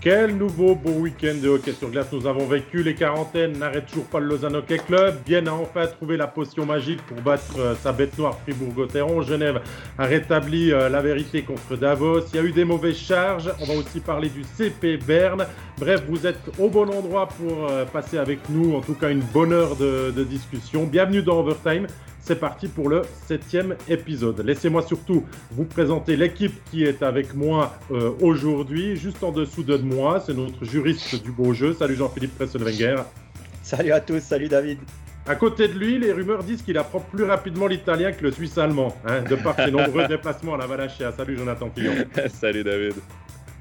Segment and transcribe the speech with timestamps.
[0.00, 2.82] Quel nouveau beau week-end de hockey sur glace nous avons vécu.
[2.82, 5.16] Les quarantaines n'arrêtent toujours pas le Lausanne Hockey Club.
[5.26, 9.20] Vienne a enfin trouvé la potion magique pour battre euh, sa bête noire Fribourg-Gotteron.
[9.20, 9.60] Genève
[9.98, 12.20] a rétabli euh, la vérité contre Davos.
[12.32, 13.52] Il y a eu des mauvaises charges.
[13.60, 15.46] On va aussi parler du CP Berne.
[15.78, 19.20] Bref, vous êtes au bon endroit pour euh, passer avec nous, en tout cas une
[19.20, 20.84] bonne heure de, de discussion.
[20.84, 21.86] Bienvenue dans Overtime.
[22.30, 24.38] C'est parti pour le septième épisode.
[24.38, 28.94] Laissez-moi surtout vous présenter l'équipe qui est avec moi euh, aujourd'hui.
[28.94, 31.74] Juste en dessous de moi, c'est notre juriste du beau jeu.
[31.74, 33.02] Salut Jean-Philippe Presselwenger.
[33.64, 34.78] Salut à tous, salut David.
[35.26, 38.56] À côté de lui, les rumeurs disent qu'il apprend plus rapidement l'italien que le suisse
[38.58, 41.10] allemand, hein, de par ses nombreux déplacements à la Valachia.
[41.10, 41.94] Salut Jonathan Pillon.
[42.28, 42.94] salut David.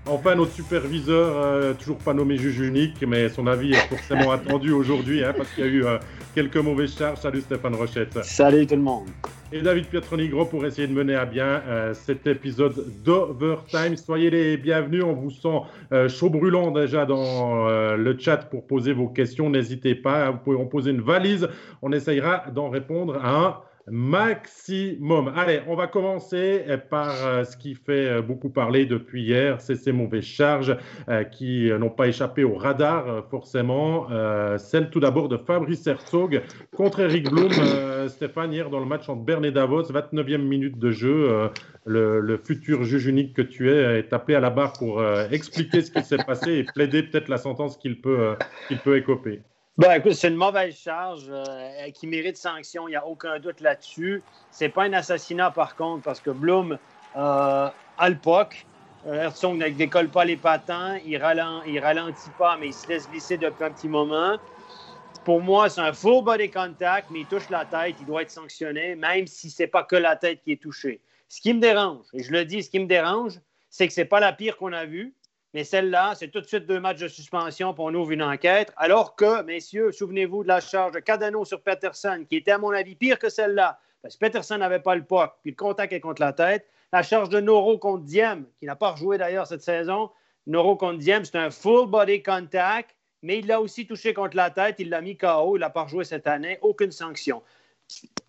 [0.06, 4.72] Enfin, notre superviseur, euh, toujours pas nommé juge unique, mais son avis est forcément attendu
[4.72, 5.98] aujourd'hui, hein, parce qu'il y a eu euh,
[6.34, 7.20] quelques mauvaises charges.
[7.20, 8.24] Salut Stéphane Rochette.
[8.24, 9.08] Salut tout le monde.
[9.52, 13.98] Et David Pietronigro pour essayer de mener à bien euh, cet épisode d'Overtime.
[13.98, 15.04] Soyez les bienvenus.
[15.04, 19.50] On vous sent chaud brûlant déjà dans le chat pour poser vos questions.
[19.50, 20.32] N'hésitez pas.
[20.32, 21.48] Vous pouvez en poser une valise.
[21.82, 23.58] On essayera d'en répondre à un
[23.92, 25.32] maximum.
[25.36, 29.76] Allez, on va commencer par euh, ce qui fait euh, beaucoup parler depuis hier, c'est
[29.76, 30.76] ces mauvaises charges
[31.10, 34.08] euh, qui n'ont pas échappé au radar forcément.
[34.58, 36.42] celle tout d'abord de Fabrice Herzog
[36.76, 37.52] contre Eric Blum.
[38.08, 41.50] Stéphane, hier dans le match entre Berne et Davos, 29e minute de jeu,
[41.86, 45.92] le, futur juge unique que tu es est appelé à la barre pour expliquer ce
[45.92, 48.36] qui s'est passé et plaider peut-être la sentence qu'il peut,
[48.68, 49.42] qu'il peut écoper.
[49.80, 53.62] Ben, écoute, c'est une mauvaise charge euh, qui mérite sanction, il n'y a aucun doute
[53.62, 54.22] là-dessus.
[54.52, 56.78] C'est pas un assassinat, par contre, parce que Bloom
[57.16, 58.66] euh, a le POC.
[59.08, 61.14] Euh, Herzog ne décolle pas les patins, il,
[61.68, 64.36] il ralentit pas, mais il se laisse glisser depuis un petit moment.
[65.24, 68.32] Pour moi, c'est un full body contact, mais il touche la tête, il doit être
[68.32, 71.00] sanctionné, même si c'est pas que la tête qui est touchée.
[71.30, 74.04] Ce qui me dérange, et je le dis, ce qui me dérange, c'est que c'est
[74.04, 75.14] pas la pire qu'on a vue.
[75.54, 78.72] Mais celle-là, c'est tout de suite deux matchs de suspension pour on ouvre une enquête.
[78.78, 82.72] Alors que, messieurs, souvenez-vous de la charge de Cadano sur Peterson, qui était, à mon
[82.72, 83.80] avis, pire que celle-là.
[84.02, 86.68] Parce que Peterson n'avait pas le poids, puis le contact est contre la tête.
[86.94, 90.12] La charge de Noro contre Diem, qui n'a pas rejoué d'ailleurs cette saison.
[90.48, 94.50] Noro contre Diem, c'est un full body contact, mais il l'a aussi touché contre la
[94.50, 94.76] tête.
[94.80, 95.58] Il l'a mis KO.
[95.58, 96.58] Il n'a pas rejoué cette année.
[96.62, 97.44] Aucune sanction.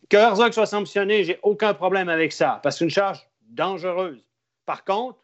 [0.08, 4.26] Que Herzog soit sanctionné, j'ai aucun problème avec ça, parce que c'est une charge dangereuse.
[4.66, 5.18] Par contre,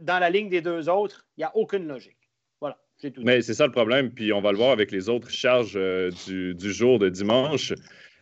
[0.00, 2.16] dans la ligne des deux autres, il n'y a aucune logique.
[2.60, 5.08] Voilà, j'ai tout Mais c'est ça le problème, puis on va le voir avec les
[5.08, 7.72] autres charges euh, du, jour de dimanche.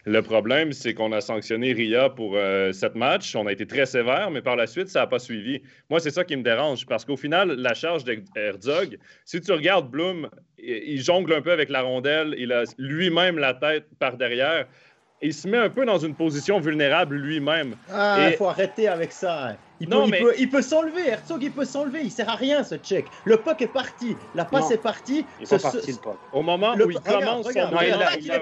[0.04, 3.36] Le problème, c'est qu'on a sanctionné RIA pour euh, sept matchs.
[3.36, 5.62] On a été très sévère, mais par la suite, ça n'a pas suivi.
[5.90, 9.88] Moi, c'est ça qui me dérange, parce qu'au final, la charge d'Herzog, si tu regardes
[9.90, 10.28] Bloom,
[10.58, 14.66] il jongle un peu avec la rondelle, il a lui-même la tête par derrière
[15.22, 17.76] il se met un peu dans une position vulnérable lui-même.
[17.90, 19.56] Ah, il faut arrêter avec ça.
[19.82, 20.22] Il peut, mais...
[20.38, 22.02] il peut, s'enlever, Herzog, il peut s'enlever.
[22.04, 23.04] Il sert à rien, ce check.
[23.24, 24.16] Le puck est parti.
[24.36, 25.26] La passe est partie.
[25.40, 26.16] Il est parti, le puck.
[26.32, 27.70] Au moment où il commence son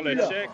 [0.05, 0.51] le check.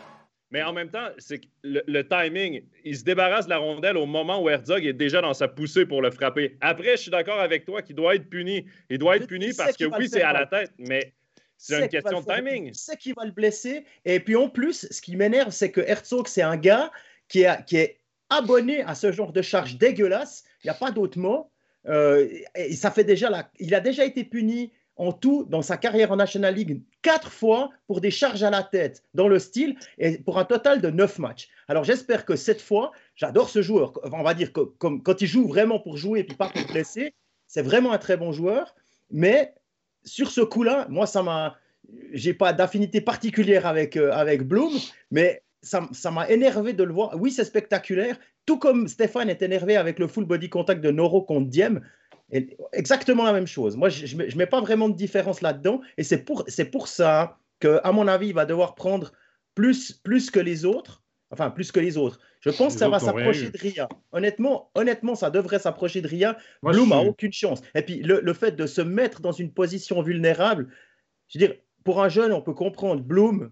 [0.53, 4.07] Mais en même temps, c'est le, le, timing, il se débarrasse de la rondelle au
[4.07, 6.57] moment où Herzog est déjà dans sa poussée pour le frapper.
[6.61, 8.65] Après, je suis d'accord avec toi qu'il doit être puni.
[8.89, 11.15] Il doit être puni parce que oui, c'est à la tête, mais
[11.57, 12.71] c'est une question de timing.
[12.75, 13.85] C'est qu'il va le blesser.
[14.05, 16.93] Et puis en plus, ce qui m'énerve, c'est que Herzog, c'est un gars
[17.29, 17.99] qui, qui est
[18.31, 20.45] abonné à ce genre de charge dégueulasse.
[20.67, 21.49] Il n'y a pas d'autre mot.
[21.87, 22.29] Euh,
[22.75, 23.49] ça fait déjà.
[23.61, 27.71] Il a déjà été puni en tout dans sa carrière en National League quatre fois
[27.87, 31.21] pour des charges à la tête dans le style et pour un total de neuf
[31.21, 31.49] matchs.
[31.69, 33.93] Alors j'espère que cette fois, j'adore ce joueur.
[34.11, 37.15] On va dire que quand il joue vraiment pour jouer et puis pas pour blesser,
[37.47, 38.75] c'est vraiment un très bon joueur.
[39.13, 39.55] Mais
[40.03, 41.57] sur ce coup-là, moi, ça m'a.
[42.13, 44.73] J'ai pas d'affinité particulière avec, euh, avec Bloom,
[45.13, 47.15] mais ça m'a énervé de le voir.
[47.21, 51.23] Oui, c'est spectaculaire, tout comme Stéphane est énervé avec le full body contact de Noro
[51.23, 51.81] contre Diem.
[52.73, 53.77] Exactement la même chose.
[53.77, 55.81] Moi, je ne mets pas vraiment de différence là-dedans.
[55.99, 59.13] Et c'est pour, pour ça que, à mon avis, il va devoir prendre
[59.55, 61.03] plus, plus que les autres.
[61.33, 62.21] Enfin, plus que les autres.
[62.41, 63.89] Je pense que ça va s'approcher de Ria.
[64.13, 66.39] Honnêtement, honnêtement, ça devrait s'approcher de Ria.
[66.63, 67.61] Bloom n'a aucune chance.
[67.75, 70.69] Et puis, le, fait de se mettre dans une position vulnérable,
[71.29, 73.03] je veux dire, pour un jeune, on peut comprendre.
[73.03, 73.51] Bloom,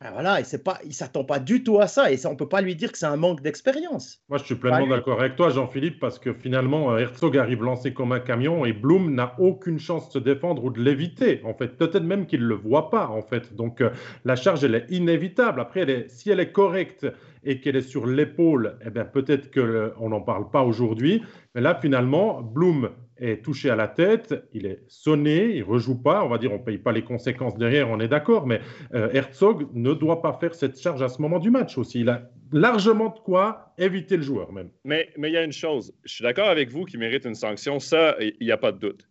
[0.00, 2.48] ben voilà, il pas, il s'attend pas du tout à ça et ça, on peut
[2.48, 4.22] pas lui dire que c'est un manque d'expérience.
[4.28, 7.92] Moi, je suis pleinement d'accord avec toi, Jean-Philippe, parce que finalement, euh, Herzog arrive lancé
[7.92, 11.40] comme un camion et Bloom n'a aucune chance de se défendre ou de l'éviter.
[11.44, 13.08] En fait, peut-être même qu'il le voit pas.
[13.08, 13.90] En fait, donc euh,
[14.24, 15.60] la charge, elle est inévitable.
[15.60, 17.04] Après, elle est, si elle est correcte
[17.42, 21.22] et qu'elle est sur l'épaule, eh bien peut-être qu'on euh, n'en parle pas aujourd'hui.
[21.56, 26.24] Mais là, finalement, Bloom est touché à la tête, il est sonné, il rejoue pas,
[26.24, 28.60] on va dire on paye pas les conséquences derrière, on est d'accord, mais
[28.94, 32.00] euh, Herzog ne doit pas faire cette charge à ce moment du match aussi.
[32.00, 34.70] Il a largement de quoi éviter le joueur même.
[34.84, 37.78] Mais il y a une chose, je suis d'accord avec vous qui mérite une sanction,
[37.80, 39.08] ça, il n'y a pas de doute.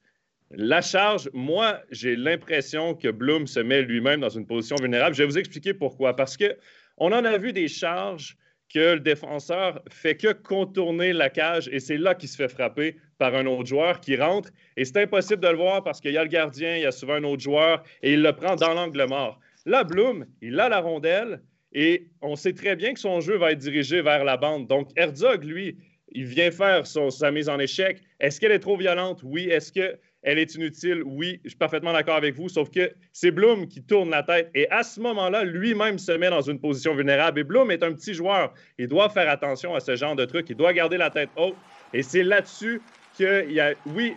[0.52, 5.14] La charge, moi, j'ai l'impression que Bloom se met lui-même dans une position vulnérable.
[5.14, 6.16] Je vais vous expliquer pourquoi.
[6.16, 6.56] Parce que
[6.98, 8.38] on en a vu des charges
[8.74, 12.98] que le défenseur fait que contourner la cage et c'est là qu'il se fait frapper
[13.18, 14.50] par un autre joueur qui rentre.
[14.76, 16.92] Et c'est impossible de le voir parce qu'il y a le gardien, il y a
[16.92, 19.40] souvent un autre joueur et il le prend dans l'angle mort.
[19.66, 21.42] Là, Bloom, il a la rondelle
[21.74, 24.68] et on sait très bien que son jeu va être dirigé vers la bande.
[24.68, 25.78] Donc, Herzog, lui,
[26.14, 28.02] il vient faire sa mise en échec.
[28.20, 29.22] Est-ce qu'elle est trop violente?
[29.24, 29.50] Oui.
[29.50, 31.04] Est-ce qu'elle est inutile?
[31.04, 31.42] Oui.
[31.44, 32.48] Je suis parfaitement d'accord avec vous.
[32.48, 34.50] Sauf que c'est Bloom qui tourne la tête.
[34.56, 37.42] Et à ce moment-là, lui-même se met dans une position vulnérable.
[37.42, 38.54] Et Bloom est un petit joueur.
[38.80, 40.50] Il doit faire attention à ce genre de truc.
[40.50, 41.58] Il doit garder la tête haute.
[41.94, 42.82] Et c'est là-dessus
[43.18, 44.16] qu'il y a, oui,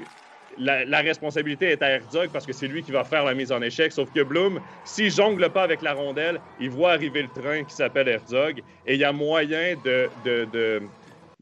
[0.58, 3.62] la, responsabilité est à Herzog parce que c'est lui qui va faire la mise en
[3.62, 3.92] échec.
[3.92, 7.74] Sauf que Bloom, s'il jongle pas avec la rondelle, il voit arriver le train qui
[7.74, 10.82] s'appelle Herzog et il y a moyen de, de,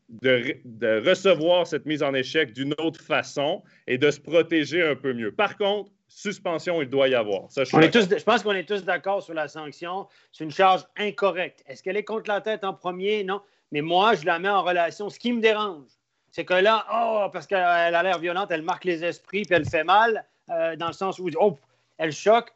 [0.08, 5.12] de, recevoir cette mise en échec d'une autre façon et de se protéger un peu
[5.12, 5.32] mieux.
[5.32, 7.48] Par contre, suspension, il doit y avoir.
[7.54, 10.06] je, on est tous, je pense qu'on est tous d'accord sur la sanction.
[10.32, 11.62] C'est une charge incorrecte.
[11.66, 13.24] Est-ce qu'elle est contre la tête en premier?
[13.24, 13.42] Non.
[13.70, 15.10] Mais moi, je la mets en relation.
[15.10, 15.97] Ce qui me dérange,
[16.32, 19.68] c'est que là, oh, parce qu'elle a l'air violente, elle marque les esprits, puis elle
[19.68, 21.58] fait mal, euh, dans le sens où, oh,
[21.98, 22.52] elle choque.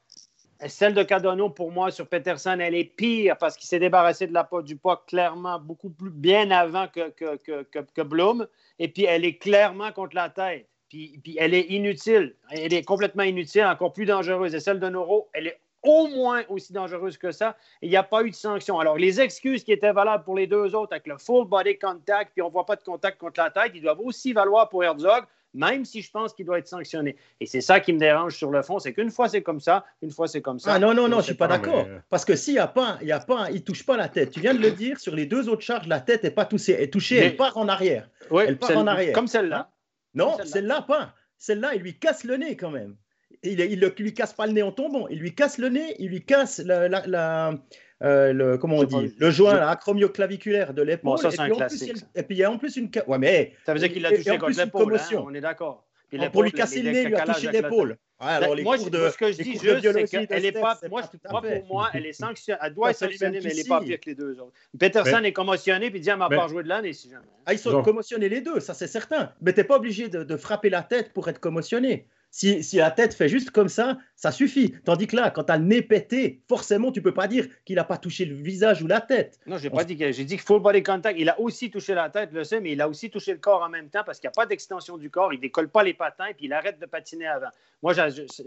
[0.68, 4.32] Celle de Cadonneau, pour moi, sur Peterson, elle est pire parce qu'il s'est débarrassé de
[4.32, 8.46] la du poids clairement beaucoup plus bien avant que, que, que, que, Bloom.
[8.78, 10.68] Et puis, elle est clairement contre la tête.
[10.88, 12.36] Puis, puis, elle est inutile.
[12.50, 14.54] Elle est complètement inutile, encore plus dangereuse.
[14.54, 17.56] Et celle de Noro, elle est au moins aussi dangereuse que ça.
[17.80, 18.78] Il n'y a pas eu de sanction.
[18.78, 22.32] Alors, les excuses qui étaient valables pour les deux autres avec le full body contact,
[22.32, 24.84] puis on ne voit pas de contact contre la tête, ils doivent aussi valoir pour
[24.84, 25.24] Herzog,
[25.54, 27.16] même si je pense qu'il doit être sanctionné.
[27.40, 29.84] Et c'est ça qui me dérange sur le fond, c'est qu'une fois c'est comme ça,
[30.00, 30.74] une fois c'est comme ça.
[30.74, 31.86] Ah non, non, non, je ne suis pas, d'accord.
[32.08, 34.30] Parce que s'il n'y a pas, il y a pas, il touche pas la tête.
[34.30, 36.82] Tu viens de le dire, sur les deux autres charges, la tête n'est pas touchée,
[36.82, 38.08] est touchée, elle part en arrière.
[38.30, 39.12] Oui, elle part en arrière.
[39.12, 39.70] Comme celle-là.
[40.14, 41.14] Non, celle-là, pas.
[41.38, 42.96] Celle-là, il lui casse le nez quand même
[43.42, 46.08] il ne lui casse pas le nez en tombant, il lui casse le nez, il
[46.10, 47.54] lui casse la, la,
[48.02, 51.18] euh, le, comment on dit, le joint acromioclaviculaire de l'épaule.
[51.18, 52.04] ça, c'est un classique.
[52.14, 52.90] Et puis il y a en plus une.
[53.06, 53.54] Ouais, mais.
[53.64, 55.86] Ça veut dire qu'il l'a touché contre l'épaule, hein, on est d'accord.
[56.32, 57.96] Pour lui casser le nez, il lui a touché l'épaule.
[58.18, 60.78] alors, les moi, cours de, ce que je dis juste, c'est qu'elle est pas.
[60.90, 62.60] Moi, pour moi, elle est sanctionnée.
[62.62, 64.52] Elle doit être sanctionnée, mais elle n'est pas pire que les deux autres.
[64.78, 67.24] Peterson est commotionné, puis dit Elle m'a pas joué de l'année, si jamais.
[67.46, 69.32] Ah, ils sont commotionnés les deux, ça c'est certain.
[69.40, 72.08] Mais tu n'es pas obligé de frapper la tête pour être commotionné.
[72.34, 74.72] Si, la tête fait juste comme ça, ça suffit.
[74.86, 77.76] Tandis que là, quand tu as le nez pété, forcément, tu peux pas dire qu'il
[77.76, 79.38] n'a pas touché le visage ou la tête.
[79.46, 81.20] Non, j'ai pas dit que j'ai dit que full body contact.
[81.20, 83.60] Il a aussi touché la tête, le sais, mais il a aussi touché le corps
[83.60, 85.34] en même temps parce qu'il n'y a pas d'extension du corps.
[85.34, 87.50] Il décolle pas les patins puis il arrête de patiner avant.
[87.82, 87.94] Moi,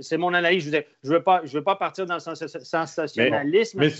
[0.02, 0.72] c'est mon analyse.
[0.72, 0.78] Je
[1.10, 3.78] ne veux, pas, je veux pas partir dans le sensationnalisme.
[3.78, 3.92] Mais,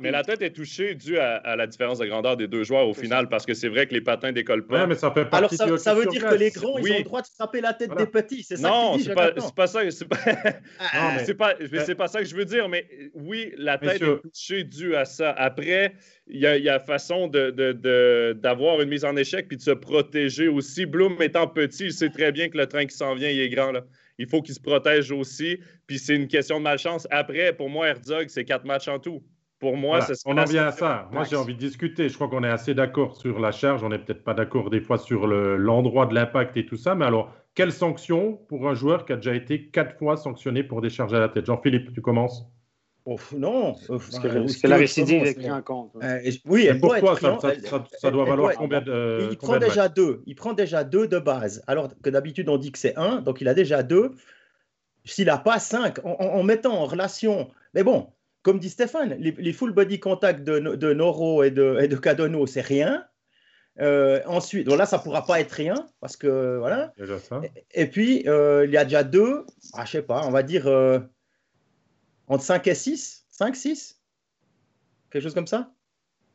[0.00, 2.94] mais, la tête est touchée dû à, la différence de grandeur des deux joueurs au
[2.94, 4.86] final parce que c'est vrai que les patins décollent pas.
[4.86, 7.20] mais ça fait Alors, ça, ça veut dire que les grands, ils ont le droit
[7.20, 8.42] de frapper la tête des petits.
[8.42, 9.90] C'est ça non, c'est pas, pas, ça.
[9.90, 10.16] C'est pas,
[10.78, 14.64] ah, c'est pas, pas, ça que je veux dire, mais oui, la tête est touchée
[14.64, 15.32] due à ça.
[15.32, 15.94] Après,
[16.26, 19.62] il y a, y a façon d'avoir de, de, une mise en échec puis de
[19.62, 20.86] se protéger aussi.
[20.86, 23.48] Bloom étant petit, il sait très bien que le train qui s'en vient, il est
[23.48, 23.72] grand.
[23.72, 23.82] Là.
[24.18, 25.58] Il faut qu'il se protège aussi.
[25.86, 27.08] Puis c'est une question de malchance.
[27.10, 29.22] Après, pour moi, Herzog, c'est quatre matchs en tout.
[29.58, 31.08] Pour moi, c'est On en vient à ça.
[31.12, 32.08] Moi, j'ai envie de discuter.
[32.08, 33.82] Je crois qu'on est assez d'accord sur la charge.
[33.82, 36.94] On n'est peut-être pas d'accord des fois sur l'endroit de l'impact et tout ça.
[36.94, 40.80] Mais alors, quelle sanction pour un joueur qui a déjà été quatre fois sanctionné pour
[40.80, 41.46] des charges à la tête?
[41.46, 42.46] Jean-Philippe, tu commences?
[43.32, 45.92] Non, parce que, la récidive est prise en compte.
[46.02, 50.22] Euh, oui, et pourquoi ça, doit valoir combien de Il prend déjà deux.
[50.26, 53.40] Il prend déjà deux de base, alors que d'habitude on dit que c'est un, donc
[53.40, 54.12] il a déjà deux.
[55.04, 58.08] S'il n'a pas cinq, en, mettant en relation, mais bon,
[58.42, 62.46] comme dit Stéphane, les, full body contact de, de Noro et de, et de Cadonno,
[62.46, 63.04] c'est rien.
[63.80, 66.92] Euh, ensuite, donc là, ça ne pourra pas être rien, parce que voilà.
[67.72, 70.66] Et, puis, euh, il y a déjà deux, ah, je sais pas, on va dire
[70.66, 70.98] euh,
[72.28, 74.00] entre 5 et 6, 5, 6
[75.10, 75.70] Quelque chose comme ça?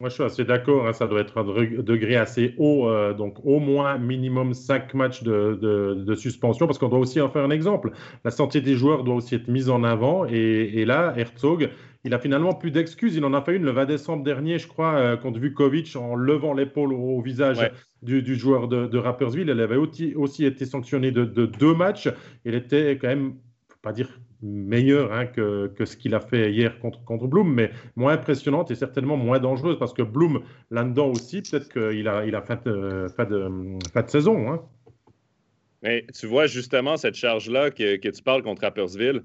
[0.02, 0.86] Moi, je suis assez d'accord.
[0.86, 5.58] Hein, ça doit être un degré assez haut, donc au moins minimum 5 matchs de,
[5.96, 7.92] de, suspension, parce qu'on doit aussi en faire un exemple.
[8.26, 10.26] La santé des joueurs doit aussi être mise en avant.
[10.26, 11.70] Et, et là, Herzog,
[12.06, 13.16] il a finalement plus d'excuses.
[13.16, 16.16] Il en a fait une le 20 décembre dernier, je crois, euh, contre Vukovic, en
[16.16, 17.72] levant l'épaule au, visage
[18.04, 19.50] du, joueur de, Rappersville.
[19.50, 22.08] Elle avait aussi, été sanctionné de, deux matchs.
[22.46, 23.34] Il était quand même,
[23.68, 27.72] faut pas dire meilleur hein, que, ce qu'il a fait hier contre, contre Bloom, mais
[27.96, 32.36] moins impressionnante et certainement moins dangereuse parce que Bloom, là-dedans aussi, peut-être qu'il a, il
[32.36, 34.52] a fait, de, de, saison.
[34.52, 34.62] Hein.
[35.82, 39.24] Mais tu vois justement cette charge-là que, que, tu parles contre Rappersville,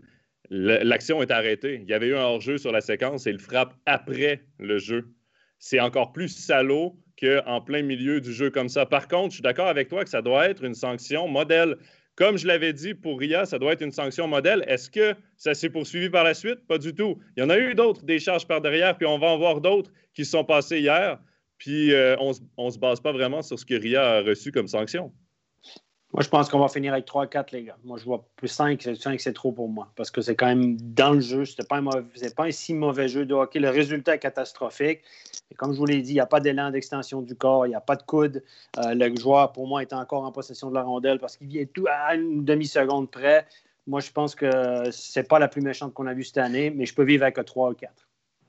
[0.51, 1.81] l'action est arrêtée.
[1.83, 5.09] Il y avait eu un hors-jeu sur la séquence et il frappe après le jeu.
[5.59, 8.87] C'est encore plus salaud qu'en plein milieu du jeu comme ça.
[8.87, 11.77] Par contre, je suis d'accord avec toi que ça doit être une sanction modèle
[12.17, 14.65] Comme je l'avais dit pour Ria, ça doit être une sanction modèle.
[14.67, 16.67] Est-ce que ça s'est poursuivi par la suite?
[16.67, 17.19] Pas du tout.
[17.37, 19.93] Il y en a eu d'autres, des par derrière, puis on va en voir d'autres
[20.15, 21.19] qui sont passées hier.
[21.59, 24.67] Puis euh, on ne se base pas vraiment sur ce que Ria a reçu comme
[24.67, 25.13] sanction.
[26.13, 27.77] Moi, je pense qu'on va finir avec 3-4, les gars.
[27.85, 28.83] Moi, je vois plus 5.
[28.97, 29.93] 5, c'est trop pour moi.
[29.95, 31.45] Parce que c'est quand même dans le jeu.
[31.45, 33.61] Ce n'est pas, un pas un si mauvais jeu de hockey.
[33.61, 35.03] Le résultat est catastrophique.
[35.53, 37.67] Et comme je vous l'ai dit, il n'y a pas d'élan d'extension du corps.
[37.67, 38.43] Il n'y a pas de coude.
[38.79, 41.65] Euh, le joueur, pour moi, est encore en possession de la rondelle parce qu'il vient
[41.73, 43.47] tout à une demi-seconde près.
[43.87, 46.71] Moi, je pense que ce n'est pas la plus méchante qu'on a vue cette année,
[46.71, 47.93] mais je peux vivre avec 3 ou 4.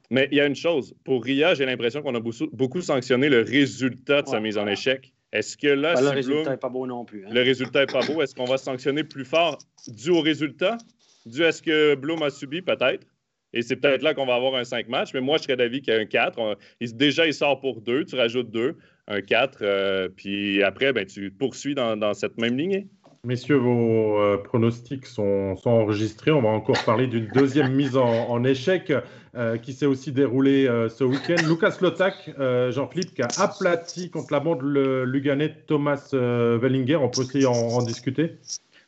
[0.09, 0.93] Mais il y a une chose.
[1.03, 5.13] Pour Ria, j'ai l'impression qu'on a beaucoup, sanctionné le résultat de sa mise en échec.
[5.31, 7.25] Est-ce que là, ben, le résultat n'est pas beau non plus.
[7.25, 7.29] Hein.
[7.31, 8.21] Le résultat n'est pas beau.
[8.21, 9.57] Est-ce qu'on va sanctionner plus fort
[9.87, 10.77] dû au résultat?
[11.25, 13.05] Dû à ce que Bloom a subi, peut-être?
[13.53, 15.13] Et c'est peut-être là qu'on va avoir un 5 matchs.
[15.13, 16.57] Mais moi, je serais d'avis qu'il y a un 4.
[16.93, 18.05] déjà, il sort pour 2.
[18.05, 19.59] Tu rajoutes 2, un 4.
[19.61, 22.87] Euh, puis après, ben, tu poursuis dans, cette même lignée.
[23.23, 26.31] Messieurs, vos euh, pronostics sont, enregistrés.
[26.31, 28.91] On va encore parler d'une deuxième mise en échec.
[29.33, 31.35] Euh, qui s'est aussi déroulé euh, ce week-end.
[31.47, 32.31] Lucas Lotak,
[32.71, 36.97] Jean-Philippe, qui a aplati contre la bande le Luganais Thomas Wellinger.
[36.97, 38.35] On peut aussi en, discuter?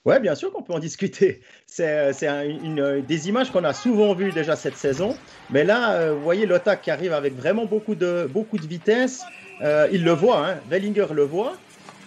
[0.03, 1.39] Oui, bien sûr qu'on peut en discuter.
[1.65, 2.11] C'est
[3.07, 5.15] des images qu'on a souvent vues déjà cette saison.
[5.49, 9.23] Mais là, vous voyez Lotak qui arrive avec vraiment beaucoup de, beaucoup de vitesse.
[9.61, 10.55] il le voit, hein.
[10.69, 11.53] Wellinger le voit.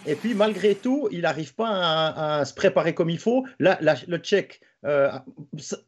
[0.07, 1.69] Et puis, malgré tout, il n'arrive pas
[2.39, 3.45] à, se préparer comme il faut.
[3.59, 5.11] Là, le check euh,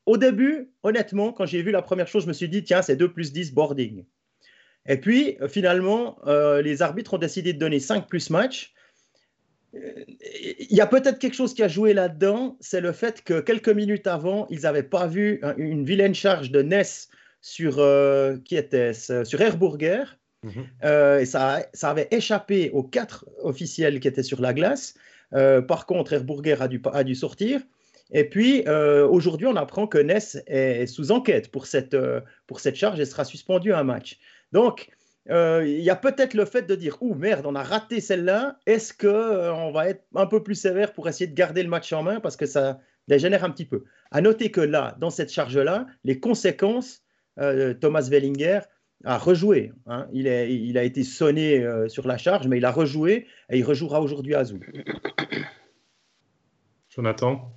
[0.07, 2.97] au début, honnêtement, quand j'ai vu la première chose, je me suis dit, tiens, c'est
[2.97, 4.05] 2 plus 10 boarding.
[4.87, 8.75] Et puis, euh, finalement, euh, les arbitres ont décidé de donner 5 plus match.
[9.75, 13.69] Il y a peut-être quelque chose qui a joué là-dedans, c'est le fait que quelques
[13.69, 17.11] minutes avant, ils n'avaient pas vu une vilaine charge de Ness
[17.43, 17.75] sur,
[18.47, 19.41] qui était sur
[20.45, 21.21] Mhm.
[21.21, 24.95] et ça, ça, avait échappé aux quatre officiels qui étaient sur la glace.
[25.33, 26.69] par contre, Airburger a
[27.05, 27.61] dû, sortir.
[28.11, 32.21] Et puis, euh, aujourd'hui, on apprend que Ness est sous enquête pour cette, euh,
[32.75, 34.19] charge et sera suspendu un match.
[34.53, 34.89] Donc,
[35.31, 38.59] euh, il y a peut-être le fait de dire Ouh, merde, on a raté celle-là.
[38.65, 42.03] Est-ce qu'on va être un peu plus sévère pour essayer de garder le match en
[42.03, 43.85] main Parce que ça dégénère un petit peu?
[44.11, 47.03] À noter que là, dans cette charge-là, les conséquences,
[47.81, 48.61] Thomas Wellinger
[49.05, 49.73] a rejoué.
[49.87, 50.09] Hein.
[50.13, 53.65] Il, est, il, a été sonné sur la charge, mais il a rejoué et il
[53.65, 54.59] rejouera aujourd'hui à Zou.
[56.89, 57.53] Jonathan?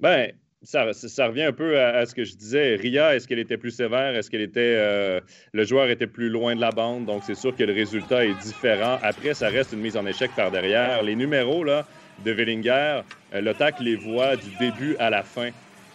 [0.00, 0.32] Ben,
[0.62, 2.76] ça, ça, revient un peu à, ce que je disais.
[2.76, 4.16] Ria, est-ce qu'elle était plus sévère?
[4.16, 4.74] Est-ce qu'elle était.
[4.76, 5.20] Euh,
[5.52, 7.06] le joueur était plus loin de la bande?
[7.06, 8.98] Donc, c'est sûr que le résultat est différent.
[9.02, 11.02] Après, ça reste une mise en échec par derrière.
[11.02, 11.86] Les numéros là,
[12.24, 13.02] de Wellinger,
[13.34, 15.50] euh, le TAC les voit du début à la fin.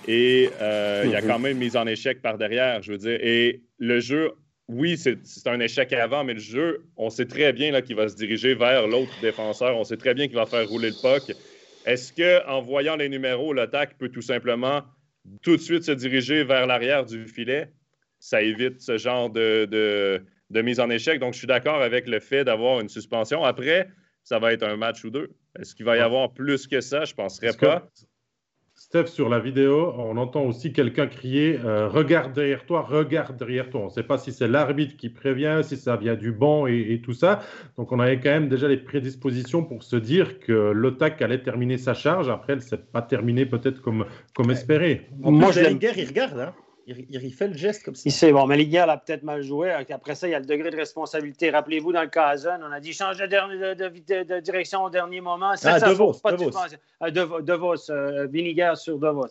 [0.07, 2.97] Et euh, il y a quand même une mise en échec par derrière, je veux
[2.97, 3.19] dire.
[3.21, 4.31] Et le jeu,
[4.71, 8.15] oui, c'est un échec avant, mais le jeu, on sait très bien qu'il va se
[8.15, 9.75] diriger vers l'autre défenseur.
[9.75, 11.35] On sait très bien qu'il va faire rouler le puck.
[11.85, 14.83] Est-ce qu'en voyant les numéros, l'attaque peut tout simplement
[15.41, 17.73] tout de suite se diriger vers l'arrière du filet?
[18.19, 21.19] Ça évite ce genre de, mise en échec.
[21.19, 23.43] Donc, je suis d'accord avec le fait d'avoir une suspension.
[23.43, 23.89] Après,
[24.23, 25.31] ça va être un match ou deux.
[25.59, 27.03] Est-ce qu'il va y avoir plus que ça?
[27.03, 27.89] Je ne penserais pas.
[28.91, 33.69] Steph, sur la vidéo, on entend aussi quelqu'un crier euh, Regarde derrière toi, regarde derrière
[33.69, 33.79] toi.
[33.79, 36.99] On ne sait pas si c'est l'arbitre qui prévient, si ça vient du banc et,
[37.01, 37.39] tout ça.
[37.77, 41.77] Donc, on avait quand même déjà les prédispositions pour se dire que l'OTAC allait terminer
[41.77, 42.27] sa charge.
[42.27, 45.07] Après, elle ne s'est pas terminée peut-être comme, comme espéré.
[45.21, 46.37] Moi, je guerre, il regarde.
[46.37, 46.53] Hein
[47.09, 48.03] il, fait le geste comme ça.
[48.05, 49.71] Il sait, bon, mais Ligue a peut-être mal joué.
[49.71, 51.49] Après ça, il y a le degré de responsabilité.
[51.49, 55.53] Rappelez-vous, dans le cas on a dit change de, de, direction au dernier moment.
[55.63, 56.13] Ah, Devos.
[56.21, 56.51] Pas Devos.
[57.01, 59.27] De, Devos, euh, euh sur Devos.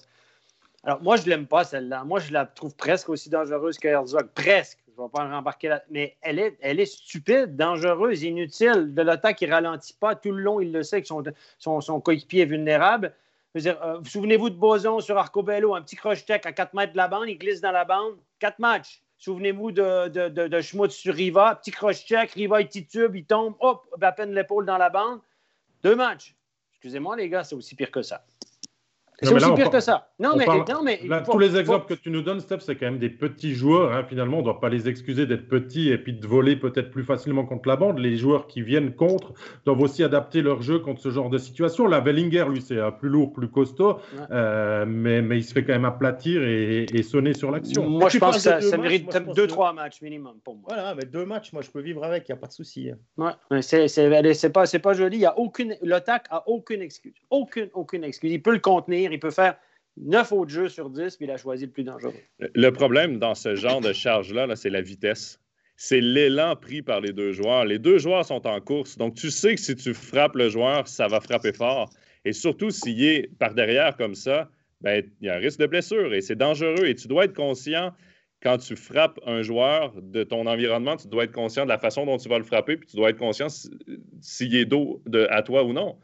[0.85, 2.05] Alors, moi, je ne l'aime pas, celle-là.
[2.05, 4.29] Moi, je la trouve presque aussi dangereuse que Herzog.
[4.35, 4.79] Presque.
[4.87, 5.83] Je ne vais pas rembarquer là.
[5.91, 8.95] Mais elle est, elle est stupide, dangereuse, inutile.
[8.95, 10.15] De l'attaque, qui ne ralentit pas.
[10.15, 11.23] Tout le long, il le sait que son,
[11.59, 13.13] son, son coéquipier est vulnérable.
[13.57, 17.09] Euh, vous souvenez-vous de Boson sur Arcobello, un petit croche-check à 4 mètres de la
[17.09, 19.03] bande, il glisse dans la bande, 4 matchs.
[19.19, 24.13] Souvenez-vous de, de, Schmutz sur Riva, petit croche-check, Riva il titube, il tombe, hop, à
[24.13, 25.21] peine l'épaule dans la bande.
[25.83, 26.37] Deux matchs.
[26.73, 28.25] Excusez-moi, les gars, c'est aussi pire que ça.
[29.23, 30.09] C'est aussi pire que ça.
[30.19, 32.99] Non, mais, non, mais tous les exemples que tu nous donnes, Steph, c'est quand même
[32.99, 33.93] des petits joueurs.
[33.93, 34.05] Hein.
[34.09, 37.05] Finalement, on ne doit pas les excuser d'être petits et puis de voler peut-être plus
[37.05, 37.99] facilement contre la bande.
[37.99, 39.33] Les joueurs qui viennent contre
[39.65, 41.87] doivent aussi adapter leur jeu contre ce genre de situation.
[41.87, 43.99] La Bellinger, lui, c'est plus lourd, plus costaud,
[44.31, 47.89] euh, mais, mais il se fait quand même aplatir et, sonner sur l'action.
[47.89, 50.67] Moi, je pense que ça, mérite deux, trois matchs minimum pour moi.
[50.69, 52.91] Voilà, mais deux matchs, moi, je peux vivre avec, il n'y a pas de souci.
[53.17, 55.17] Ouais, mais c'est pas, pas joli.
[55.17, 57.15] Il y a aucune, l'attaque a aucune excuse.
[57.31, 58.33] Aucune, aucune excuse.
[58.33, 59.57] Il peut le contenir, il peut faire
[59.97, 62.15] 9 autres jeux sur 10, puis il a choisi le plus dangereux.
[62.39, 65.41] Le problème dans ce genre de charge-là, -là, c'est la vitesse.
[65.77, 67.65] C'est l'élan pris par les deux joueurs.
[67.65, 70.87] Les deux joueurs sont en course, donc tu sais que si tu frappes le joueur,
[70.87, 71.91] ça va frapper fort.
[72.25, 74.51] Et surtout, s'il est par derrière comme ça,
[74.83, 76.87] ben, il y a un risque de blessure et c'est dangereux.
[76.87, 77.93] Et tu dois être conscient,
[78.43, 82.07] quand tu frappes un joueur de ton environnement, tu dois être conscient de la façon
[82.07, 83.49] dont tu vas le frapper, puis tu dois être conscient
[84.21, 85.97] s'il est dos à toi ou non.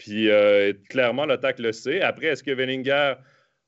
[0.00, 2.00] Puis euh, clairement, l'attaque le sait.
[2.00, 3.16] Après, est-ce que Wellinger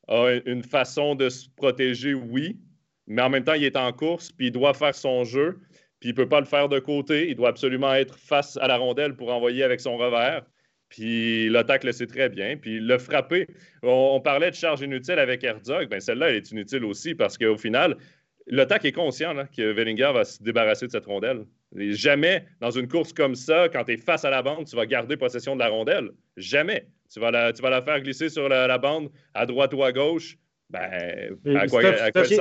[0.08, 2.14] a une façon de se protéger?
[2.14, 2.58] Oui.
[3.06, 5.58] Mais en même temps, il est en course, puis il doit faire son jeu,
[6.00, 7.28] puis il ne peut pas le faire de côté.
[7.28, 10.42] Il doit absolument être face à la rondelle pour envoyer avec son revers.
[10.88, 12.56] Puis l'attaque le sait très bien.
[12.56, 13.46] Puis le frapper,
[13.82, 15.90] on, parlait de charge inutile avec Herzog.
[15.90, 17.98] Bien, celle-là, elle est inutile aussi parce qu'au final,
[18.46, 21.44] l'attaque est conscient que Wellinger va se débarrasser de cette rondelle.
[21.76, 24.86] Jamais, dans une course comme ça, quand tu es face à la bande, tu vas
[24.86, 26.10] garder possession de la rondelle.
[26.36, 26.86] Jamais.
[27.12, 29.92] Tu vas la, tu vas la faire glisser sur la, bande à droite ou à
[29.92, 30.38] gauche.
[30.70, 31.36] Ben,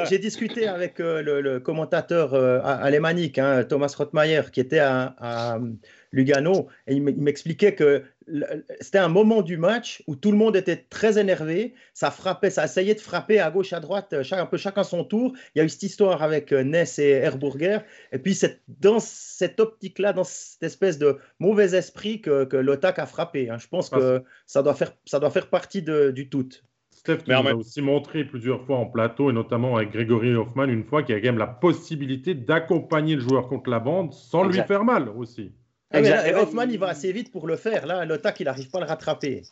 [0.10, 5.60] J'ai discuté avec euh, le, commentateur euh, alémanique, hein, Thomas Rothmeier, qui était à
[6.14, 8.04] Lugano, et il m'expliquait que
[8.80, 12.66] c'était un moment du match où tout le monde était très énervé, ça frappait, ça
[12.66, 15.34] essayait de frapper à gauche, à droite, un peu chacun son tour.
[15.56, 17.80] Il y a eu cette histoire avec euh, Ness et Herburger,
[18.12, 23.06] et puis dans cette optique-là, dans cette espèce de mauvais esprit que, que l'OTAC a
[23.06, 23.50] frappé.
[23.50, 23.58] Hein.
[23.58, 26.50] Je pense que ça doit faire, ça doit faire partie de, du tout.
[26.90, 30.84] Steph nous a aussi montré plusieurs fois en plateau, et notamment avec Grégory Hoffman, une
[30.84, 34.44] fois qu'il y a quand même la possibilité d'accompagner le joueur contre la bande sans
[34.44, 35.52] lui faire mal aussi.
[35.94, 37.86] Et Hoffman, il va assez vite pour le faire.
[37.86, 39.44] Là, Lotak, il n'arrive pas à le rattraper.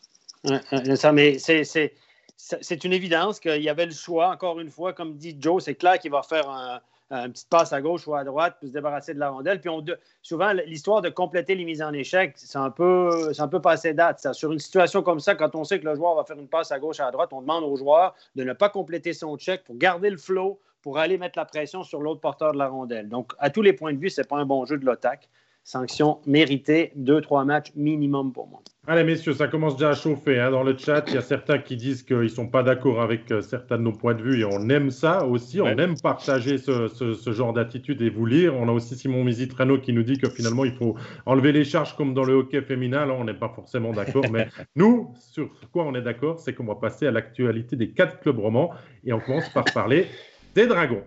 [0.96, 4.30] ça, mais c'est une évidence qu'il y avait le choix.
[4.30, 6.80] Encore une fois, comme dit Joe, c'est clair qu'il va faire un,
[7.12, 9.60] une petite passe à gauche ou à droite pour se débarrasser de la rondelle.
[9.60, 9.84] Puis on,
[10.22, 14.20] souvent, l'histoire de compléter les mises en échec, c'est un peu, un peu passé date.
[14.20, 14.34] Ça.
[14.34, 16.72] Sur une situation comme ça, quand on sait que le joueur va faire une passe
[16.72, 19.76] à gauche à droite, on demande au joueur de ne pas compléter son check pour
[19.78, 23.10] garder le flow, pour aller mettre la pression sur l'autre porteur de la rondelle.
[23.10, 25.28] Donc, à tous les points de vue, ce n'est pas un bon jeu de l'attaque
[25.70, 28.62] sanction méritée, deux, trois matchs minimum pour moi.
[28.88, 30.50] Allez, messieurs, ça commence déjà à chauffer hein.
[30.50, 31.04] dans le chat.
[31.10, 33.84] Il y a certains qui disent qu'ils ne sont pas d'accord avec euh, certains de
[33.84, 35.62] nos points de vue et on aime ça aussi.
[35.62, 38.56] On aime partager ce, genre d'attitude et vous lire.
[38.56, 40.96] On a aussi Simon Mizitrano qui nous dit que finalement, il faut
[41.28, 43.06] enlever les charges comme dans le hockey féminin.
[43.06, 44.26] Là, on n'est pas forcément d'accord.
[44.32, 48.22] mais nous, sur quoi on est d'accord, c'est qu'on va passer à l'actualité des quatre
[48.22, 48.72] clubs romans
[49.04, 50.08] et on commence par parler
[50.56, 51.04] des Dragons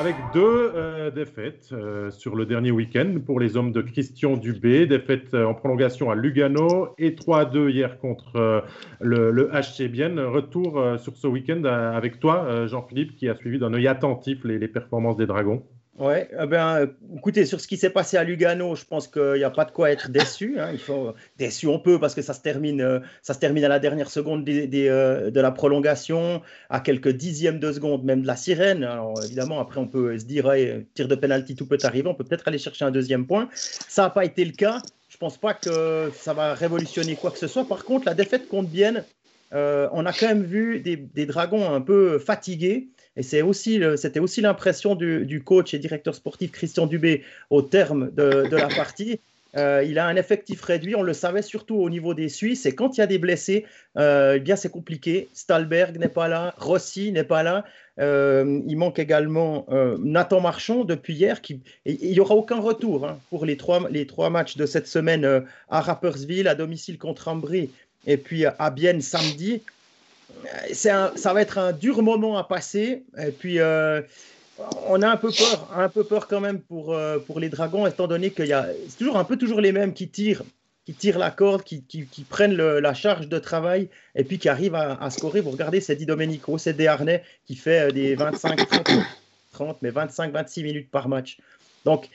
[0.00, 4.86] avec deux euh, défaites euh, sur le dernier week-end pour les hommes de Christian Dubé,
[4.86, 8.64] défaite euh, en prolongation à Lugano et 3-2 hier contre
[9.00, 9.92] le, le, HC.
[10.32, 15.18] Retour sur ce week-end avec toi, Jean-Philippe, qui a suivi d'un œil attentif les performances
[15.18, 15.62] des Dragons.
[15.98, 19.44] Ouais, eh bien, écoutez, sur ce qui s'est passé à Lugano, je pense qu'il n'y
[19.44, 20.58] a pas de quoi être déçu.
[20.58, 20.70] Hein.
[20.72, 23.68] Il faut déçu, on peut parce que ça se termine, euh, ça se termine à
[23.68, 28.36] la dernière seconde euh, de la prolongation, à quelques dixièmes de seconde même de la
[28.36, 28.84] sirène.
[28.84, 30.50] Alors évidemment, après on peut se dire,
[30.94, 32.08] tir de penalty, tout peut arriver.
[32.08, 33.48] On peut peut-être aller chercher un deuxième point.
[33.54, 34.80] Ça n'a pas été le cas.
[35.08, 37.66] Je pense pas que ça va révolutionner quoi que ce soit.
[37.66, 39.04] Par contre, la défaite contre Bienne,
[39.52, 42.88] euh, on a quand même vu des, des dragons un peu fatigués.
[43.16, 48.68] Et c'était aussi l'impression du, coach et directeur sportif Christian Dubé au terme de, la
[48.68, 49.20] partie.
[49.56, 52.66] Euh, il a un effectif réduit, on le savait surtout au niveau des Suisses.
[52.66, 53.66] Et quand il y a des blessés,
[53.98, 55.28] euh, eh bien c'est compliqué.
[55.34, 57.64] Stalberg n'est pas là, Rossi n'est pas là.
[57.98, 59.66] Euh, il manque également
[59.98, 61.40] Nathan Marchand depuis hier.
[61.84, 65.44] Il n'y aura aucun retour hein, pour les trois, les trois matchs de cette semaine
[65.68, 67.70] à Rapperswil, à domicile contre Ambry
[68.06, 69.62] et puis à Bienne samedi
[70.72, 73.04] ça va être un dur moment à passer.
[73.18, 74.02] Et puis, euh,
[74.86, 77.86] on a un peu peur, un peu peur quand même pour, euh, pour les Dragons,
[77.86, 80.42] étant donné qu'il y a toujours un peu toujours les mêmes qui tirent,
[80.84, 84.74] qui tirent la corde, qui, qui, prennent la charge de travail et puis qui arrivent
[84.74, 85.40] à, scorer.
[85.40, 88.60] Vous regardez, c'est Di Domenico, c'est Desharnais qui fait euh, des 25,
[89.52, 91.38] 30, mais 25, 26 minutes par match.
[91.84, 92.08] Donc,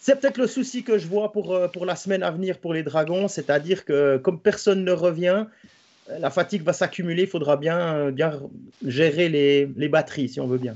[0.00, 2.82] c'est peut-être le souci que je vois pour, pour la semaine à venir pour les
[2.82, 5.44] Dragons, c'est-à-dire que comme personne ne revient,
[6.18, 8.32] la fatigue va s'accumuler, il faudra bien, bien
[8.86, 10.74] gérer les, les, batteries, si on veut bien.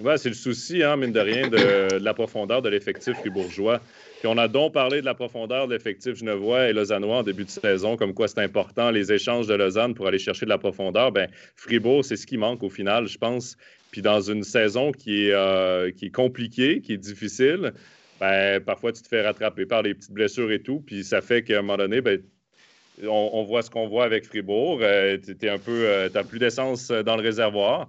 [0.00, 3.80] Ouais, c'est le souci, hein, mine de rien, de, la profondeur de l'effectif fribourgeois.
[4.20, 7.44] Puis on a donc parlé de la profondeur de l'effectif genevois et lausannois en début
[7.44, 10.58] de saison, comme quoi c'est important, les échanges de Lausanne pour aller chercher de la
[10.58, 11.10] profondeur.
[11.10, 13.56] Ben, Fribourg, c'est ce qui manque au final, je pense.
[13.90, 17.72] Puis dans une saison qui est, euh, qui est compliquée, qui est difficile,
[18.20, 20.80] ben, parfois tu te fais rattraper par les petites blessures et tout.
[20.86, 22.20] Puis ça fait qu'à un moment donné, ben,
[23.06, 24.80] on, voit ce qu'on voit avec Fribourg.
[24.82, 27.88] Euh, tu un peu, euh, plus d'essence dans le réservoir.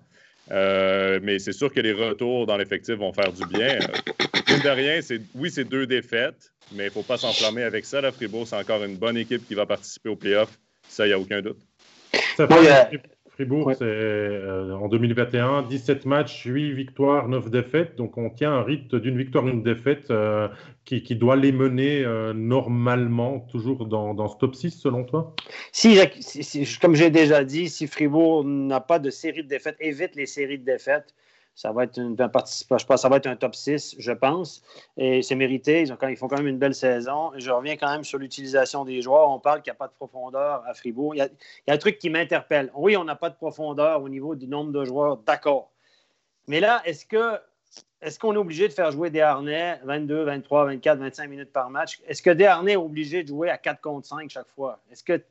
[0.51, 3.79] Euh, mais c'est sûr que les retours dans l'effectif vont faire du bien.
[3.79, 4.99] de rien,
[5.35, 8.11] oui, c'est deux défaites, mais il ne faut pas s'enflammer avec ça.
[8.11, 10.49] Fribourg, c'est encore une bonne équipe qui va participer au playoff.
[10.87, 11.59] Ça, il n'y a aucun doute.
[12.35, 12.47] Ça
[13.39, 17.95] Fribourg, c'est euh, en 2021, 17 matchs, 8 victoires, 9 défaites.
[17.95, 20.49] Donc on tient un rythme d'une victoire, une défaite euh,
[20.83, 22.03] qui, doit les mener
[22.35, 25.35] normalement toujours dans, ce top 6 selon toi?
[25.71, 25.97] Si,
[26.81, 30.59] comme j'ai déjà dit, si Fribourg n'a pas de série de défaites, évite les séries
[30.59, 31.15] de défaites.
[31.59, 34.63] Ça va être une, je pense, ça va être un top 6, je pense.
[34.95, 35.81] Et c'est mérité.
[35.81, 37.33] Ils, ont, ils, font quand même une belle saison.
[37.35, 39.29] je reviens quand même sur l'utilisation des joueurs.
[39.29, 41.15] On parle qu'il n'y a pas de profondeur à Fribourg.
[41.15, 41.27] Il y a,
[41.67, 42.71] un truc qui m'interpelle.
[42.75, 45.69] Oui, on n'a pas de profondeur au niveau du nombre de joueurs, d'accord.
[46.47, 47.37] Mais là, est-ce que
[48.01, 51.69] est-ce qu'on est obligé de faire jouer des harnais 22, 23, 24, 25 minutes par
[51.69, 51.99] match?
[52.07, 54.79] Est-ce que des harnais est obligé de jouer à 4 contre 5 chaque fois?
[54.89, 55.21] Est-ce que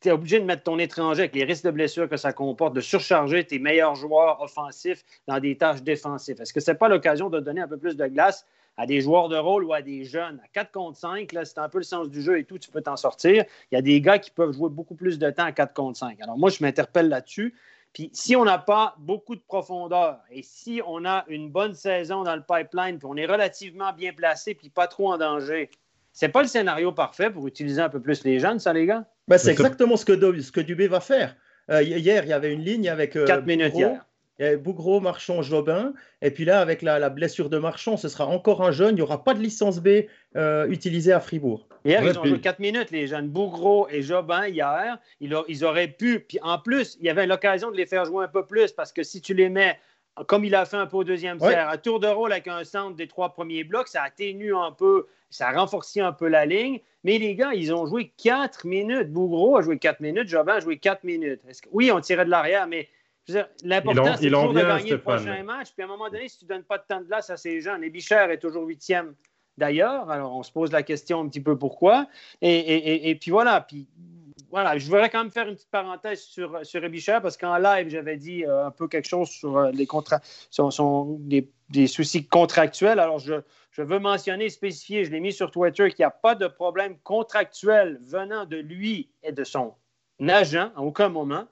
[0.00, 2.74] tu es obligé de mettre ton étranger avec les risques de blessure que ça comporte,
[2.74, 6.40] de surcharger tes meilleurs joueurs offensifs dans des tâches défensives?
[6.40, 8.44] Est-ce que ce n'est pas l'occasion de donner un peu plus de glace
[8.76, 10.40] à des joueurs de rôle ou à des jeunes?
[10.44, 12.82] À 4 contre 5, c'est un peu le sens du jeu et tout, tu peux
[12.82, 13.44] t'en sortir.
[13.70, 15.96] Il y a des gars qui peuvent jouer beaucoup plus de temps à 4 contre
[15.96, 16.20] 5.
[16.20, 17.54] Alors moi, je m'interpelle là-dessus.
[17.92, 22.22] Puis si on n'a pas beaucoup de profondeur et si on a une bonne saison
[22.22, 25.70] dans le pipeline, puis on est relativement bien placé, puis pas trop en danger,
[26.12, 29.04] c'est pas le scénario parfait pour utiliser un peu plus les jeunes, ça, les gars?
[29.28, 31.36] Ben, c'est exactement ce que, ce que Dubé va faire.
[31.70, 33.14] Euh, hier, il y avait une ligne avec.
[33.16, 34.04] Euh, Quatre minutes hier.
[34.38, 35.94] Il y avait Bougro, Marchand, Jobin.
[36.22, 38.90] Et puis là, avec la, blessure de Marchand, ce sera encore un jeune.
[38.90, 39.88] Il n'y aura pas de licence B
[40.36, 41.66] euh, utilisée à Fribourg.
[41.84, 43.28] Hier, ils ont joué 4 minutes, les jeunes.
[43.28, 44.98] Bougro et Jobin, hier.
[45.20, 46.20] Ils, auraient pu.
[46.20, 48.92] Puis en plus, il y avait l'occasion de les faire jouer un peu plus parce
[48.92, 49.78] que si tu les mets,
[50.26, 52.62] comme il a fait un peu au deuxième tiers, à tour de rôle avec un
[52.62, 56.80] centre des trois premiers blocs, ça atténue un peu, ça renforcé un peu la ligne.
[57.02, 59.10] Mais les gars, ils ont joué 4 minutes.
[59.12, 61.40] Bougro a joué 4 minutes, Jobin a joué 4 minutes.
[61.72, 62.88] Oui, on tirait de l'arrière, mais
[63.62, 65.68] L'important, c'est toujours de gagner le prochain match.
[65.72, 67.36] Puis à un moment donné, si tu ne donnes pas de temps de glace à
[67.36, 69.14] ces gens, et Bichère est toujours huitième
[69.58, 70.10] d'ailleurs.
[70.10, 72.06] Alors, on se pose la question un petit peu pourquoi.
[72.40, 73.60] Et, puis voilà.
[73.60, 73.86] Puis
[74.50, 76.80] voilà, je voudrais quand même faire une petite parenthèse sur, sur
[77.20, 80.70] parce qu'en live, j'avais dit euh, un peu quelque chose sur euh, les contrats, sur,
[81.18, 82.98] des, soucis contractuels.
[82.98, 83.34] Alors, je,
[83.72, 86.96] je veux mentionner, spécifier, je l'ai mis sur Twitter, qu'il n'y a pas de problème
[87.04, 89.74] contractuel venant de lui et de son
[90.26, 91.46] agent à aucun moment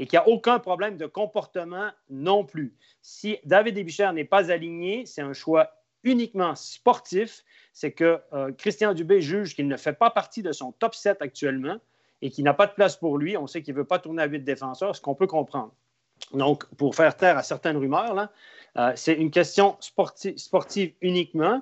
[0.00, 2.74] et qu'il n'y a aucun problème de comportement non plus.
[3.02, 7.44] Si David Ebichère n'est pas aligné, c'est un choix uniquement sportif.
[7.74, 11.20] C'est que euh, Christian Dubé juge qu'il ne fait pas partie de son top 7
[11.20, 11.76] actuellement
[12.22, 13.36] et qu'il n'a pas de place pour lui.
[13.36, 15.74] On sait qu'il ne veut pas tourner à 8 défenseurs, ce qu'on peut comprendre.
[16.32, 18.30] Donc, pour faire taire à certaines rumeurs,
[18.78, 21.60] euh, c'est une question sportive uniquement.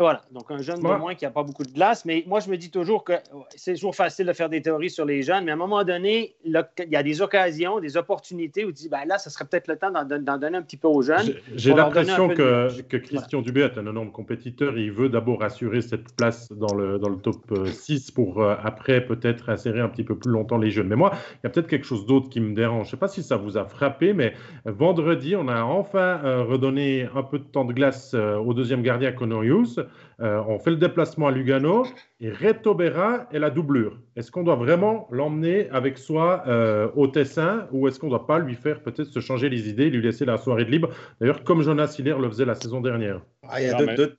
[0.00, 2.04] Voilà, donc un jeune de moins qui n'a pas beaucoup de glace.
[2.06, 3.12] Mais moi, je me dis toujours que
[3.54, 6.34] c'est toujours facile de faire des théories sur les jeunes, mais à un moment donné,
[6.44, 9.68] il y a des occasions, des opportunités où tu dis, ben là, ce serait peut-être
[9.68, 11.34] le temps d'en donner un petit peu aux jeunes.
[11.54, 14.78] J'ai l'impression que, que, Christian Dubé est un énorme compétiteur.
[14.78, 17.36] Il veut d'abord assurer cette place dans le, dans le top
[17.66, 20.88] 6 euh, pour euh, après peut-être insérer un petit peu plus longtemps les jeunes.
[20.88, 22.86] Mais moi, il y a peut-être quelque chose d'autre qui me dérange.
[22.86, 24.32] Je ne sais pas si ça vous a frappé, mais
[24.64, 29.12] vendredi, on a enfin euh, redonné un peu de temps de glace au deuxième gardien
[29.12, 29.78] Conorius.
[30.20, 31.86] Euh, on fait le déplacement à Lugano
[32.20, 33.98] et Reto Berra est la doublure.
[34.16, 38.26] Est-ce qu'on doit vraiment l'emmener avec soi euh, au Tessin ou est-ce qu'on ne doit
[38.26, 40.90] pas lui faire peut-être se changer les idées, lui laisser la soirée de libre?
[41.20, 43.22] D'ailleurs, comme Jonas Hiller le faisait la saison dernière.
[43.48, 44.16] Ah, il y a deux,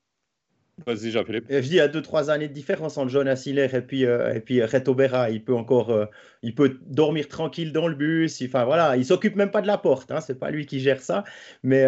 [0.88, 1.46] Vas-y, Jean-Philippe.
[1.48, 4.06] Je dis, il y a deux, trois années de différence entre Jonas Hiller et puis,
[4.06, 5.30] euh, et puis Reto Berra.
[5.30, 6.08] Il peut encore
[6.42, 8.42] il peut dormir tranquille dans le bus.
[8.42, 10.10] Il, enfin, voilà, il s'occupe même pas de la porte.
[10.10, 11.24] Hein, c'est pas lui qui gère ça.
[11.62, 11.88] Mais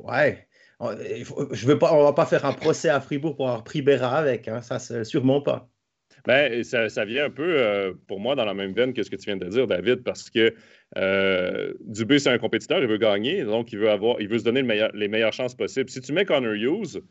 [0.00, 0.46] ouais,
[0.80, 4.16] je veux pas, on va pas faire un procès à Fribourg pour avoir pris Béra
[4.16, 5.68] avec, hein, ça, sûrement pas.
[6.26, 9.16] Ben, ça, vient un peu, euh, pour moi, dans la même veine que ce que
[9.16, 10.54] tu viens de dire, David, parce que
[10.96, 14.44] euh, Dubé, c'est un compétiteur, il veut gagner, donc il veut, avoir, il veut se
[14.44, 14.62] donner
[14.94, 15.90] les meilleures chances possibles.
[15.90, 17.02] Si tu mets Connor Hughes,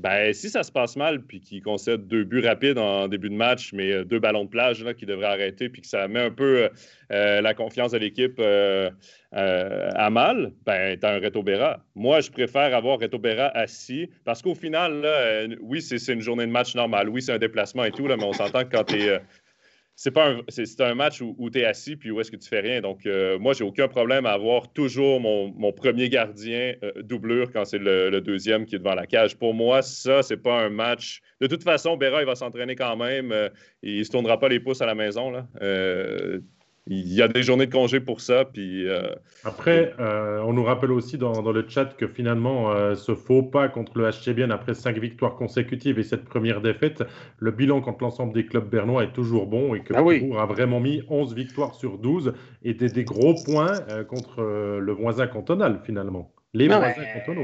[0.00, 3.34] ben, si ça se passe mal, puis qu'il concède deux buts rapides en début de
[3.34, 6.20] match, mais euh, deux ballons de plage là, qui devraient arrêter, puis que ça met
[6.20, 6.68] un peu euh,
[7.12, 8.40] euh, la confiance de l'équipe
[9.32, 11.84] à mal, ben, t'as un Reto Berra.
[11.94, 16.46] Moi, je préfère avoir Reto Berra assis, parce qu'au final, là, oui, c'est une journée
[16.46, 18.84] de match normale, oui, c'est un déplacement et tout, là, mais on s'entend que quand
[18.84, 19.20] tu es
[20.02, 22.48] c'est pas un, c'est, un match où, tu es assis puis où est-ce que tu
[22.48, 22.80] fais rien.
[22.80, 27.66] Donc, euh, moi, j'ai aucun problème à avoir toujours mon, premier gardien euh, doublure quand
[27.66, 29.36] c'est le, deuxième qui est devant la cage.
[29.36, 31.20] Pour moi, ça, c'est pas un match.
[31.42, 33.30] De toute façon, Béra, il va s'entraîner quand même.
[33.30, 33.50] Euh,
[33.82, 35.30] il se tournera pas les pouces à la maison.
[35.30, 35.46] Là
[36.86, 38.44] il y a des journées de congé pour ça.
[38.44, 39.02] Puis, euh,
[39.44, 43.68] Après, euh, on nous rappelle aussi dans, le chat que finalement, euh, ce faux pas
[43.68, 47.04] contre le HCBN après cinq victoires consécutives et cette première défaite,
[47.38, 50.80] le bilan contre l'ensemble des clubs bernois est toujours bon et que ah a vraiment
[50.80, 56.32] mis 11 victoires sur 12 et des, des gros points contre le voisin cantonal finalement.
[56.52, 56.92] Les voisins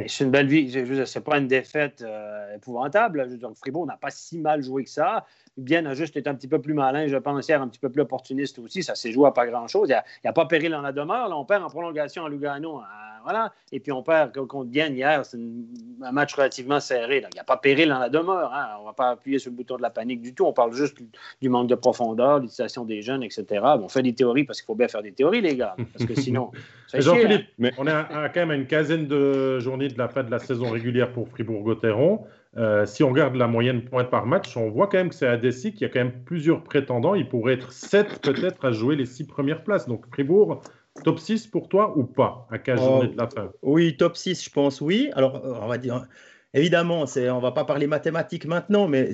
[0.08, 1.06] C'est une belle vie.
[1.06, 3.28] C'est pas une défaite euh, épouvantable.
[3.54, 5.24] Fribourg n'a pas si mal joué que ça.
[5.56, 7.88] Bien a juste été un petit peu plus malin, je pense, hier, un petit peu
[7.88, 8.82] plus opportuniste aussi.
[8.82, 9.88] Ça s'est joué à pas grand-chose.
[9.88, 11.30] Il n'y a, pas péril dans la demeure.
[11.34, 12.82] on perd en prolongation à Lugano.
[13.26, 13.52] Voilà.
[13.72, 15.26] Et puis on perd contre Vienne hier.
[15.26, 17.16] C'est un match relativement serré.
[17.16, 18.54] Il n'y a pas péril dans la demeure.
[18.54, 18.68] Hein.
[18.78, 20.44] On ne va pas appuyer sur le bouton de la panique du tout.
[20.44, 20.96] On parle juste
[21.42, 23.44] du manque de profondeur, l'utilisation des jeunes, etc.
[23.82, 25.74] on fait des théories parce qu'il faut bien faire des théories, les gars.
[25.92, 26.52] Parce que sinon.
[26.94, 27.70] Jean-Philippe, hein.
[27.78, 30.38] on est à, quand même à une quinzaine de journées de la fin de la
[30.38, 32.24] saison régulière pour Fribourg-Gotteron.
[32.56, 35.26] Euh, si on regarde la moyenne points par match, on voit quand même que c'est
[35.26, 37.16] à Dessy qu'il y a quand même plusieurs prétendants.
[37.16, 39.88] Il pourrait être 7 peut-être à jouer les 6 premières places.
[39.88, 40.62] Donc Fribourg,
[41.02, 43.50] top 6 pour toi ou pas à 15 journées de la fin?
[43.62, 45.10] Oui, top 6, je pense, oui.
[45.14, 46.06] Alors, euh, on va dire,
[46.54, 49.12] évidemment, on ne va pas parler mathématiques maintenant, mais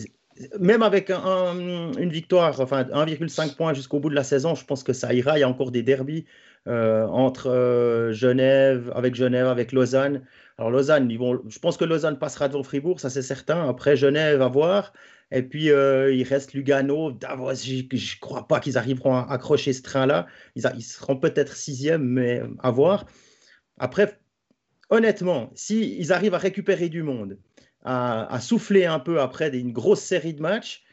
[0.58, 4.92] même avec une victoire, enfin 1,5 points jusqu'au bout de la saison, je pense que
[4.92, 5.38] ça ira.
[5.38, 6.24] Il y a encore des derbies
[6.68, 10.22] euh, entre Genève, avec Genève, avec Lausanne.
[10.58, 13.68] Alors Lausanne, ils vont, je pense que Lausanne passera devant Fribourg, ça c'est certain.
[13.68, 14.92] Après Genève, à voir.
[15.32, 17.54] Et puis euh, il reste Lugano, Davos.
[17.54, 20.26] Je ne crois pas qu'ils arriveront à accrocher ce train-là.
[20.56, 23.06] Ils, seront peut-être sixième, mais à voir.
[23.78, 24.20] Après,
[24.90, 27.38] honnêtement, s'ils ils arrivent à récupérer du monde,
[27.82, 30.84] à, souffler un peu après une grosse série de matchs,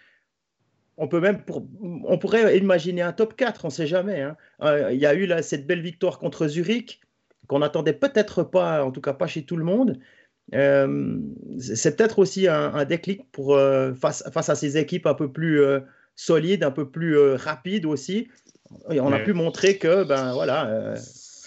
[0.95, 1.43] on, peut même
[1.81, 4.21] on pourrait imaginer un top 4, on ne sait jamais.
[4.21, 4.37] Hein.
[4.61, 7.01] Euh, il y a eu cette belle victoire contre Zurich
[7.47, 9.99] qu'on n'attendait peut-être pas, en tout cas pas chez tout le monde.
[10.53, 11.17] Euh,
[11.59, 15.61] c'est peut-être aussi un, déclic pour, euh, face, face, à ces équipes un peu plus
[15.61, 15.79] euh,
[16.15, 18.27] solides, un peu plus rapides aussi.
[18.87, 20.95] on a pu montrer que, ben voilà,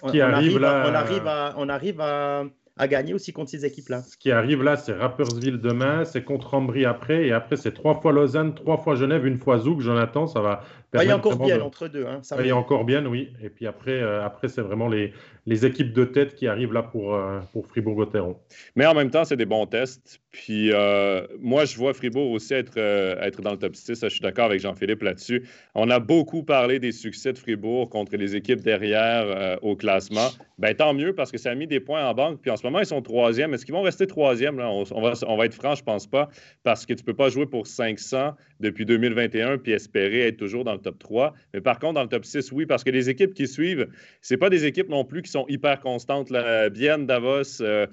[0.03, 2.45] on, arrive, là, on, arrive à, on arrive à,
[2.77, 4.03] à gagner aussi contre ces équipes-là.
[4.03, 8.01] Ce qui arrive là, c'est Rappersville demain, c'est contre Ambry après, et après c'est trois
[8.01, 9.81] fois Lausanne, trois fois Genève, une fois Zouk.
[9.81, 10.63] Jonathan, ça va.
[10.95, 12.07] Ah, il y a encore bien entre deux.
[12.07, 13.33] Hein, ça il y a encore bien, oui.
[13.43, 15.13] Et puis après, après c'est vraiment les,
[15.47, 18.37] les équipes de tête qui arrivent là pour, euh, pour Fribourg-Gotteron.
[18.77, 20.21] Mais en même temps, c'est des bons tests.
[20.31, 24.01] Puis euh, moi, je vois Fribourg aussi être, euh, être dans le top 6.
[24.03, 25.47] je suis d'accord avec Jean-Philippe là-dessus.
[25.75, 30.29] On a beaucoup parlé des succès de Fribourg contre les équipes derrière au classement.
[30.59, 32.41] Ben, tant mieux parce que ça a mis des points en banque.
[32.41, 33.53] Puis en ce moment, ils sont troisième.
[33.53, 34.61] Est-ce qu'ils vont rester troisième?
[34.61, 36.29] On, va, on va être franc, je pense pas.
[36.63, 40.73] Parce que tu peux pas jouer pour 500 depuis 2021 puis espérer être toujours dans
[40.73, 41.35] le top 3.
[41.55, 43.89] Mais par contre, dans le top 6, oui, parce que les équipes qui suivent,
[44.21, 46.33] c'est pas des équipes non plus qui sont hyper constantes.
[46.73, 47.87] Bienne, Davos, euh,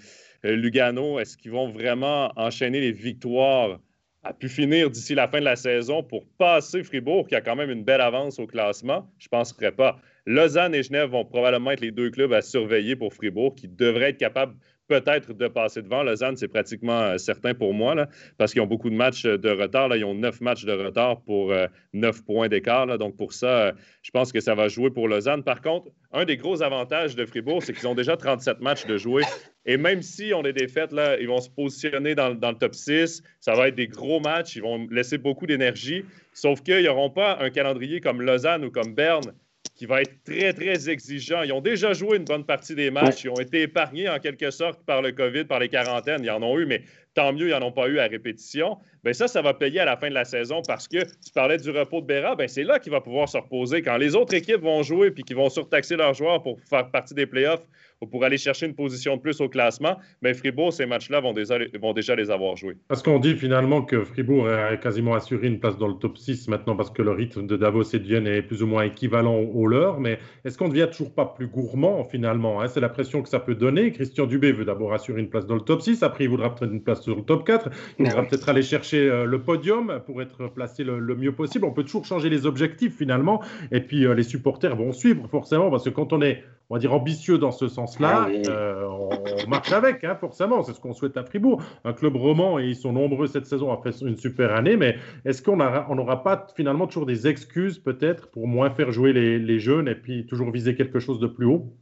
[0.46, 3.80] euh, Lugano, est-ce qu'ils vont vraiment enchaîner les victoires
[4.24, 7.56] à pu finir d'ici la fin de la saison pour passer Fribourg, qui a quand
[7.56, 9.10] même une belle avance au classement?
[9.18, 10.00] Je ne penserais pas.
[10.26, 14.10] Lausanne et Genève vont probablement être les deux clubs à surveiller pour Fribourg, qui devraient
[14.10, 14.56] être capables
[14.90, 16.04] peut-être de passer devant.
[16.04, 19.38] Lausanne, c'est pratiquement euh, certain pour moi, là, parce qu'ils ont beaucoup de matchs euh,
[19.38, 19.88] de retard.
[19.88, 19.96] Là.
[19.96, 22.88] Ils ont neuf matchs de retard pour euh, neuf points d'écart.
[22.98, 25.44] Donc, pour ça, je pense que ça va jouer pour Lausanne.
[25.44, 28.98] Par contre, un des gros avantages de Fribourg, c'est qu'ils ont déjà 37 matchs de
[28.98, 29.24] jouer.
[29.66, 32.74] Et même si on est défaites, là, ils vont se positionner dans, dans, le top
[32.74, 33.22] 6.
[33.40, 34.56] Ça va être des gros matchs.
[34.56, 36.04] Ils vont laisser beaucoup d'énergie.
[36.34, 39.34] Sauf qu'ils n'auront pas un calendrier comme Lausanne ou comme Berne
[39.80, 41.42] qui va être très, très exigeant.
[41.44, 43.24] Ils ont déjà joué une bonne partie des matchs.
[43.24, 46.22] Ils ont été épargnés en quelque sorte par le COVID, par les quarantaines.
[46.22, 48.78] Ils en ont eu, mais tant mieux, ils n'en ont pas eu à répétition.
[49.06, 51.58] Bien, ça, ça va payer à la fin de la saison parce que tu parlais
[51.58, 53.82] du repos de Béra, bien, c'est là qu'il va pouvoir se reposer.
[53.82, 57.14] Quand les autres équipes vont jouer puis qu'ils vont surtaxer leurs joueurs pour faire partie
[57.14, 57.66] des playoffs
[58.06, 61.58] pour aller chercher une position de plus au classement, mais Fribourg, ces matchs-là vont déjà,
[61.82, 62.78] vont déjà les avoir joués.
[62.88, 66.48] Parce qu'on dit finalement que Fribourg a quasiment assuré une place dans le top 6
[66.48, 69.36] maintenant parce que le rythme de Davos et de Vienne est plus ou moins équivalent
[69.36, 72.68] au leur, mais est-ce qu'on ne devient toujours pas plus gourmand finalement hein?
[72.68, 73.92] C'est la pression que ça peut donner.
[73.92, 76.72] Christian Dubé veut d'abord assurer une place dans le top 6, après il voudra peut-être
[76.72, 80.22] une place sur le top 4, il voudra peut-être aller chercher euh, le podium pour
[80.22, 81.66] être placé le, mieux possible.
[81.66, 85.70] On peut toujours changer les objectifs finalement, et puis euh, les supporters vont suivre forcément
[85.70, 89.50] parce que quand on est on va dire, ambitieux dans ce sens-là, ah euh, on,
[89.50, 90.64] marche avec, hein, forcément.
[90.64, 91.62] C'est ce qu'on souhaite à Fribourg.
[91.84, 95.42] Un club roman, et ils sont nombreux cette saison faire une super année, mais est-ce
[95.42, 99.96] qu'on n'aura pas finalement toujours des excuses peut-être pour moins faire jouer les jeunes et
[99.96, 101.74] puis toujours viser quelque chose de plus haut?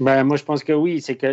[0.00, 1.00] Ben, moi, je pense que oui.
[1.00, 1.26] C'est que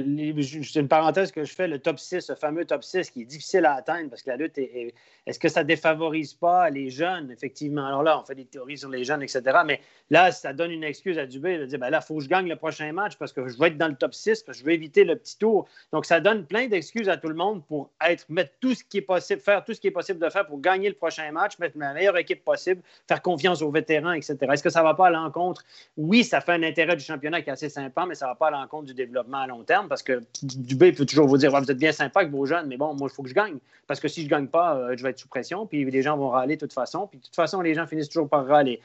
[0.63, 3.25] c'est une parenthèse que je fais, le top 6, ce fameux top 6 qui est
[3.25, 4.93] difficile à atteindre parce que la lutte est.
[5.27, 7.87] Est-ce que ça défavorise pas les jeunes, effectivement?
[7.87, 9.41] Alors là, on fait des théories sur les jeunes, etc.
[9.65, 12.23] Mais là, ça donne une excuse à Dubé de dire ben là, il faut que
[12.23, 14.57] je gagne le prochain match parce que je vais être dans le top 6, parce
[14.57, 15.67] que je veux éviter le petit tour.
[15.91, 18.97] Donc, ça donne plein d'excuses à tout le monde pour être, mettre tout ce qui
[18.99, 21.57] est possible, faire tout ce qui est possible de faire pour gagner le prochain match,
[21.57, 24.37] mettre la meilleure équipe possible, faire confiance aux vétérans, etc.
[24.51, 25.63] Est-ce que ça ne va pas à l'encontre?
[25.97, 28.35] Oui, ça fait un intérêt du championnat qui est assez sympa, mais ça ne va
[28.35, 31.51] pas à l'encontre du développement à long terme parce que Dubé peut toujours vous dire
[31.51, 33.57] Vous êtes bien sympa avec vos jeunes, mais bon, moi, il faut que je gagne.
[33.87, 36.01] Parce que si je ne gagne pas, euh, je vais être sous pression, puis les
[36.01, 37.07] gens vont râler de toute façon.
[37.07, 38.81] Puis de toute façon, les gens finissent toujours par râler.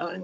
[0.00, 0.18] Euh,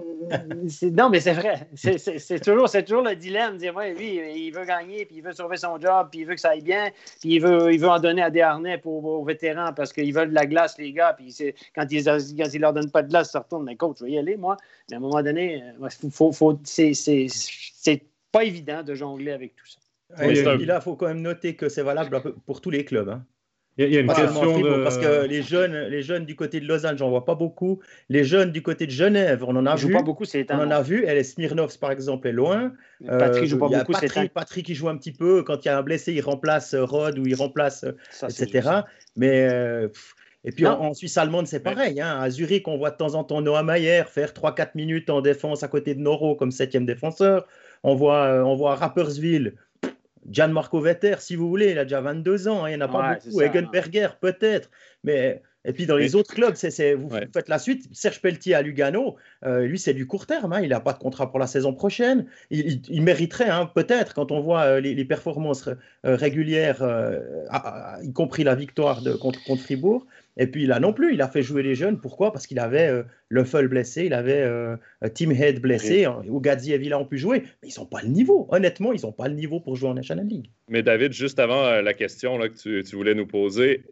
[0.91, 1.67] non, mais c'est vrai.
[1.75, 3.57] C'est toujours, toujours le dilemme.
[3.57, 6.35] Dire, ouais, lui, il veut gagner, puis il veut sauver son job, puis il veut
[6.35, 6.89] que ça aille bien,
[7.21, 10.13] puis il veut, il veut en donner à des harnais pour, aux vétérans parce qu'ils
[10.13, 11.13] veulent de la glace, les gars.
[11.13, 11.35] Puis
[11.73, 13.63] quand ils ne leur donnent pas de glace, ça retourne.
[13.63, 14.57] Mais coach, je vais y aller, moi.
[14.89, 15.63] Mais à un moment donné,
[16.11, 16.93] faut, faut, c'est
[18.31, 19.79] pas évident de jongler avec tout ça.
[20.27, 23.09] il faut quand même noter que c'est valable pour tous les clubs.
[23.09, 23.25] Hein.
[23.79, 24.83] Il y a une question de...
[24.83, 27.79] Parce que les jeunes, les jeunes du côté de Lausanne, j'en vois pas beaucoup.
[28.09, 29.93] Les jeunes du côté de Genève, on en a vu.
[29.93, 31.05] Pas beaucoup, c'est on en a vu.
[31.05, 32.73] Elle est Smirnovs, par exemple, est loin.
[33.05, 35.43] Patrick joue pas euh, beaucoup, Patrick, Patrick, qui joue un petit peu.
[35.43, 37.85] Quand il y a un blessé, il remplace Rod ou il remplace,
[38.23, 38.69] etc.
[39.15, 39.47] Mais...
[39.51, 39.89] Euh,
[40.43, 41.99] et puis en, Suisse allemande, c'est pareil.
[41.99, 42.19] Hein.
[42.21, 45.61] À Zurich, on voit de temps en temps Noah Mayer faire 3-4 minutes en défense
[45.61, 47.45] à côté de Noro comme septième défenseur.
[47.83, 49.55] On voit, euh, on voit Rappersville,
[50.29, 52.65] Gianmarco Vetter, si vous voulez, il a déjà 22 ans.
[52.65, 52.69] Hein.
[52.69, 53.41] il n'y en a pas beaucoup.
[53.41, 54.69] Egenberger, peut-être.
[55.03, 57.89] Mais et puis dans les autres clubs, c'est, vous faites la suite.
[57.91, 60.53] Serge Pelletier à Lugano, euh, lui, c'est du court terme.
[60.53, 60.61] Hein.
[60.61, 62.25] il n'a pas de contrat pour la saison prochaine.
[62.51, 65.69] Il, mériterait, peut-être, quand on voit euh, les, performances
[66.03, 66.81] régulières,
[68.01, 70.05] y compris la victoire de, contre, contre Fribourg.
[70.37, 71.99] Et puis là non plus, il a fait jouer les jeunes.
[71.99, 72.31] Pourquoi?
[72.31, 74.77] Parce qu'il avait euh, Le Full blessé, il avait euh,
[75.13, 77.43] Tim Head blessé, hein, ou Gadzi et Villa ont pu jouer.
[77.61, 78.47] Mais ils n'ont pas le niveau.
[78.49, 80.49] Honnêtement, ils n'ont pas le niveau pour jouer en National League.
[80.69, 83.83] Mais David, juste avant euh, la question là, que tu, voulais nous poser,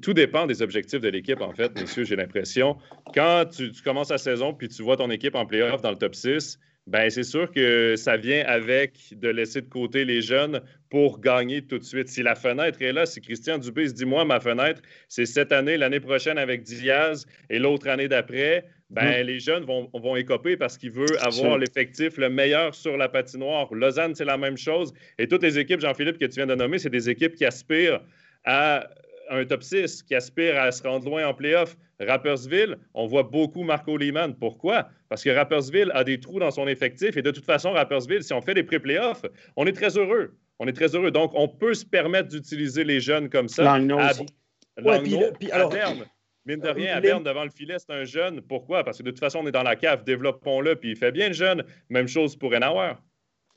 [0.00, 2.76] tout dépend des objectifs de l'équipe, en fait, messieurs, j'ai l'impression.
[3.14, 5.98] Quand tu, tu, commences la saison puis tu vois ton équipe en playoff dans le
[5.98, 10.60] top 6, ben c'est sûr que ça vient avec de laisser de côté les jeunes
[10.90, 12.08] pour gagner tout de suite.
[12.08, 15.52] Si la fenêtre est là, si Christian Dubé se dit moi ma fenêtre c'est cette
[15.52, 19.26] année, l'année prochaine avec Diaz et l'autre année d'après, ben mm.
[19.26, 23.72] les jeunes vont, vont écoper parce qu'ils veulent avoir l'effectif le meilleur sur la patinoire.
[23.72, 26.78] Lausanne c'est la même chose et toutes les équipes Jean-Philippe que tu viens de nommer,
[26.78, 28.00] c'est des équipes qui aspirent
[28.44, 28.88] à
[29.30, 31.76] un top 6 qui aspire à se rendre loin en playoff.
[32.00, 34.34] Rappersville, on voit beaucoup Marco Lehmann.
[34.34, 34.88] Pourquoi?
[35.08, 38.32] Parce que Rappersville a des trous dans son effectif et de toute façon, Rappersville, si
[38.32, 39.24] on fait des pré-playoffs,
[39.56, 40.36] on est très heureux.
[40.58, 41.10] On est très heureux.
[41.10, 43.64] Donc, on peut se permettre d'utiliser les jeunes comme ça.
[43.64, 44.26] Langnaud aussi.
[45.38, 46.04] puis, à Berne.
[46.44, 48.40] Mine de euh, rien, à Berne, devant le filet, c'est un jeune.
[48.40, 48.82] Pourquoi?
[48.82, 50.02] Parce que de toute façon, on est dans la cave.
[50.04, 51.64] Développons-le, puis il fait bien le jeune.
[51.88, 52.94] Même chose pour Enauer.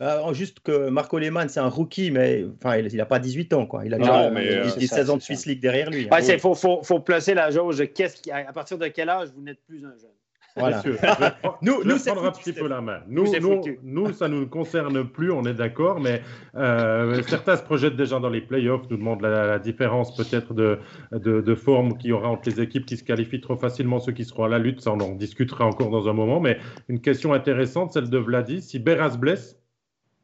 [0.01, 3.65] Euh, juste que Marco Lehmann, c'est un rookie, mais enfin, il n'a pas 18 ans.
[3.65, 3.85] Quoi.
[3.85, 6.03] Il a déjà mais, 16 euh, ans de Swiss League derrière lui.
[6.03, 6.37] Il hein.
[6.37, 7.85] faut, faut, faut, placer la jauge.
[7.93, 10.11] Qui, à partir de quel âge vous n'êtes plus un jeune?
[10.57, 10.81] Voilà.
[11.61, 13.01] nous, nous un petit peu la main.
[13.07, 16.21] Nous, nous, nous, ça ne nous concerne plus, on est d'accord, mais
[16.55, 20.79] euh, certains se projettent déjà dans les playoffs, nous demandent la, différence peut-être de,
[21.11, 24.13] de, de, forme qu'il y aura entre les équipes qui se qualifient trop facilement, ceux
[24.13, 27.01] qui seront à la lutte, ça on en discutera encore dans un moment, mais une
[27.01, 29.59] question intéressante, celle de Vladi, si Beras blesse,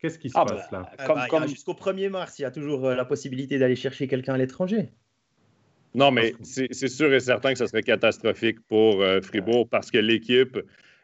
[0.02, 1.28] Qu'est-ce qui se ah, passe bah, là?
[1.30, 4.38] comme, Jusqu'au 1er mars, il y a toujours euh, la possibilité d'aller chercher quelqu'un à
[4.38, 4.90] l'étranger.
[5.94, 9.98] Non, mais c'est sûr et certain que ce serait catastrophique pour euh, Fribourg parce que
[9.98, 10.58] l'équipe,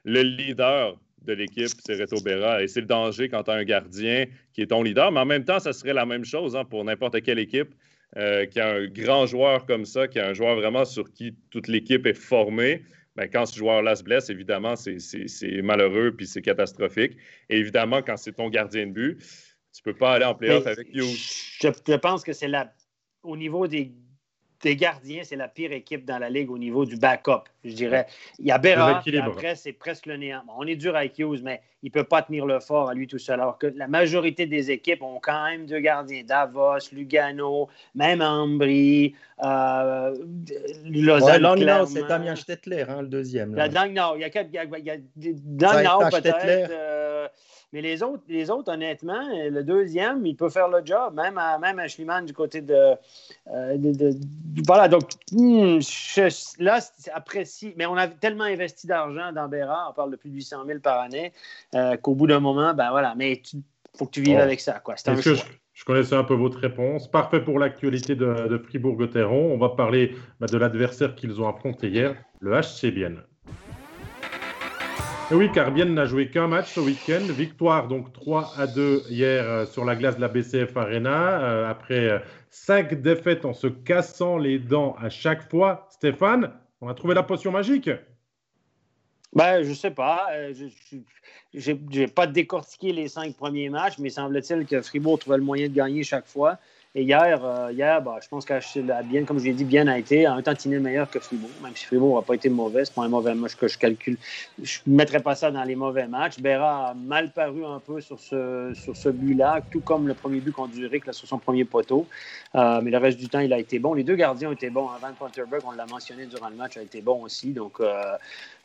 [0.06, 2.64] le leader de l'équipe, c'est Reto Berra.
[2.64, 5.12] Et c'est le danger quand tu as un gardien qui est ton leader.
[5.12, 7.76] Mais en même temps, ça serait la même chose hein, pour n'importe quelle équipe
[8.16, 11.36] euh, qui a un grand joueur comme ça, qui a un joueur vraiment sur qui
[11.52, 12.84] toute l'équipe est formée.
[13.17, 17.17] Ben, quand ce joueur-là se blesse, évidemment, c'est malheureux puis c'est catastrophique.
[17.49, 20.67] Et évidemment, quand c'est ton gardien de but, tu ne peux pas aller en playoff
[20.67, 21.01] avec lui.
[21.03, 22.49] Je, je pense que c'est
[23.23, 23.91] au niveau des
[24.62, 28.08] des gardiens, c'est la pire équipe dans la ligue au niveau du backup, je dirais.
[28.39, 30.43] Il y a Berra, après, c'est presque le néant.
[30.58, 33.08] on est dur à Hughes, mais il ne peut pas tenir le fort à lui
[33.08, 33.39] tout seul.
[33.39, 36.24] Alors que la majorité des équipes ont quand même deux gardiens.
[36.24, 40.15] Davos, Lugano, même Ambry, euh,
[40.86, 41.46] Lausanne.
[41.46, 43.54] Ouais, c'est Damien Stettler, hein, le deuxième.
[43.54, 43.67] Là.
[43.67, 47.32] il y a, il y a, il y a, peut-être.
[47.67, 51.38] Euh, mais les autres, les autres, honnêtement, le deuxième, il peut faire le job, même
[51.38, 52.95] à, même à Schliemann du côté de,
[53.53, 54.13] euh,
[54.65, 55.80] Voilà, donc hmm,
[56.60, 57.73] là, c'est apprécié.
[57.77, 60.80] Mais on a tellement investi d'argent dans Béra, on parle de plus de 800 000
[60.80, 61.32] par année,
[61.75, 63.62] euh, qu'au bout d'un moment, ben voilà, mais il
[63.97, 64.80] faut que tu vives avec ça.
[64.80, 64.95] Quoi.
[64.97, 65.34] C'est un choix.
[65.73, 67.08] Je, connaissais un peu votre réponse?
[67.08, 69.53] Parfait pour l'actualité de, Fribourg-Gotteron.
[69.53, 73.21] On va parler bah, de l'adversaire qu'ils ont affronté hier, le HC Bienne.
[75.30, 77.20] Oui, car n'a joué qu'un match ce week-end.
[77.30, 81.42] Victoire donc 3 à 2 hier euh, sur la glace de la BCF Arena.
[81.42, 85.86] Euh, après euh, cinq défaites en se cassant les dents à chaque fois.
[85.90, 87.90] Stéphane, on a trouvé la potion magique
[89.34, 90.30] ben, je sais pas.
[91.54, 95.68] Je n'ai pas décortiqué les cinq premiers matchs, mais semble-t-il que Fribourg trouvait le moyen
[95.68, 96.58] de gagner chaque fois.
[96.98, 100.00] Et hier, euh, hier bah, je pense que bien, comme je l'ai dit, bien a
[100.00, 102.86] été un tantinet meilleur que Fribourg, même si Fribourg n'a pas été mauvais.
[102.86, 104.18] C'est pas un mauvais match que je calcule.
[104.64, 106.39] Je ne mettrais pas ça dans les mauvais matchs.
[106.39, 110.39] Berra a mal paru un peu sur ce, sur ce but-là, tout comme le premier
[110.39, 112.08] but contre Zurich là, sur son premier poteau.
[112.56, 113.93] Euh, mais le reste du temps, il a été bon.
[113.93, 114.88] Les deux gardiens ont été bons.
[115.00, 117.52] Van Ponterberg, on l'a mentionné durant le match, a été bon aussi.
[117.52, 118.16] Donc euh,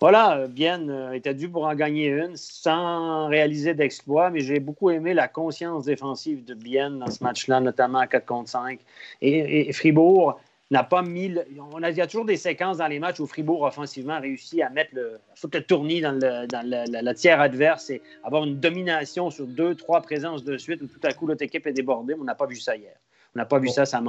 [0.01, 5.13] voilà, Bien était dû pour en gagner une sans réaliser d'exploit, mais j'ai beaucoup aimé
[5.13, 8.81] la conscience défensive de Bien dans ce match-là, notamment à 4 contre 5.
[9.21, 11.35] Et, Fribourg n'a pas mis.
[11.73, 14.21] on a, il y a toujours des séquences dans les matchs où Fribourg offensivement a
[14.21, 15.19] réussi à mettre le,
[15.53, 20.01] le tournis dans, le, dans la, tiers adverse et avoir une domination sur deux, trois
[20.01, 22.15] présences de suite où tout à coup l'autre équipe est débordée.
[22.15, 22.95] Mais on n'a pas vu ça hier.
[23.35, 24.03] On n'a pas vu ça, ça.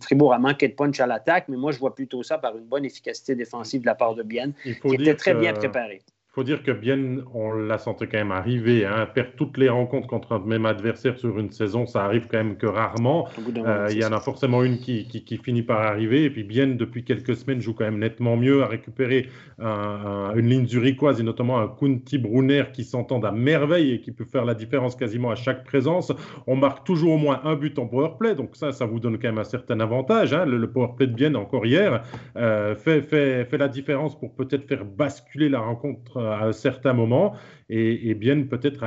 [0.00, 2.64] Fribourg a manqué de punch à l'attaque, mais moi je vois plutôt ça par une
[2.64, 6.00] bonne efficacité défensive de la part de Bienne, qui était très bien préparé.
[6.30, 8.86] Il faut dire que bien, on la sentait quand même arriver.
[8.86, 9.08] Hein.
[9.12, 12.56] Perdre toutes les rencontres contre un même adversaire sur une saison, ça arrive quand même
[12.56, 13.28] que rarement.
[13.56, 16.22] Euh, il y en a forcément une qui, qui, finit par arriver.
[16.22, 19.28] Et puis bien, depuis quelques semaines, joue quand même nettement mieux, à récupérer
[19.58, 24.24] une ligne zurichoise et notamment un Kunti Brunner qui s'entendent à merveille et qui peut
[24.24, 26.12] faire la différence quasiment à chaque présence.
[26.46, 29.28] On marque toujours au moins un but en powerplay, donc ça, ça vous donne quand
[29.28, 30.32] même un certain avantage.
[30.32, 30.46] Hein.
[30.46, 32.04] Le, le powerplay de Bien, encore hier,
[32.36, 36.92] euh, fait, fait, fait la différence pour peut-être faire basculer la rencontre à un certain
[36.92, 37.34] moment.
[37.68, 38.84] Et, bien, peut-être,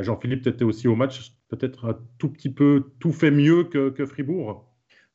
[0.00, 4.06] Jean-Philippe, tu étais aussi au match, peut-être un tout petit peu tout fait mieux que,
[4.06, 4.64] Fribourg.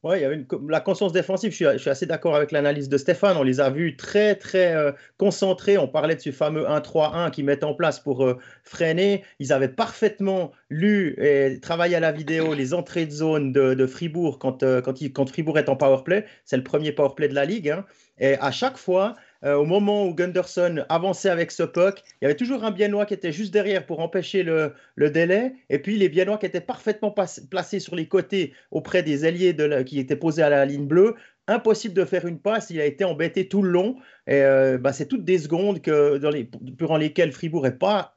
[0.03, 3.37] Oui, il y avait la conscience défensive, je suis, assez d'accord avec l'analyse de Stéphane.
[3.37, 5.77] On les a vus très, très euh, concentrés.
[5.77, 9.23] On parlait de ce fameux 1-3-1 qu'ils mettent en place pour euh, freiner.
[9.39, 14.39] Ils avaient parfaitement lu et travaillé à la vidéo les entrées de zone de, Fribourg
[14.39, 16.25] quand, euh, quand, Fribourg est en powerplay.
[16.43, 17.69] C'est le premier powerplay de la Ligue.
[17.69, 17.85] Hein.
[18.19, 19.15] Et à chaque fois,
[19.45, 23.05] euh, au moment où Gunderson avançait avec ce puck, il y avait toujours un Biennois
[23.05, 25.53] qui était juste derrière pour empêcher le, délai.
[25.69, 27.13] Et puis les Biennois qui étaient parfaitement
[27.49, 31.15] placés sur les côtés auprès des alliés qui étaient posés à la ligne bleue.
[31.47, 33.97] Impossible de faire une passe, il a été embêté tout le long.
[34.27, 38.15] Et euh, bah, c'est toutes des secondes durant lesquelles Fribourg pas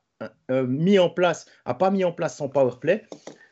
[0.51, 3.03] euh, mis en place, a pas mis en place son power play.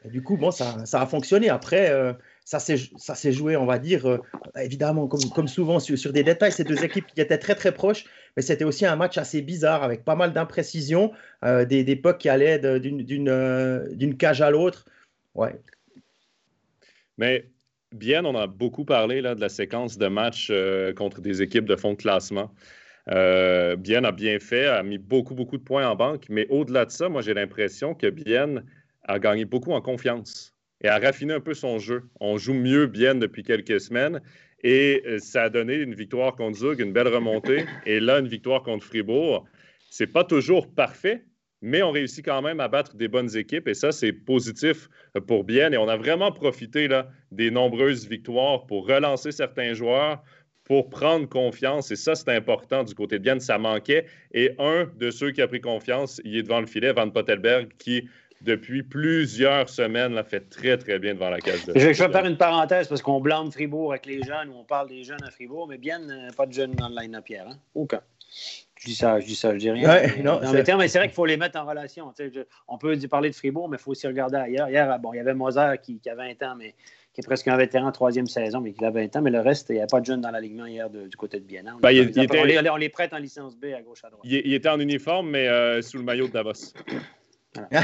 [0.04, 1.48] Et du coup, bon, ça a fonctionné.
[1.48, 1.90] Après,
[2.44, 4.18] ça s'est joué, on va dire, euh,
[4.60, 8.04] évidemment, comme, souvent sur, des détails, ces deux équipes qui étaient très très proches,
[8.36, 11.12] mais c'était aussi un match assez bizarre avec pas mal d'imprécisions,
[11.44, 14.84] euh, des, des pucks qui allaient euh, d'une cage à l'autre.
[15.34, 15.58] Ouais.
[17.16, 17.48] Mais
[17.92, 20.52] bien, on a beaucoup parlé là, de la séquence de matchs
[20.96, 22.52] contre des équipes de fond de classement.
[23.06, 26.90] bien a bien fait, a mis beaucoup, beaucoup de points en banque, mais au-delà de
[26.90, 28.62] ça, moi j'ai l'impression que Bien
[29.04, 30.53] a gagné beaucoup en confiance
[30.84, 32.04] et a raffiné un peu son jeu.
[32.20, 34.20] On joue mieux bien depuis quelques semaines
[34.62, 38.28] et euh, ça a donné une victoire contre Zug, une belle remontée, et là, une
[38.28, 39.46] victoire contre Fribourg.
[39.90, 41.24] C'est pas toujours parfait,
[41.62, 44.90] mais on réussit quand même à battre des bonnes équipes et ça, c'est positif
[45.26, 45.72] pour bien.
[45.72, 50.22] Et on a vraiment profité là, des nombreuses victoires pour relancer certains joueurs,
[50.64, 51.90] pour prendre confiance.
[51.90, 53.40] Et ça, c'est important du côté de Bienne.
[53.40, 54.06] Ça manquait.
[54.32, 57.68] Et un de ceux qui a pris confiance, il est devant le filet, Van Pottelberg,
[57.78, 58.08] qui
[58.44, 61.64] depuis plusieurs semaines, là, fait très, très bien devant la case.
[61.66, 64.64] De je, vais faire une parenthèse parce qu'on blâme Fribourg avec les jeunes ou on
[64.64, 67.46] parle des jeunes à Fribourg, mais bien euh, pas de jeunes dans le line-up hier.
[67.48, 67.56] Hein?
[67.74, 68.00] Aucun.
[68.76, 69.88] Je dis ça, je dis ça, je dis rien.
[69.88, 72.12] mais, non, mais c'est vrai qu'il faut les mettre en relation.
[72.68, 74.68] on peut parler de Fribourg, mais il faut aussi regarder ailleurs.
[74.68, 76.74] Hier, bon, il y avait Moser qui, qui, a 20 ans, mais
[77.14, 79.22] qui est presque un vétéran troisième saison, mais qui a 20 ans.
[79.22, 81.44] Mais le reste, il n'y a pas de jeunes dans l'alignement hier du côté de
[81.44, 81.76] Bienna.
[81.76, 82.12] On, ben,
[82.70, 84.22] on, les, prête en licence B à gauche à droite.
[84.24, 86.74] Il, était en uniforme, mais euh, sous le maillot de Davos.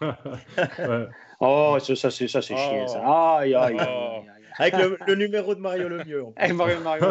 [1.40, 3.02] Oh, ça, ça c'est chiant, ça.
[3.04, 3.36] Oh.
[3.40, 3.76] Aïe, aïe,
[4.58, 4.74] Avec
[5.06, 6.24] le, numéro de Mario Lemieux.
[6.54, 7.04] Mario, Mario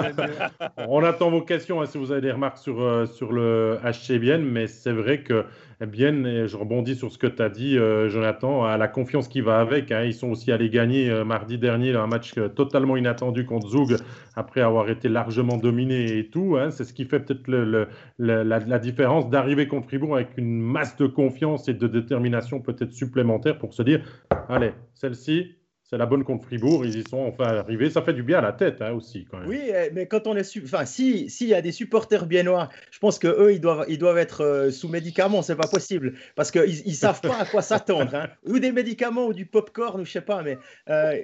[0.88, 4.20] On attend vos questions hein, si vous avez des remarques sur, euh, sur le HC
[4.20, 5.46] Bien, mais c'est vrai que
[5.82, 9.28] bien, et je rebondis sur ce que tu as dit, euh, Jonathan, à la confiance
[9.28, 9.92] qui va avec.
[9.92, 10.04] Hein.
[10.04, 13.98] Ils sont aussi allés gagner euh, mardi dernier un match euh, totalement inattendu contre Zug,
[14.36, 16.56] après avoir été largement dominé et tout.
[16.58, 16.72] Hein.
[16.72, 17.88] C'est ce qui fait peut-être le,
[18.20, 22.94] la, la, différence d'arriver contre Fribourg avec une masse de confiance et de détermination peut-être
[22.94, 24.02] supplémentaire pour se dire,
[24.48, 25.56] allez, celle-ci,
[25.88, 27.92] c'est la bonne contre Fribourg, ils y sont enfin arrivés.
[27.92, 29.48] Ça fait du bien à la tête hein, aussi, quand même.
[29.48, 30.58] Oui, eh, mais quand on est.
[30.64, 34.44] Enfin, s'il y a des supporters biennois, je pense qu'eux, ils doivent, ils doivent être
[34.44, 36.14] euh, sous médicaments, c'est pas possible.
[36.36, 38.16] Parce qu'ils ne savent pas à quoi s'attendre.
[38.16, 38.30] Hein.
[38.48, 40.42] Ou des médicaments ou du pop-corn, ou je sais pas.
[40.42, 40.58] Mais
[40.90, 41.20] euh,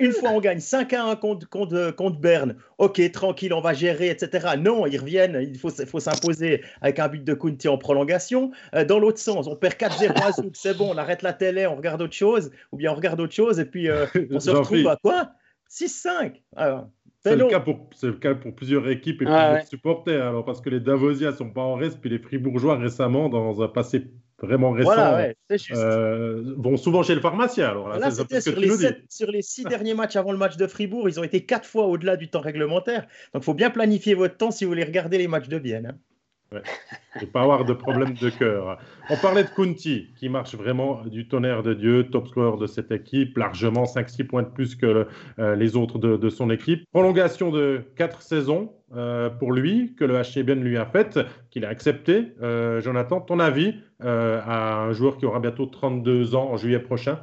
[0.00, 2.56] une fois, on gagne 5 à 1 contre, contre, contre Berne.
[2.78, 4.48] Ok, tranquille, on va gérer, etc.
[4.58, 5.38] Non, ils reviennent.
[5.40, 8.50] Il faut, faut s'imposer avec un but de Kunti en prolongation.
[8.74, 11.76] Euh, dans l'autre sens, on perd 4-0 à c'est bon, on arrête la télé, on
[11.76, 12.50] regarde autre chose.
[12.72, 15.30] Ou bien on regarde autre chose et puis euh, on se retrouve à quoi?
[15.70, 16.40] 6-5
[17.24, 20.26] c'est le, cas pour, le cas pour plusieurs équipes et plusieurs supporters.
[20.26, 23.62] Alors, parce que les Davosiens ne sont pas en reste, puis les Fribourgeois récemment, dans
[23.62, 24.08] un passé
[24.40, 25.18] vraiment récents
[26.56, 27.68] vont souvent chez le pharmacien.
[27.68, 28.70] Alors là, c'était sur, les
[29.08, 31.86] sur les six derniers matchs avant le match de Fribourg, ils ont été quatre fois
[31.86, 33.02] au-delà du temps réglementaire.
[33.32, 35.86] Donc, il faut bien planifier votre temps si vous voulez regarder les matchs de Bienne.
[35.86, 35.98] Hein.
[37.20, 38.78] Et pas avoir de problème de cœur.
[39.10, 42.90] On parlait de Kunti, qui marche vraiment du tonnerre de Dieu, top scorer de cette
[42.90, 45.06] équipe, largement 5-6 points de plus que
[45.38, 46.84] euh, les autres de, son équipe.
[46.92, 51.18] Prolongation de 4 saisons euh, pour lui, que le HCBN lui a faite,
[51.50, 52.32] qu'il a accepté.
[52.42, 57.20] Euh, Jonathan, ton avis à un joueur qui aura bientôt 32 ans en juillet prochain?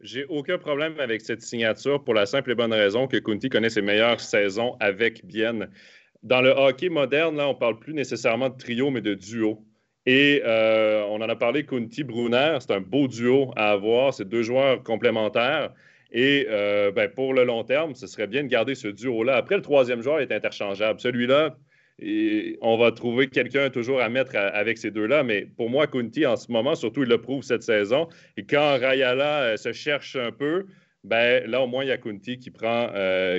[0.00, 3.68] J'ai aucun problème avec cette signature pour la simple et bonne raison que Kunti connaît
[3.68, 5.70] ses meilleures saisons avec Bienne.
[6.22, 9.64] Dans le hockey moderne, là, on ne parle plus nécessairement de trio, mais de duo.
[10.04, 14.14] Et euh, on en a parlé, Kunti Brunner, c'est un beau duo à avoir.
[14.14, 15.72] C'est deux joueurs complémentaires.
[16.10, 19.36] Et euh, ben, pour le long terme, ce serait bien de garder ce duo-là.
[19.36, 20.98] Après, le troisième joueur est interchangeable.
[20.98, 21.56] Celui-là,
[22.62, 25.22] on va trouver quelqu'un toujours à mettre avec ces deux-là.
[25.24, 28.08] Mais pour moi, Kunti, en ce moment, surtout, il le prouve cette saison.
[28.36, 30.66] Et quand Rayala euh, se cherche un peu,
[31.04, 32.88] ben, là, au moins, il y a Kunti qui prend,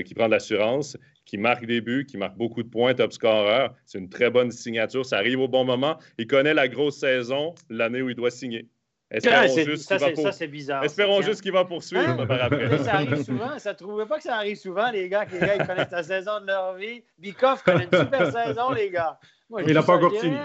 [0.06, 0.98] qui prend de l'assurance
[1.30, 3.68] qui marque des buts, qui marque beaucoup de points, top scorer.
[3.86, 5.06] C'est une très bonne signature.
[5.06, 6.00] Ça arrive au bon moment.
[6.18, 8.68] Il connaît la grosse saison, l'année où il doit signer.
[9.12, 10.84] Espérons juste ça, c'est bizarre.
[10.84, 12.26] Espérons juste qu'il va poursuivre hein?
[12.26, 12.78] par après.
[12.80, 13.60] ça arrive souvent.
[13.60, 15.92] Ça ne trouvait pas que ça arrive souvent, les gars, que les gars ils connaissent
[15.92, 17.04] la saison de leur vie.
[17.20, 19.20] Bikoff connaît une super saison, les gars.
[19.68, 20.40] il n'a pas encore signé.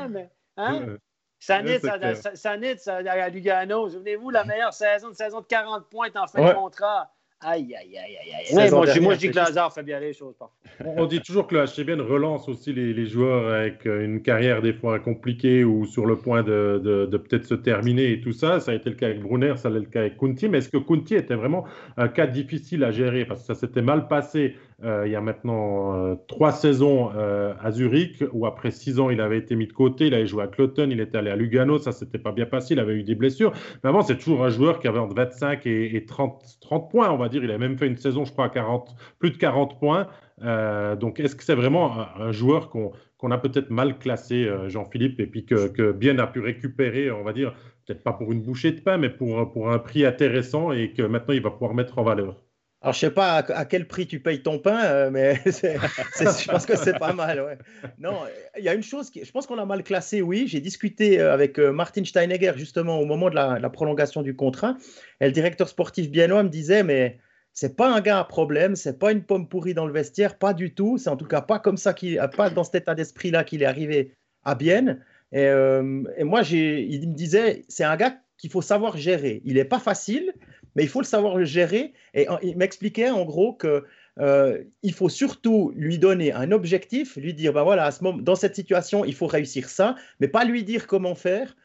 [0.58, 0.96] Hein?
[1.38, 6.52] Sanit, à Lugano, souvenez-vous, la meilleure saison, une saison de 40 points en fin de
[6.52, 7.10] contrat.
[7.46, 8.70] Aïe, aïe, aïe, aïe, aïe.
[8.70, 10.56] moi, moi, je dis que Lazare fait bien les choses parfois.
[10.96, 14.62] On dit toujours que le HCBN relance aussi les, les, joueurs avec euh, une carrière
[14.62, 18.32] des fois compliquée ou sur le point de, de, de peut-être se terminer et tout
[18.32, 18.60] ça.
[18.60, 20.48] Ça a été le cas avec Brunner, ça a été le cas avec Kunti.
[20.48, 21.64] Mais est-ce que Kunti était vraiment
[21.98, 23.26] un cas difficile à gérer?
[23.26, 27.70] Parce que ça s'était mal passé il y a maintenant euh, trois saisons euh, à
[27.70, 30.08] Zurich, où après six ans, il avait été mis de côté.
[30.08, 32.74] Il avait joué à Cloton, il était allé à Lugano, ça s'était pas bien passé,
[32.74, 33.52] il avait eu des blessures.
[33.82, 37.16] Mais avant, c'est toujours un joueur qui avait entre 25 et, 30, 30, points, on
[37.16, 37.42] va dire.
[37.44, 40.06] Il a même fait une saison, je crois, à 40, plus de 40 points.
[41.00, 45.46] donc, est-ce que c'est vraiment un, joueur qu'on a peut-être mal classé, Jean-Philippe, et puis
[45.46, 47.54] que, que, Bien a pu récupérer, on va dire,
[47.86, 51.02] peut-être pas pour une bouchée de pain, mais pour, pour un prix intéressant et que
[51.02, 52.43] maintenant il va pouvoir mettre en valeur?
[52.84, 56.66] Alors, je sais pas à, quel prix tu payes ton pain, euh, mais je pense
[56.66, 57.56] que c'est pas mal.
[57.96, 58.20] Non,
[58.58, 60.44] il y a une chose, qui, je pense qu'on a mal classé, oui.
[60.48, 64.76] J'ai discuté euh, avec euh, Martin Steinegger justement au moment de la, prolongation du contrat.
[65.22, 67.18] Et le directeur sportif biennois me disait, mais
[67.54, 70.52] c'est pas un gars à problème, c'est pas une pomme pourrie dans le vestiaire, pas
[70.52, 70.98] du tout.
[70.98, 71.94] C'est en tout cas pas comme ça,
[72.36, 74.12] pas dans cet état d'esprit-là qu'il est arrivé
[74.44, 75.02] à Bienne.
[75.32, 79.40] Et, et moi, il me disait, c'est un gars qu'il faut savoir gérer.
[79.46, 80.34] Il n'est pas facile,
[80.74, 81.92] mais il faut le savoir le gérer.
[82.14, 83.84] Et il m'expliquait en gros que
[84.20, 88.22] euh, il faut surtout lui donner un objectif, lui dire, ben voilà, à ce moment,
[88.22, 91.56] dans cette situation, il faut réussir ça, mais pas lui dire comment faire,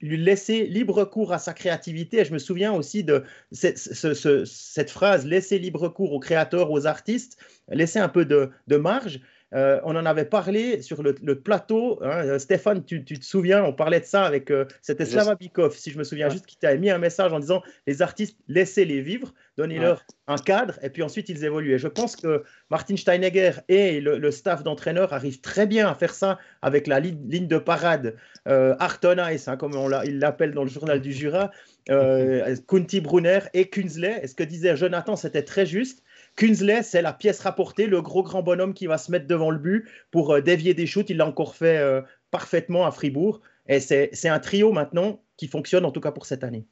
[0.00, 2.18] lui laisser libre cours à sa créativité.
[2.20, 7.38] Et je me souviens aussi de cette, phrase, laisser libre cours aux créateurs, aux artistes,
[7.68, 9.20] laisser un peu de marge.
[9.54, 12.00] Euh, on en avait parlé sur le, plateau.
[12.02, 14.50] Hein, euh, Stéphane, tu, te souviens, on parlait de ça avec.
[14.50, 17.38] Euh, c'était Slava Bikov, si je me souviens juste, qui t'a mis un message en
[17.38, 21.74] disant les artistes, laissez-les vivre, donnez-leur un cadre, et puis ensuite ils évoluent.
[21.74, 26.14] Et je pense que Martin Steinegger et le, staff d'entraîneurs arrivent très bien à faire
[26.14, 30.70] ça avec la ligne, de parade Arton Ice, hein, comme on il l'appelle dans le
[30.70, 31.52] journal du Jura,
[31.86, 34.18] Kunti Brunner et Kunzle.
[34.22, 36.02] Et ce que disait Jonathan, c'était très juste
[36.36, 39.58] Kunzley, c'est la pièce rapportée, le gros grand bonhomme qui va se mettre devant le
[39.58, 41.10] but pour euh, dévier des shoots.
[41.10, 43.40] Il l'a encore fait euh, parfaitement à Fribourg.
[43.68, 46.66] Et c'est un trio maintenant qui fonctionne, en tout cas pour cette année.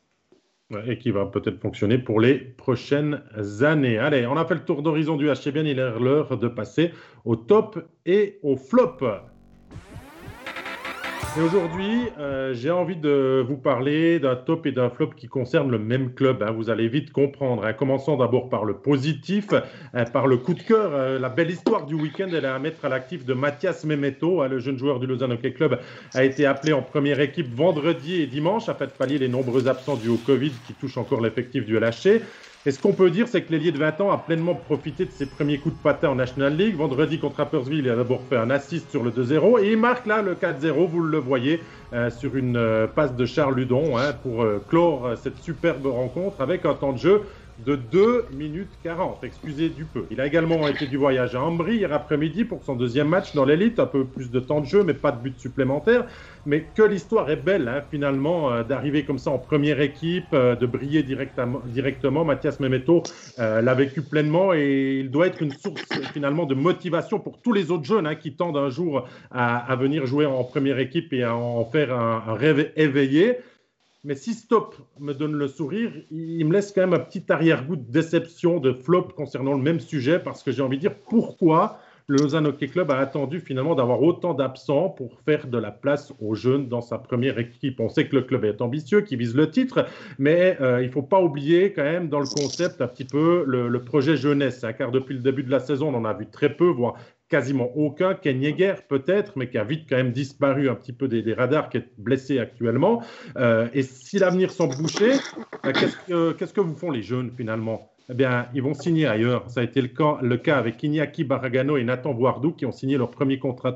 [0.87, 3.21] et qui va peut-être fonctionner pour les prochaines
[3.63, 3.99] années.
[3.99, 5.67] Allez, on a fait le tour d'horizon du HCBN.
[5.67, 6.93] Il est l'heure de passer
[7.25, 8.99] au top et au flop.
[11.37, 15.71] Et aujourd'hui, euh, j'ai envie de vous parler d'un top et d'un flop qui concernent
[15.71, 16.45] le même club.
[16.45, 16.53] Hein.
[16.53, 17.65] Vous allez vite comprendre.
[17.65, 17.73] Hein.
[17.73, 19.47] Commençons d'abord par le positif,
[19.95, 20.93] hein, par le coup de cœur.
[20.95, 24.47] Euh, la belle histoire du week-end, elle est à mettre à l'actif de Mathias Memeto.
[24.47, 25.81] le jeune joueur du Lausanne Hockey Club
[26.15, 29.97] a été appelé en première équipe vendredi et dimanche afin de pallier les nombreux absents
[29.97, 32.23] dus au Covid qui touchent encore l'effectif du LHC.
[32.67, 35.11] Et ce qu'on peut dire, c'est que l'ailier de 20 ans a pleinement profité de
[35.11, 36.77] ses premiers coups de patin en National League.
[36.77, 40.07] Vendredi contre Rappersville, il a d'abord fait un assist sur le 2-0 et il marque
[40.07, 41.61] là le 4-0, vous le voyez,
[41.93, 46.41] euh, sur une euh, passe de Charles Ludon hein, pour euh, clore cette superbe rencontre
[46.41, 47.23] avec un temps de jeu
[47.59, 49.23] de 2 minutes 40.
[49.23, 50.07] Excusez du peu.
[50.11, 53.45] Il a également été du voyage à Ambry hier après-midi pour son deuxième match dans
[53.45, 53.79] l'élite.
[53.79, 56.07] Un peu plus de temps de jeu, mais pas de but supplémentaire.
[56.47, 60.57] Mais que l'histoire est belle, hein, finalement, euh, d'arriver comme ça en première équipe, euh,
[60.57, 62.25] de briller directement.
[62.25, 63.03] Mathias Memeto
[63.39, 67.53] euh, l'a vécu pleinement et il doit être une source finalement de motivation pour tous
[67.53, 71.23] les autres jeunes hein, qui tendent un jour à, venir jouer en première équipe et
[71.23, 73.39] à en faire un rêve éveillé.
[74.05, 77.77] Mais si Stop me donne le sourire, il me laisse quand même un petit arrière-goût
[77.77, 81.81] de déception, de flop concernant le même sujet, parce que j'ai envie de dire pourquoi
[82.07, 86.13] le Lausanne Hockey Club a attendu finalement d'avoir autant d'absents pour faire de la place
[86.21, 87.81] aux jeunes dans sa première équipe.
[87.81, 89.87] On sait que le club est ambitieux, qu'il vise le titre,
[90.19, 93.45] mais euh, il ne faut pas oublier quand même dans le concept un petit peu
[93.47, 94.67] le, projet jeunesse.
[94.77, 96.97] Car depuis le début de la saison, on en a vu très peu, voire
[97.35, 98.15] quasiment aucun.
[98.15, 101.69] Ken Yeager, peut-être, mais qui a vite quand même disparu un petit peu des, radars,
[101.69, 103.03] qui est blessé actuellement.
[103.37, 105.15] Euh, et si l'avenir semble bouché,
[106.11, 107.94] euh, qu'est-ce que vous font les jeunes finalement?
[108.11, 109.49] Eh bien, ils vont signer ailleurs.
[109.49, 113.11] Ça a été le cas, avec Iñaki Baragano et Nathan Boardou qui ont signé leur
[113.11, 113.75] premier contrat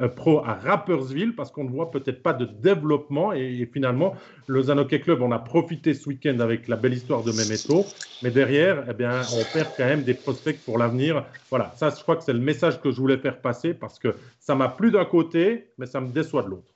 [0.00, 3.34] euh, pro à Rappersville parce qu'on ne voit peut-être pas de développement.
[3.34, 4.16] Et, finalement,
[4.46, 7.84] le Zanoke Club, on a profité ce week-end avec la belle histoire de Memeto.
[8.22, 11.26] Mais derrière, eh bien, on perd quand même des prospects pour l'avenir.
[11.50, 14.14] Voilà, ça, je crois que c'est le message que je voulais faire passer parce que
[14.40, 16.72] ça m'a plu d'un côté, mais ça me déçoit de l'autre.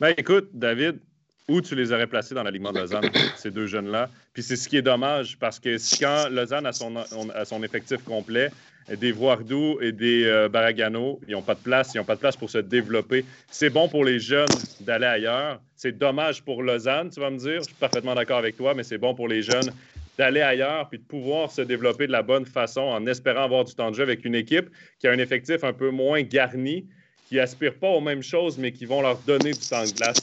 [0.00, 0.98] Ben, écoute, David,
[1.48, 4.08] où tu les aurais placés dans l'alignement de Lausanne, ces deux jeunes-là?
[4.32, 8.02] Puis c'est ce qui est dommage, parce que quand Lausanne a son, a son effectif
[8.04, 8.50] complet,
[8.88, 12.20] des Voardou et des euh, Baragano, ils n'ont pas de place, ils n'ont pas de
[12.20, 13.24] place pour se développer.
[13.50, 14.48] C'est bon pour les jeunes
[14.80, 15.60] d'aller ailleurs.
[15.74, 17.60] C'est dommage pour Lausanne, tu vas me dire.
[17.60, 19.72] Je suis parfaitement d'accord avec toi, mais c'est bon pour les jeunes
[20.18, 23.74] d'aller ailleurs puis de pouvoir se développer de la bonne façon en espérant avoir du
[23.74, 24.70] temps de jeu avec une équipe
[25.00, 26.86] qui a un effectif un peu moins garni,
[27.28, 30.18] qui aspire pas aux mêmes choses, mais qui vont leur donner du temps de glace.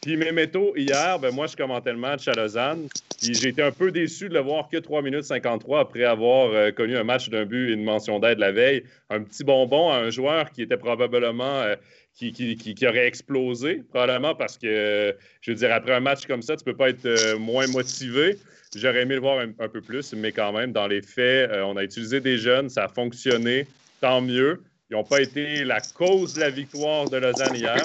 [0.00, 2.88] Puis Memeto, hier, ben moi, je commentais le match à Lausanne.
[3.20, 6.52] Puis j'ai été un peu déçu de le voir que 3 minutes 53 après avoir
[6.52, 8.82] euh, connu un match d'un but et une mention d'aide la veille.
[9.10, 11.60] Un petit bonbon à un joueur qui était probablement.
[11.60, 11.76] Euh,
[12.12, 16.42] qui, qui, qui, aurait explosé, probablement parce que, je veux dire, après un match comme
[16.42, 18.36] ça, tu peux pas être euh, moins motivé.
[18.74, 21.84] J'aurais aimé le voir un, peu plus, mais quand même, dans les faits, on a
[21.84, 23.66] utilisé des jeunes, ça a fonctionné,
[24.00, 24.60] tant mieux.
[24.90, 27.82] Ils n'ont pas été la cause de la victoire de Lausanne hier,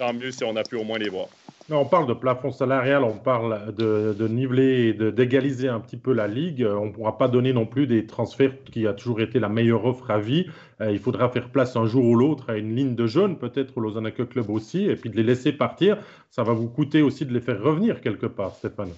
[0.00, 1.28] tant mieux si on a pu au moins les voir.
[1.72, 6.26] On parle de plafond salarial, on parle de, niveler et d'égaliser un petit peu la
[6.26, 6.66] ligue.
[6.68, 9.84] On ne pourra pas donner non plus des transferts qui a toujours été la meilleure
[9.84, 10.46] offre à vie.
[10.80, 13.76] Euh, il faudra faire place un jour ou l'autre à une ligne de jeunes, peut-être
[13.76, 15.98] au Lausanne Club aussi, et puis de les laisser partir.
[16.30, 18.90] Ça va vous coûter aussi de les faire revenir quelque part, Stéphane.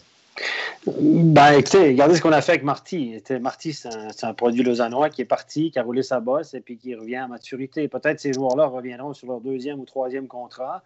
[0.84, 3.22] Ben, écoutez, regardez ce qu'on a fait avec Marty.
[3.40, 6.76] Marty, c'est un, produit lausannois qui est parti, qui a roulé sa bosse et puis
[6.76, 7.86] qui revient à maturité.
[7.86, 10.82] Peut-être ces joueurs-là reviendront sur leur deuxième ou troisième contrat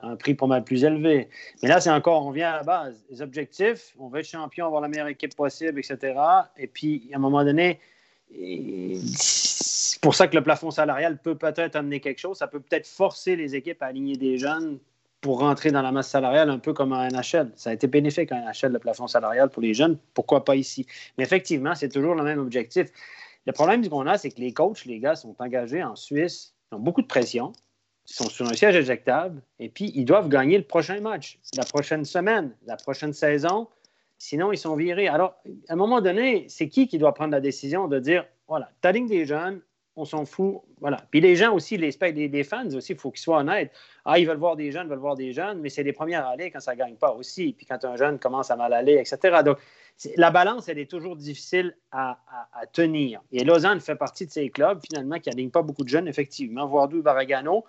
[0.00, 1.28] à un prix pas mal plus élevé.
[1.62, 3.04] Mais là, c'est encore, on vient à la base.
[3.08, 6.18] Les objectifs, on veut être champion, avoir la meilleure équipe possible, etc.
[6.56, 7.78] Et puis, à un moment donné,
[9.06, 12.36] c'est pour ça que le plafond salarial peut peut-être amener quelque chose.
[12.36, 14.80] Ça peut peut-être forcer les équipes à aligner des jeunes
[15.26, 17.50] pour rentrer dans la masse salariale, un peu comme un NHL.
[17.56, 19.98] Ça a été bénéfique un NHL, le plafond salarial pour les jeunes.
[20.14, 20.86] Pourquoi pas ici?
[21.18, 22.92] Mais effectivement, c'est toujours le même objectif.
[23.44, 26.76] Le problème qu'on a, c'est que les coachs, les gars, sont engagés en Suisse, ils
[26.76, 27.50] ont beaucoup de pression,
[28.08, 31.64] ils sont sur un siège éjectable, et puis ils doivent gagner le prochain match, la
[31.64, 33.66] prochaine semaine, la prochaine saison.
[34.18, 35.08] Sinon, ils sont virés.
[35.08, 35.34] Alors,
[35.68, 38.92] à un moment donné, c'est qui qui doit prendre la décision de dire voilà, ta
[38.92, 39.60] ligne des jeunes,
[39.96, 40.60] on s'en fout.
[40.80, 40.98] Voilà.
[41.10, 43.72] Puis les gens aussi, les, les, fans aussi, il faut qu'ils soient honnêtes.
[44.04, 46.28] Ah, ils veulent voir des jeunes, veulent voir des jeunes, mais c'est les premiers à
[46.28, 47.54] aller quand ça ne gagne pas aussi.
[47.56, 49.38] Puis quand un jeune commence à mal aller, etc.
[49.44, 49.58] Donc,
[50.16, 52.18] la balance, elle est toujours difficile à,
[52.72, 53.22] tenir.
[53.32, 56.66] Et Lausanne fait partie de ces clubs, finalement, qui n'alignent pas beaucoup de jeunes, effectivement.
[56.66, 57.64] Voardou, Baragano,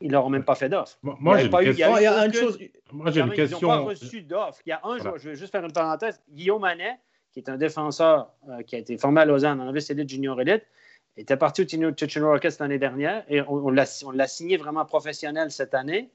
[0.00, 0.96] ils leur ont même pas fait d'offre.
[1.02, 1.96] Moi, j'ai une, question.
[1.98, 2.58] Il y a une chose.
[2.92, 3.58] Moi, j'ai une question.
[3.58, 4.60] Ils n'ont pas reçu d'offre.
[4.64, 6.20] Il y a un joueur, je vais juste faire une parenthèse.
[6.30, 6.98] Guillaume Manet,
[7.32, 10.64] qui est un défenseur euh, qui a été formé à Lausanne en élite, junior élite,
[11.20, 15.50] il était parti au Ticino Rockets l'année dernière et on, on l'a signé vraiment professionnel
[15.50, 16.08] cette année.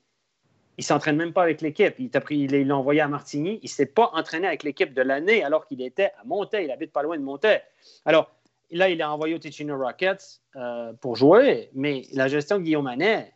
[0.79, 1.93] Il ne s'entraîne même pas avec l'équipe.
[1.99, 3.59] Il l'a envoyé à Martigny.
[3.61, 6.65] Il ne s'est pas entraîné avec l'équipe de l'année alors qu'il était à Montaigne.
[6.65, 7.61] Il habite pas loin de Montaigne.
[8.05, 8.31] Alors,
[8.71, 12.85] là, il est envoyé au Ticino Rockets euh, pour jouer, mais la gestion de Guillaume
[12.85, 13.31] Manet,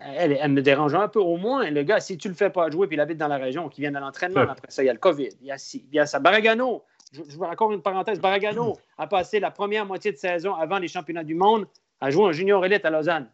[0.00, 1.20] elle, me dérange un peu.
[1.20, 3.28] Au moins, le gars, si tu ne le fais pas jouer puis il habite dans
[3.28, 5.52] la région, qu'il vient de l'entraînement, après ça, il y a le COVID, il y
[5.52, 6.18] a, il y a ça.
[6.18, 6.82] Baragano,
[7.12, 8.20] je, encore une parenthèse.
[8.20, 11.66] Baragano a passé la première moitié de saison avant les championnats du monde
[12.00, 13.30] à jouer en junior élite à Lausanne.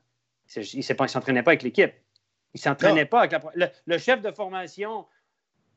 [0.57, 1.93] Il ne s'entraînait pas avec l'équipe.
[2.55, 3.41] Il ne s'entraînait pas avec
[3.87, 5.07] le, chef de formation.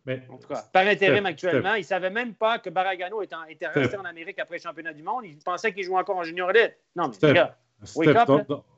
[0.08, 3.98] en tout cas, par intérim actuellement, il ne savait même pas que Baragano était, resté
[3.98, 5.26] en Amérique après les championnats du monde.
[5.26, 6.76] Il pensait qu'il jouait encore en junior élite.
[6.96, 7.44] Non, mais
[7.98, 8.26] gars,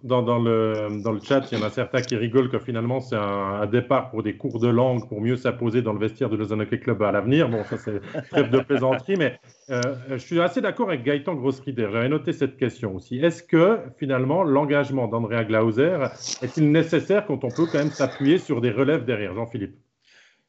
[0.03, 2.99] dans, dans, le, dans, le, chat, il y en a certains qui rigolent que finalement
[2.99, 6.35] c'est un, départ pour des cours de langue pour mieux s'imposer dans le vestiaire de
[6.35, 7.49] Lausanne Hockey Club à l'avenir.
[7.49, 9.39] Bon, ça c'est trêve de plaisanterie, mais
[9.69, 9.81] euh,
[10.11, 11.87] je suis assez d'accord avec Gaëtan Grossrider.
[11.91, 13.17] J'avais noté cette question aussi.
[13.17, 15.97] Est-ce que finalement l'engagement d'Andrea Glauser
[16.41, 19.77] est-il nécessaire quand on peut quand même s'appuyer sur des relèves derrière, Jean-Philippe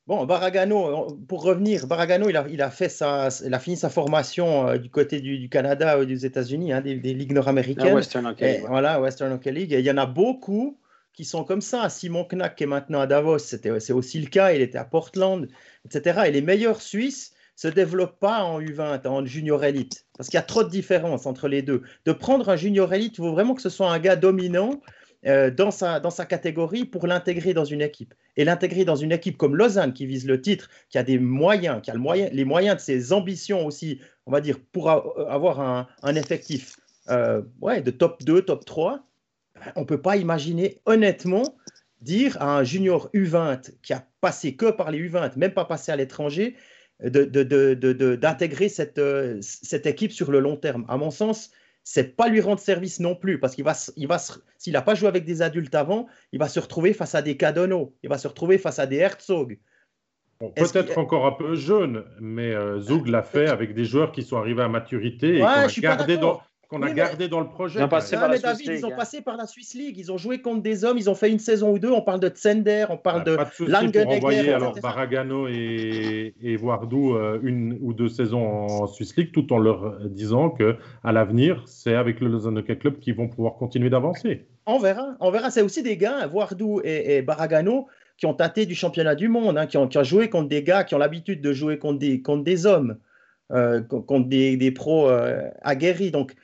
[0.08, 3.90] Bon, Baragano, pour revenir, Baragano, il a, il a, fait sa, il a fini sa
[3.90, 7.92] formation euh, du côté du, Canada ou des États-unis, hein, des, ligues nord-américaines.
[7.92, 8.64] Western Hockey League.
[8.66, 9.74] Voilà, Western Hockey League.
[9.74, 10.78] Et il y en a beaucoup
[11.12, 11.90] qui sont comme ça.
[11.90, 15.46] Simon Knack, qui est maintenant à Davos, c'est aussi le cas, il était à Portland,
[15.84, 16.22] etc.
[16.26, 20.40] Et les meilleurs Suisses se développent pas en U20, en junior élite, parce qu'il y
[20.40, 21.82] a trop de différences entre les deux.
[22.06, 24.80] De prendre un junior élite, il faut vraiment que ce soit un gars dominant
[25.26, 28.14] euh, dans, sa, dans sa catégorie pour l'intégrer dans une équipe.
[28.36, 31.82] Et l'intégrer dans une équipe comme Lausanne, qui vise le titre, qui a des moyens,
[31.82, 35.60] qui a le moyen, les moyens de ses ambitions aussi, on va dire, pour avoir
[35.60, 36.76] un, effectif
[37.10, 39.04] euh, ouais, de top 2, top 3,
[39.74, 41.56] on ne peut pas imaginer honnêtement
[42.00, 45.90] dire à un junior U20 qui a passé que par les U20, même pas passé
[45.90, 46.54] à l'étranger,
[47.00, 50.84] d'intégrer cette, euh, cette équipe sur le long terme.
[50.88, 51.50] À mon sens,
[51.90, 54.18] c'est pas lui rendre service non plus, parce qu'il va, il va
[54.58, 57.38] s'il n'a pas joué avec des adultes avant, il va se retrouver face à des
[57.38, 59.58] Cadono, il va se retrouver face à des Herzog.
[60.38, 64.36] Peut-être encore un peu jeune, mais euh, Zug l'a fait avec des joueurs qui sont
[64.36, 67.80] arrivés à maturité et qui ont gardé dans, qu'on a gardé dans le projet.
[67.80, 70.18] Ils ont passé, par, la David, ils ont passé par la Swiss League, ils ont
[70.18, 71.90] joué contre des hommes, ils ont fait une saison ou deux.
[71.90, 74.52] On parle de Tsender, on parle de, de Langenegger.
[74.52, 79.58] alors Baragano et, et Wardou euh, une ou deux saisons en Swiss League, tout en
[79.58, 83.88] leur disant que à l'avenir, c'est avec le Lausanne Hockey Club qu'ils vont pouvoir continuer
[83.88, 84.46] d'avancer.
[84.66, 85.50] On verra, on verra.
[85.50, 87.86] C'est aussi des gars, Wardou et, Baragano,
[88.18, 90.94] qui ont tâté du championnat du monde, hein, qui, ont, joué contre des gars qui
[90.94, 92.98] ont l'habitude de jouer contre des, contre des hommes,
[93.52, 96.10] euh, contre des, des pros euh, aguerris.
[96.10, 96.34] Donc,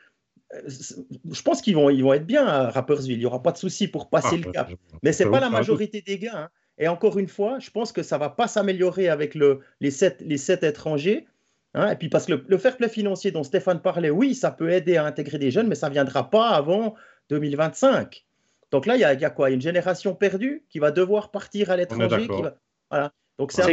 [0.66, 3.16] je pense qu'ils vont, ils vont être bien à Rappersville.
[3.16, 4.70] Il n'y aura pas de souci pour passer ah, le cap.
[5.02, 6.36] Mais ce n'est pas la majorité des gars.
[6.36, 6.48] Hein.
[6.78, 9.90] Et encore une fois, je pense que ça ne va pas s'améliorer avec le, les,
[9.90, 11.26] sept, les sept étrangers.
[11.74, 11.90] Hein.
[11.90, 14.96] Et puis parce que le, fair play financier dont Stéphane parlait, oui, ça peut aider
[14.96, 16.94] à intégrer des jeunes, mais ça ne viendra pas avant
[17.30, 18.24] 2025.
[18.70, 19.50] Donc là, il y, a, quoi?
[19.50, 22.26] Une génération perdue qui va devoir partir à l'étranger.
[22.90, 23.12] Voilà.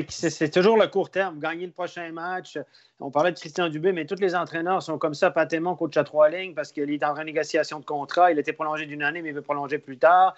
[0.10, 2.58] C'est toujours le court terme, gagner le prochain match.
[3.00, 6.04] On parlait de Christian Dubé, mais tous les entraîneurs sont comme ça, Patémon, coach à
[6.04, 8.32] trois lignes, parce qu'il est en renégociation de contrat.
[8.32, 10.36] Il était prolongé d'une année, mais il veut prolonger plus tard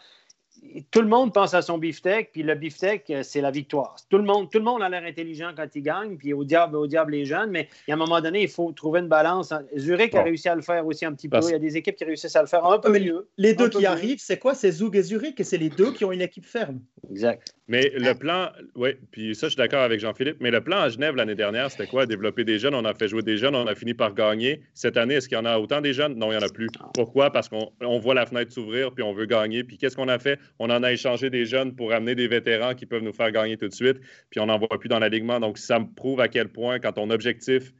[0.91, 3.95] tout le monde pense à son beefsteak, puis le beefsteak, euh, c'est la victoire.
[4.09, 6.77] Tout le monde, tout le monde a l'air intelligent quand il gagne, puis au diable,
[6.77, 9.53] au diable les jeunes, mais à un moment donné, il faut trouver une balance.
[9.77, 11.39] Zurich a réussi à le faire aussi un petit peu.
[11.43, 13.27] Il y a des équipes qui réussissent à le faire un peu mieux.
[13.37, 14.53] Les deux qui arrivent, c'est quoi?
[14.53, 16.79] C'est Zug et Zurich, et c'est les deux qui ont une équipe ferme.
[17.09, 17.55] Exact.
[17.69, 20.89] Mais le plan, oui, puis ça, je suis d'accord avec Jean-Philippe, mais le plan à
[20.89, 22.05] Genève l'année dernière, c'était quoi?
[22.05, 24.61] Développer des jeunes, on a fait jouer des jeunes, on a fini par gagner.
[24.73, 26.15] Cette année, est-ce qu'il y en a autant des jeunes?
[26.15, 26.67] Non, il n'y en a plus.
[26.93, 27.31] Pourquoi?
[27.31, 29.63] Parce qu'on voit la fenêtre s'ouvrir, puis on veut gagner.
[29.63, 30.39] Puis qu'est-ce qu'on a fait?
[30.59, 33.55] On en a échangé des jeunes pour amener des vétérans qui peuvent nous faire gagner
[33.55, 33.97] tout de suite,
[34.29, 35.39] puis on n'en voit plus dans l'alignement.
[35.39, 37.71] Donc, ça me prouve à quel point, quand ton objectif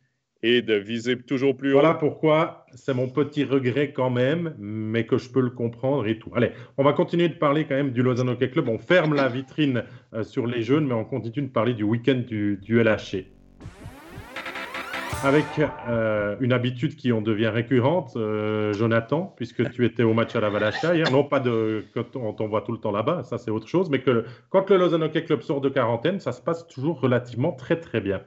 [0.43, 1.79] est de viser toujours plus haut.
[1.79, 6.19] Voilà pourquoi c'est mon petit regret quand même, mais que je peux le comprendre et
[6.19, 6.31] tout.
[6.35, 8.67] Allez, on va continuer de parler quand même du Lausanne Hockey Club.
[8.67, 9.83] On ferme la vitrine
[10.13, 13.25] euh, sur les jeunes, mais on continue de parler du week-end du, du LHC
[15.23, 15.45] avec
[15.87, 20.41] euh, une habitude qui en devient récurrente, euh, Jonathan, puisque tu étais au match à
[20.41, 23.49] la Valacha hier, non pas de, quand on t'envoie tout le temps là-bas, ça c'est
[23.49, 26.67] autre chose, mais que quand le Lausanne Hockey Club sort de quarantaine, ça se passe
[26.67, 28.21] toujours relativement très très bien.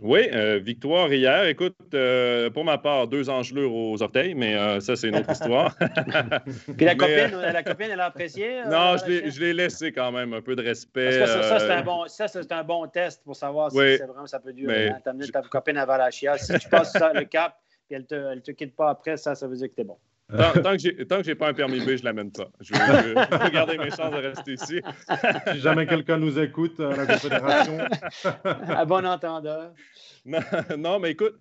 [0.00, 1.46] Oui, euh, victoire hier.
[1.46, 5.32] Écoute, euh, pour ma part, deux engelures aux orteils, mais euh, ça, c'est une autre
[5.32, 5.74] histoire.
[6.76, 8.62] Puis la copine, la copine, elle a apprécié?
[8.70, 11.18] non, je l'ai laissé quand même, un peu de respect.
[11.18, 12.04] Parce que ça, c'est un, bon,
[12.50, 14.92] un bon test pour savoir si c'est vraiment ça peut durer.
[15.04, 16.38] T'amener ta copine à Valachia.
[16.38, 17.58] Si tu passes le cap
[17.90, 19.96] et elle ne te, te quitte pas après, ça, ça veut dire que t'es bon.
[20.30, 22.50] Tant, tant, que j'ai pas un permis B, je l'amène pas.
[22.60, 24.80] Je vais, garder mes chances de rester ici.
[25.52, 27.78] si jamais quelqu'un nous écoute à la Confédération.
[28.44, 29.72] à bon entendeur.
[30.76, 31.40] Non, mais écoute,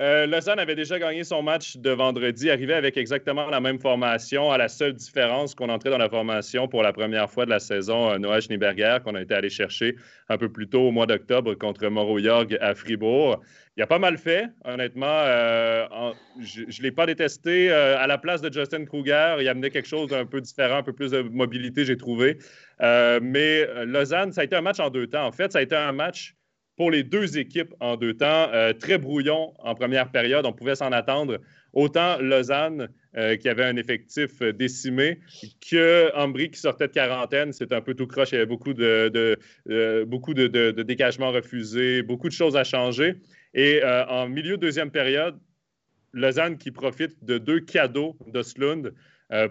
[0.00, 4.50] euh, Lausanne avait déjà gagné son match de vendredi, arrivé avec exactement la même formation,
[4.50, 7.60] à la seule différence qu'on entrait dans la formation pour la première fois de la
[7.60, 9.94] saison euh, Noël Schneeberger, qu'on a été allé chercher
[10.28, 13.40] un peu plus tôt au mois d'octobre contre Moro Yorg à Fribourg.
[13.76, 15.06] Il a pas mal fait, honnêtement.
[15.06, 15.86] Euh,
[16.40, 17.70] je ne l'ai pas détesté.
[17.70, 20.82] Euh, à la place de Justin Kruger, il amenait quelque chose d'un peu différent, un
[20.82, 22.38] peu plus de mobilité, j'ai trouvé.
[22.80, 25.24] mais Lausanne, ça a été un match en deux temps.
[25.24, 26.34] En fait, ça a été un match
[26.76, 28.48] pour les deux équipes en deux temps.
[28.52, 31.38] Euh, très brouillon en première période, on pouvait s'en attendre.
[31.72, 35.18] Autant Lausanne, euh, qui avait un effectif décimé,
[35.68, 37.52] que Ambry qui sortait de quarantaine.
[37.52, 38.30] C'est un peu tout croche.
[38.32, 39.36] Il y avait beaucoup de,
[39.68, 40.46] euh, beaucoup de,
[40.82, 43.16] dégagements refusés, beaucoup de choses à changer.
[43.54, 45.38] Et en milieu de deuxième période,
[46.12, 48.92] Lausanne qui profite de deux cadeaux d'Oslund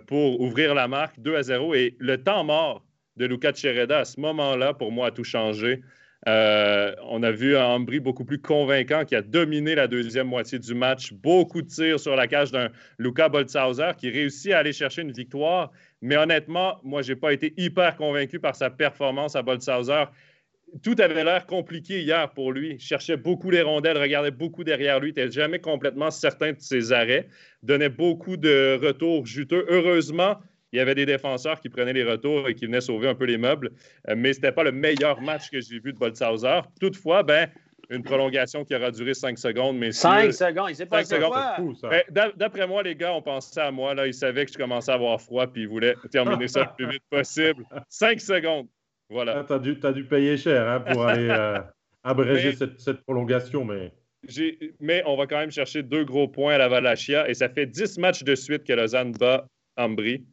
[0.07, 1.73] pour ouvrir la marque 2 à 0.
[1.73, 5.81] Et le temps mort de Luca Chereda à ce moment-là, pour moi, a tout changé.
[6.27, 10.57] Euh, on a vu un Ambry beaucoup plus convaincant qui a dominé la deuxième moitié
[10.57, 11.11] du match.
[11.11, 15.11] Beaucoup de tirs sur la cage d'un Luca Boltzhauser qui réussit à aller chercher une
[15.11, 15.71] victoire.
[16.01, 20.05] Mais honnêtement, moi, je n'ai pas été hyper convaincu par sa performance à Boltzhauser.
[20.81, 22.71] Tout avait l'air compliqué hier pour lui.
[22.71, 26.91] Il cherchait beaucoup les rondelles, regardait beaucoup derrière lui, n'était jamais complètement certain de ses
[26.91, 27.27] arrêts,
[27.61, 29.65] donnait beaucoup de retours juteux.
[29.69, 30.37] Heureusement,
[30.73, 33.25] Il y avait des défenseurs qui prenaient les retours et qui venaient sauver un peu
[33.25, 33.69] les meubles,
[34.09, 36.61] euh, mais ce n'était pas le meilleur match que j'ai vu de Boltzhauser.
[36.81, 37.47] Toutefois, ben,
[37.91, 39.77] une prolongation qui aura duré 5 secondes.
[39.77, 41.77] Mais 5 secondes, il s'est pas secondes.
[41.83, 43.93] Ben, d'après moi, les gars, on pensait à moi.
[43.93, 46.75] Là, ils savaient que je commençais à avoir froid puis ils voulaient terminer ça le
[46.75, 47.63] plus vite possible.
[47.89, 48.67] 5 secondes.
[49.09, 49.45] Voilà.
[49.47, 51.59] Ah, tu as, dû payer cher hein, pour aller euh,
[52.03, 53.93] abréger cette, prolongation, mais.
[54.79, 57.65] Mais on va quand même chercher deux gros points à la Valachia et ça fait
[57.65, 59.45] 10 matchs de suite que Lausanne bat
[59.75, 60.23] Ambry.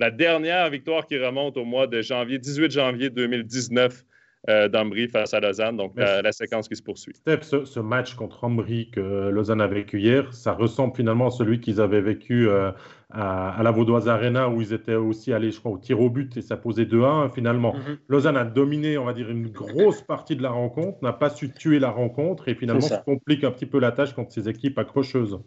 [0.00, 4.02] La dernière victoire qui remonte au mois de janvier, 18 janvier 2019
[4.48, 5.76] euh, d'Ambry face à Lausanne.
[5.76, 7.14] Donc, la, séquence qui se poursuit.
[7.14, 11.60] Steph, ce, match contre Ambry que Lausanne a vécu hier, ça ressemble finalement à celui
[11.60, 12.72] qu'ils avaient vécu euh,
[13.10, 16.34] à, la Vaudoise Arena où ils étaient aussi allés, je crois, au tir au but
[16.38, 17.74] et ça posait 2-1 finalement.
[17.74, 17.98] Mhm.
[18.08, 21.52] Lausanne a dominé, on va dire, une grosse partie de la rencontre, n'a pas su
[21.52, 23.02] tuer la rencontre et finalement ça.
[23.04, 25.38] complique un petit peu la tâche contre ces équipes accrocheuses.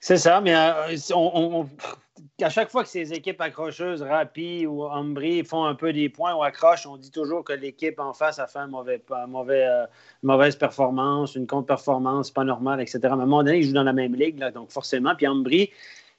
[0.00, 1.66] C'est ça, mais euh, on,
[2.44, 6.34] à chaque fois que ces équipes accrocheuses, Rapi ou Ambry, font un peu des points
[6.34, 9.86] ou accrochent, on dit toujours que l'équipe en face a fait une euh,
[10.22, 12.98] mauvaise performance, une contre-performance, pas normale, etc.
[13.02, 15.14] Mais à un moment donné, ils jouent dans la même ligue, donc forcément.
[15.14, 15.70] Puis Ambry,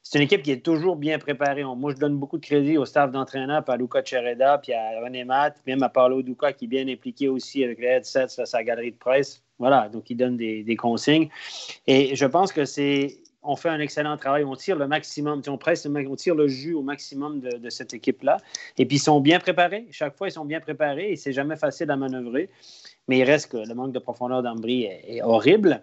[0.03, 1.63] c'est une équipe qui est toujours bien préparée.
[1.63, 5.23] Moi, je donne beaucoup de crédit au staff d'entraîneur, à Luca Cereda, puis à René
[5.23, 8.91] Matt, même à Paolo Duca, qui est bien impliqué aussi avec les headsets, sa galerie
[8.91, 9.43] de presse.
[9.59, 11.29] Voilà, donc il donne des, des consignes.
[11.85, 15.57] Et je pense que c'est on fait un excellent travail, on tire le maximum, on
[15.57, 18.37] presse, on tire le jus au maximum de, cette équipe-là.
[18.77, 19.87] Et puis, ils sont bien préparés.
[19.91, 22.49] Chaque fois, ils sont bien préparés et c'est jamais facile à manœuvrer.
[23.07, 25.81] Mais il reste que le manque de profondeur d'Ambry est, horrible.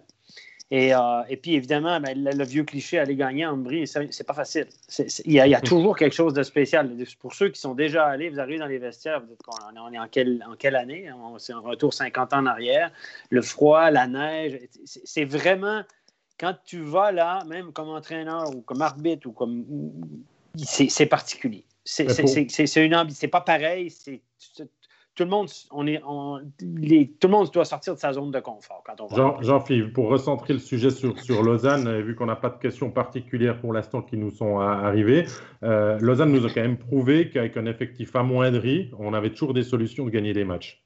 [0.71, 0.99] Et, euh,
[1.41, 4.67] puis, évidemment, ben, le, vieux cliché, aller gagner à Ambry, c'est pas facile.
[5.25, 6.95] Il y, a, toujours quelque chose de spécial.
[7.19, 9.39] Pour ceux qui sont déjà allés, vous arrivez dans les vestiaires, vous dites
[9.75, 11.09] on, est en quelle, en quelle année?
[11.39, 12.91] C'est un retour 50 ans en arrière.
[13.31, 15.83] Le froid, la neige, c'est vraiment
[16.39, 19.65] quand tu vas là, même comme entraîneur ou comme arbitre ou comme.
[20.55, 21.65] C'est particulier.
[21.83, 23.89] C'est une C'est pas pareil.
[23.89, 24.21] C'est
[25.15, 26.01] tout le monde, on est,
[26.61, 29.37] les, tout le monde doit sortir de sa zone de confort quand on va.
[29.41, 33.59] Jean-Philippe, pour recentrer le sujet sur, sur Lausanne, vu qu'on n'a pas de questions particulières
[33.59, 35.25] pour l'instant qui nous sont arrivées,
[35.63, 39.63] euh, Lausanne nous a quand même prouvé qu'avec un effectif amoindri, on avait toujours des
[39.63, 40.81] solutions de gagner des matchs.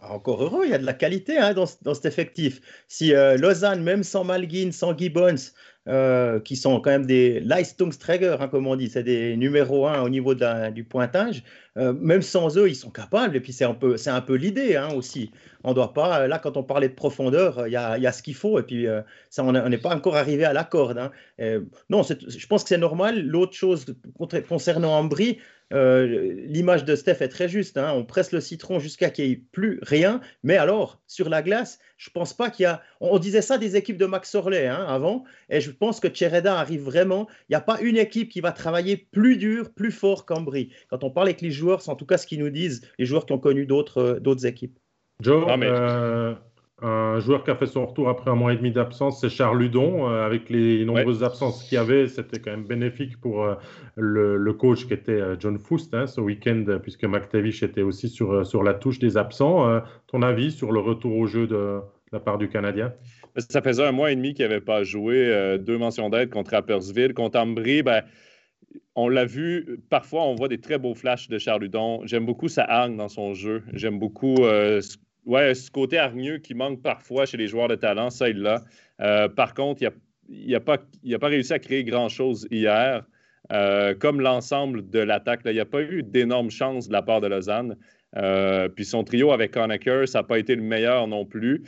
[0.00, 2.60] Encore heureux, il y a de la qualité hein, dans, cet effectif.
[2.88, 5.52] Si euh, Lausanne, même sans Malguin, sans Gibbons,
[5.88, 10.02] euh, qui sont quand même des Leistungsträger, hein, comme on dit, c'est des numéros 1
[10.02, 11.44] au niveau du pointage,
[11.76, 13.36] euh, même sans eux, ils sont capables.
[13.36, 15.30] Et puis c'est un peu, c'est un peu l'idée hein, aussi.
[15.64, 18.22] On doit pas, là, quand on parlait de profondeur, il y a, y a, ce
[18.22, 18.58] qu'il faut.
[18.58, 18.86] Et puis
[19.30, 21.10] ça, on n'est pas encore arrivé à la corde.
[21.90, 23.20] non, je pense que c'est normal.
[23.20, 23.86] L'autre chose
[24.48, 25.38] concernant Ambry,
[25.72, 27.76] euh, l'image de Steph est très juste.
[27.76, 27.92] Hein.
[27.94, 30.20] On presse le citron jusqu'à qu'il n'y ait plus rien.
[30.44, 32.82] Mais alors, sur la glace, je pense pas qu'il y a.
[33.00, 35.24] On disait ça des équipes de Max Orley hein, avant.
[35.50, 37.26] Et je pense que Chereda arrive vraiment.
[37.48, 40.72] Il n'y a pas une équipe qui va travailler plus dur, plus fort qu'Ambry.
[40.88, 43.06] Quand on parle avec les joueurs, c'est en tout cas ce qu'ils nous disent, les
[43.06, 44.78] joueurs qui ont connu d'autres euh, équipes.
[45.20, 46.34] Joe, euh,
[46.82, 49.58] un joueur qui a fait son retour après un mois et demi d'absence, c'est Charles
[49.58, 50.10] Ludon.
[50.10, 53.54] Euh, avec les nombreuses absences qu'il y avait, c'était quand même bénéfique pour euh,
[53.96, 58.44] le, coach qui était euh, John Foust hein, ce week-end, puisque McTavish était aussi sur,
[58.44, 59.80] sur la touche des absents.
[60.06, 61.80] ton avis sur le retour au jeu de,
[62.12, 62.92] la part du Canadien?
[63.36, 65.58] Ça faisait un mois et demi qu'il n'avait pas joué.
[65.58, 67.14] deux mentions d'aide contre Appersville.
[67.14, 68.02] Contre Ambry, ben,
[68.94, 71.68] on l'a vu, parfois on voit des très beaux flashs de Charles.
[72.04, 73.62] J'aime beaucoup sa hargne dans son jeu.
[73.72, 74.44] J'aime beaucoup
[75.26, 78.62] Ouais, ce côté hargneux qui manque parfois chez les joueurs de talent, ça, il l'a.
[79.00, 79.82] Euh, par contre,
[80.28, 80.78] il n'a pas,
[81.22, 83.04] réussi à créer grand-chose hier.
[83.52, 87.20] Euh, comme l'ensemble de l'attaque, il n'y a pas eu d'énormes chances de la part
[87.20, 87.76] de Lausanne.
[88.16, 91.64] Euh, puis son trio avec Conacher, ça n'a pas été le meilleur non plus.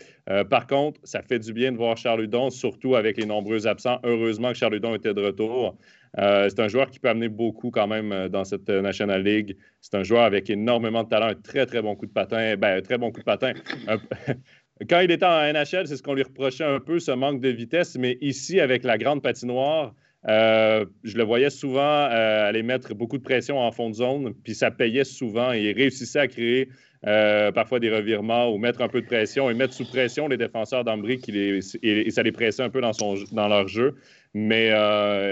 [0.49, 3.99] par contre, ça fait du bien de voir Charles Hudon, surtout avec les nombreux absents.
[4.05, 5.77] Heureusement que Charles Hudon était de retour.
[6.19, 9.23] Euh, c'est un joueur qui peut amener beaucoup quand même euh, dans cette euh, National
[9.23, 9.57] League.
[9.81, 12.57] C'est un joueur avec énormément de talent, un très, très bon coup de patin.
[12.57, 13.53] Ben, un très bon coup de patin.
[14.89, 17.49] Quand il était en NHL, c'est ce qu'on lui reprochait un peu, ce manque de
[17.49, 17.97] vitesse.
[17.99, 19.95] Mais ici, avec la grande patinoire,
[20.27, 24.71] je le voyais souvent aller mettre beaucoup de pression en fond de zone, puis ça
[24.71, 25.53] payait souvent.
[25.53, 26.69] Et il réussissait à créer
[27.03, 30.85] parfois des revirements ou mettre un peu de pression et mettre sous pression les défenseurs
[30.85, 32.93] d'Ambry et, ça les pressait un peu dans,
[33.33, 33.97] dans leur jeu.
[34.35, 34.73] Mais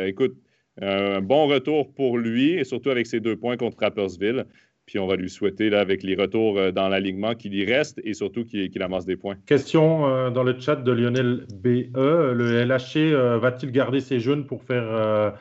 [0.09, 0.37] écoute,
[0.81, 4.47] un bon retour pour lui, et surtout avec ses deux points contre Rappersville.
[4.87, 8.01] Puis on va lui souhaiter, là, avec les retours euh, dans l'alignement, qu'il y reste
[8.05, 9.37] et surtout qu'il amasse des points.
[9.47, 11.91] Question euh, dans le chat de Lionel BE.
[11.97, 15.35] Le LHC euh, va-t-il garder ses jeunes pour faire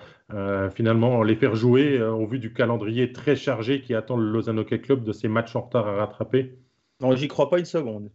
[0.73, 4.79] finalement les faire jouer au vu du calendrier très chargé qui attend le Lausanne Hockey
[4.79, 6.57] Club de ses matchs en retard à rattraper?
[6.99, 8.09] Non, j'y crois pas une seconde.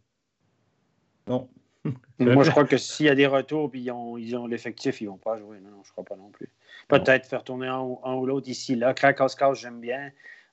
[1.28, 1.48] Non.
[2.18, 5.10] Moi, je crois que s'il y a des retours puis ils ont, l'effectif, ils ne
[5.10, 5.60] vont pas jouer.
[5.60, 6.48] Non, non, je ne crois pas non plus.
[6.88, 8.92] Peut-être faire tourner un, ou l'autre ici, là.
[8.92, 10.10] Krakowska, j'aime bien.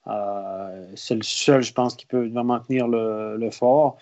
[0.10, 3.98] Euh, c'est le seul, je pense, qui peut maintenir le, le, fort.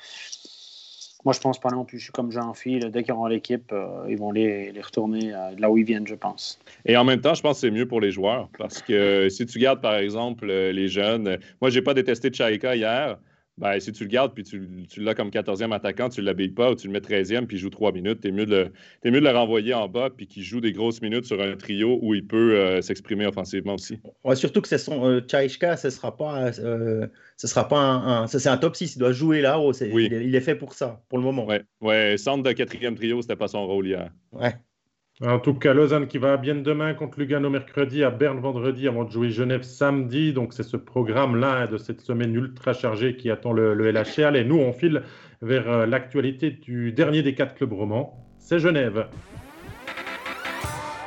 [1.23, 1.97] Moi, je pense pas non plus.
[1.97, 2.91] Je suis comme Jean-Phil.
[2.91, 6.15] Dès qu'ils auront l'équipe, euh, ils vont les, retourner de là où ils viennent, je
[6.15, 6.59] pense.
[6.85, 8.49] Et en même temps, je pense que c'est mieux pour les joueurs.
[8.57, 11.37] Parce que si tu gardes, par exemple, les jeunes.
[11.61, 13.17] Moi, j'ai pas détesté Chaika hier.
[13.57, 16.51] Ben, si tu le gardes puis tu, tu l'as comme 14e attaquant, tu ne l'habilles
[16.51, 18.69] pas ou tu le mets 13e puis il joue 3 minutes, tu es, mieux de
[19.03, 22.27] le renvoyer en bas puis qu'il joue des grosses minutes sur un trio où il
[22.27, 23.99] peut euh, s'exprimer offensivement aussi.
[24.25, 28.47] Ouais, surtout que c'est son euh, ce sera pas, euh, ce sera pas un, c'est
[28.47, 31.45] un top 6, il doit jouer là-haut, il, est fait pour ça, pour le moment.
[31.45, 34.11] Ouais, ouais centre de quatrième trio, c'était pas son rôle hier.
[34.33, 34.53] Ouais.
[35.23, 38.85] En tout cas, Lausanne qui va à Bienne demain contre Lugano mercredi, à Berne vendredi
[38.85, 40.33] avant de jouer Genève samedi.
[40.33, 44.35] Donc c'est ce programme-là de cette semaine ultra chargée qui attend le, le LHR.
[44.35, 45.03] Et nous, on file
[45.41, 49.07] vers euh, l'actualité du dernier des quatre clubs romans, c'est Genève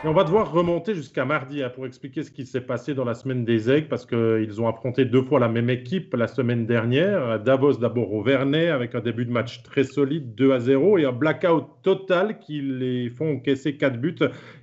[0.04, 3.14] on va devoir remonter jusqu'à mardi hein, pour expliquer ce qui s'est passé dans la
[3.14, 7.40] semaine des Aigles parce qu'ils ont affronté deux fois la même équipe la semaine dernière.
[7.40, 11.04] Davos d'abord au Vernet avec un début de match très solide, 2 à 0 et
[11.04, 14.14] un blackout total qui les font encaisser 4 buts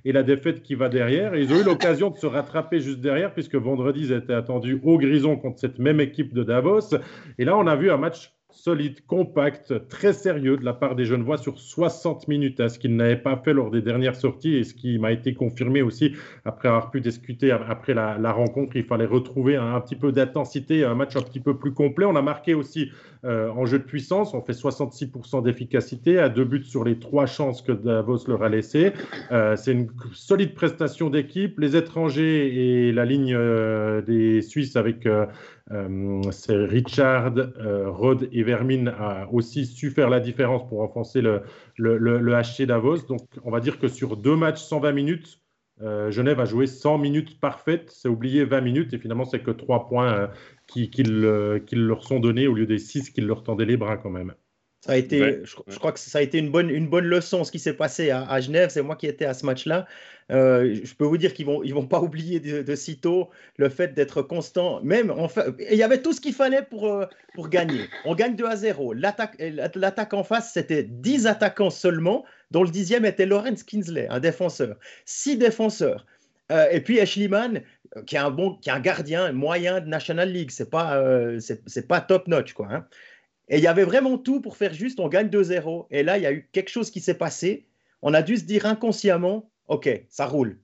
[0.06, 1.36] et la défaite qui va derrière.
[1.36, 4.96] ils ont eu l'occasion de se rattraper juste derrière puisque vendredi ils étaient attendus au
[4.96, 6.96] Grison contre cette même équipe de Davos.
[7.38, 11.04] Et là on a vu un match solide, compact, très sérieux de la part des
[11.04, 14.64] Genevois sur 60 minutes, hein, ce qu'ils n'avaient pas fait lors des dernières sorties et
[14.64, 18.76] ce qui m'a été confirmé aussi après avoir pu discuter après la, rencontre.
[18.76, 22.06] Il fallait retrouver un, petit peu d'intensité, un match un petit peu plus complet.
[22.06, 22.90] On a marqué aussi
[23.26, 27.26] euh, en jeu de puissance, on fait 66% d'efficacité à deux buts sur les trois
[27.26, 28.92] chances que Davos leur a laissées.
[29.32, 31.58] Euh, c'est une solide prestation d'équipe.
[31.58, 35.08] Les étrangers et la ligne euh, des Suisses avec
[36.48, 37.34] Richard,
[37.86, 41.42] Rod et Vermin a aussi su faire la différence pour enfoncer le,
[41.76, 42.98] le, le, HC Davos.
[43.08, 45.40] Donc, on va dire que sur deux matchs 120 minutes,
[45.80, 47.90] Genève a joué 100 minutes parfaites.
[47.90, 50.30] C'est oublié 20 minutes et finalement, c'est que trois points
[50.66, 54.10] qui, qui, leur sont donnés au lieu des six qui leur tendaient les bras quand
[54.10, 54.34] même.
[54.86, 57.50] Ça a été, je, crois que ça a été une bonne, une bonne leçon ce
[57.50, 58.70] qui s'est passé à, à Genève.
[58.70, 59.86] C'est moi qui étais à ce match-là.
[60.30, 63.94] Euh, je peux vous dire qu'ils vont, ils vont pas oublier de, sitôt le fait
[63.94, 64.80] d'être constant.
[64.82, 67.88] Même, enfin, il y avait tout ce qu'il fallait pour, euh, pour gagner.
[68.04, 68.92] On gagne 2 à 0.
[68.92, 69.36] L'attaque,
[69.74, 74.76] l'attaque en face, c'était 10 attaquants seulement, dont le dixième était Lawrence Kinsley, un défenseur.
[75.04, 76.06] 6 défenseurs.
[76.52, 77.62] Euh, et puis Ashleyman,
[78.06, 81.02] qui est un bon, qui est un gardien moyen de National League, c'est pas,
[81.40, 82.68] c'est, pas top notch quoi.
[82.70, 82.86] Hein.
[83.48, 85.86] Et il y avait vraiment tout pour faire juste, on gagne 2-0.
[85.90, 87.68] Et là, il y a eu quelque chose qui s'est passé.
[88.02, 90.58] On a dû se dire inconsciemment, OK, ça roule.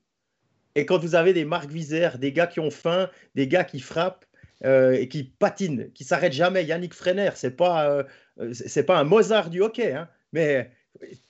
[0.75, 3.79] Et quand vous avez des marques visères, des gars qui ont faim, des gars qui
[3.79, 4.25] frappent
[4.65, 9.05] euh, et qui patinent, qui s'arrêtent jamais, Yannick Freiner, c'est pas euh, c'est pas un
[9.05, 10.71] Mozart du hockey, hein, mais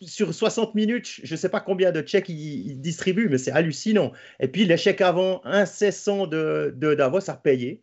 [0.01, 4.12] sur 60 minutes, je ne sais pas combien de chèques il, distribue, mais c'est hallucinant.
[4.41, 7.83] Et puis l'échec avant incessant de, de Davos a payé.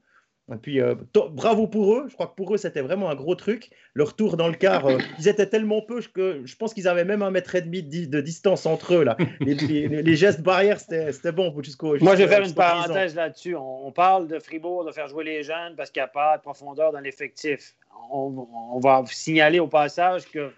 [0.52, 0.96] Et puis, euh,
[1.32, 2.06] bravo pour eux.
[2.08, 3.70] Je crois que pour eux, c'était vraiment un gros truc.
[3.94, 7.06] Leur tour dans le quart, euh, ils étaient tellement peu que je pense qu'ils avaient
[7.06, 9.04] même un mètre et demi de, distance entre eux.
[9.04, 9.18] Là.
[9.40, 11.98] Les, gestes barrières, c'était bon jusqu'au.
[12.00, 13.56] Moi, je vais faire une parenthèse là-dessus.
[13.56, 16.42] On, parle de Fribourg, de faire jouer les jeunes parce qu'il n'y a pas de
[16.42, 17.76] profondeur dans l'effectif.
[18.12, 20.52] On, on, va signaler au passage que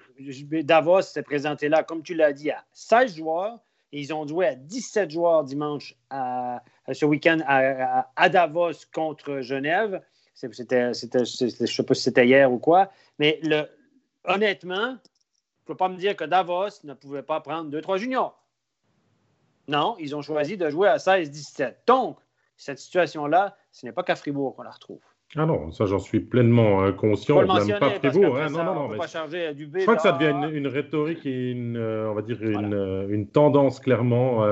[0.64, 3.60] Davos s'est présenté là, comme tu l'as dit, à 16 joueurs.
[3.92, 10.02] Ils ont joué à 17 joueurs dimanche à, ce week-end à, Davos contre Genève.
[10.34, 12.92] C'était, je ne sais pas si c'était hier ou quoi.
[13.20, 13.66] Mais le,
[14.24, 14.98] honnêtement, ne
[15.66, 18.42] faut pas me dire que Davos ne pouvait pas prendre 2-3 juniors.
[19.68, 21.76] Non, ils ont choisi de jouer à 16-17.
[21.86, 22.18] Donc,
[22.58, 25.02] cette situation-là, ce n'est pas qu'à Fribourg qu'on la retrouve.
[25.38, 27.36] Ah non, ça j'en suis pleinement euh, conscient.
[27.36, 28.38] Pas le pas Fribourg.
[28.38, 31.26] Hein, non, non, non, pas charger du B, je crois que ça devient une, rhétorique
[31.26, 34.44] et une, euh, on va dire une, euh, une tendance clairement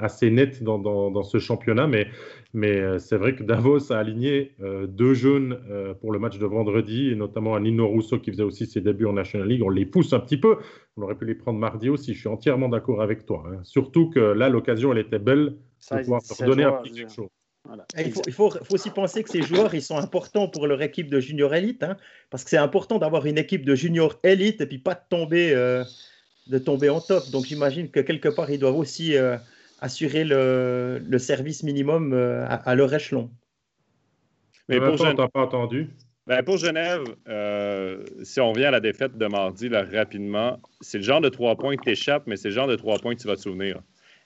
[0.00, 1.86] assez nette dans, dans, dans, ce championnat.
[1.86, 2.08] Mais,
[2.52, 4.54] mais c'est vrai que Davos a aligné
[4.88, 5.58] deux jeunes
[6.00, 9.06] pour le match de vendredi, et notamment un Nino Russo qui faisait aussi ses débuts
[9.06, 9.62] en National League.
[9.62, 10.56] On les pousse un petit peu.
[10.96, 12.14] On aurait pu les prendre mardi aussi.
[12.14, 13.44] Je suis entièrement d'accord avec toi.
[13.46, 13.60] Hein.
[13.62, 15.56] Surtout que là, l'occasion, elle était belle
[15.92, 17.28] de pouvoir leur donner un petit quelque chose.
[17.98, 21.10] Il, faut, il faut, aussi penser que ces joueurs, ils sont importants pour leur équipe
[21.10, 21.96] de junior élite, hein,
[22.30, 25.52] parce que c'est important d'avoir une équipe de junior élite et puis pas de tomber,
[25.54, 25.84] euh,
[26.46, 27.28] de tomber en top.
[27.30, 29.36] Donc j'imagine que quelque part, ils doivent aussi euh,
[29.80, 33.30] assurer le, le, service minimum euh, à, leur échelon.
[34.68, 35.90] Mais pour Genève, pas entendu.
[36.26, 37.04] Ben pour Genève,
[38.22, 41.56] si on vient à la défaite de mardi là, rapidement, c'est le genre de trois
[41.56, 43.80] points qui t'échappe, mais c'est le genre de trois points que tu vas te souvenir.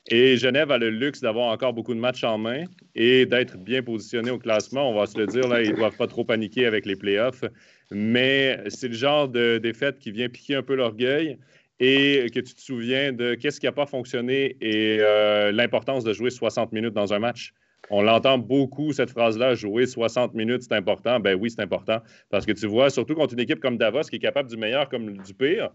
[0.08, 3.82] Et Genève a le luxe d'avoir encore beaucoup de matchs en main et d'être bien
[3.82, 4.90] positionné au classement.
[4.90, 7.44] On va se le dire, là, ils ne doivent pas trop paniquer avec les playoffs.
[7.92, 11.38] Mais c'est le genre de défaite qui vient piquer un peu l'orgueil.
[11.80, 16.12] et que tu te souviens de qu'est-ce qui n'a pas fonctionné et euh, l'importance de
[16.12, 17.54] jouer 60 minutes dans un match.
[17.90, 21.18] On l'entend beaucoup, cette phrase-là, jouer 60 minutes, c'est important.
[21.20, 22.00] Ben oui, c'est important.
[22.30, 24.88] Parce que tu vois, surtout contre une équipe comme Davos, qui est capable du meilleur
[24.88, 25.70] comme du pire,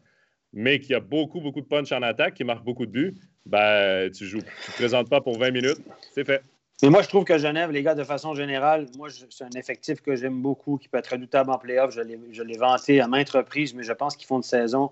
[0.57, 4.09] mais qui a beaucoup, beaucoup de punch en attaque, qui marque beaucoup de buts, ben
[4.11, 4.41] tu joues.
[4.41, 5.77] Tu ne te présentes pas pour 20 minutes,
[6.15, 6.41] c'est fait.
[6.81, 10.01] Mais moi, je trouve que Genève, les gars, de façon générale, moi, c'est un effectif
[10.01, 11.93] que j'aime beaucoup, qui peut être redoutable en playoff.
[11.93, 12.01] Je
[12.41, 14.91] l'ai vanté à maintes reprises, mais je pense qu'ils font une saison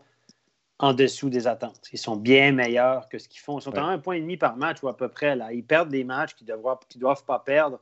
[0.78, 1.82] en dessous des attentes.
[1.92, 3.58] Ils sont bien meilleurs que ce qu'ils font.
[3.58, 5.36] Ils sont à un point et demi par match ou à peu près.
[5.36, 5.52] Là.
[5.52, 7.80] Ils perdent des matchs qu'ils ne doivent pas perdre.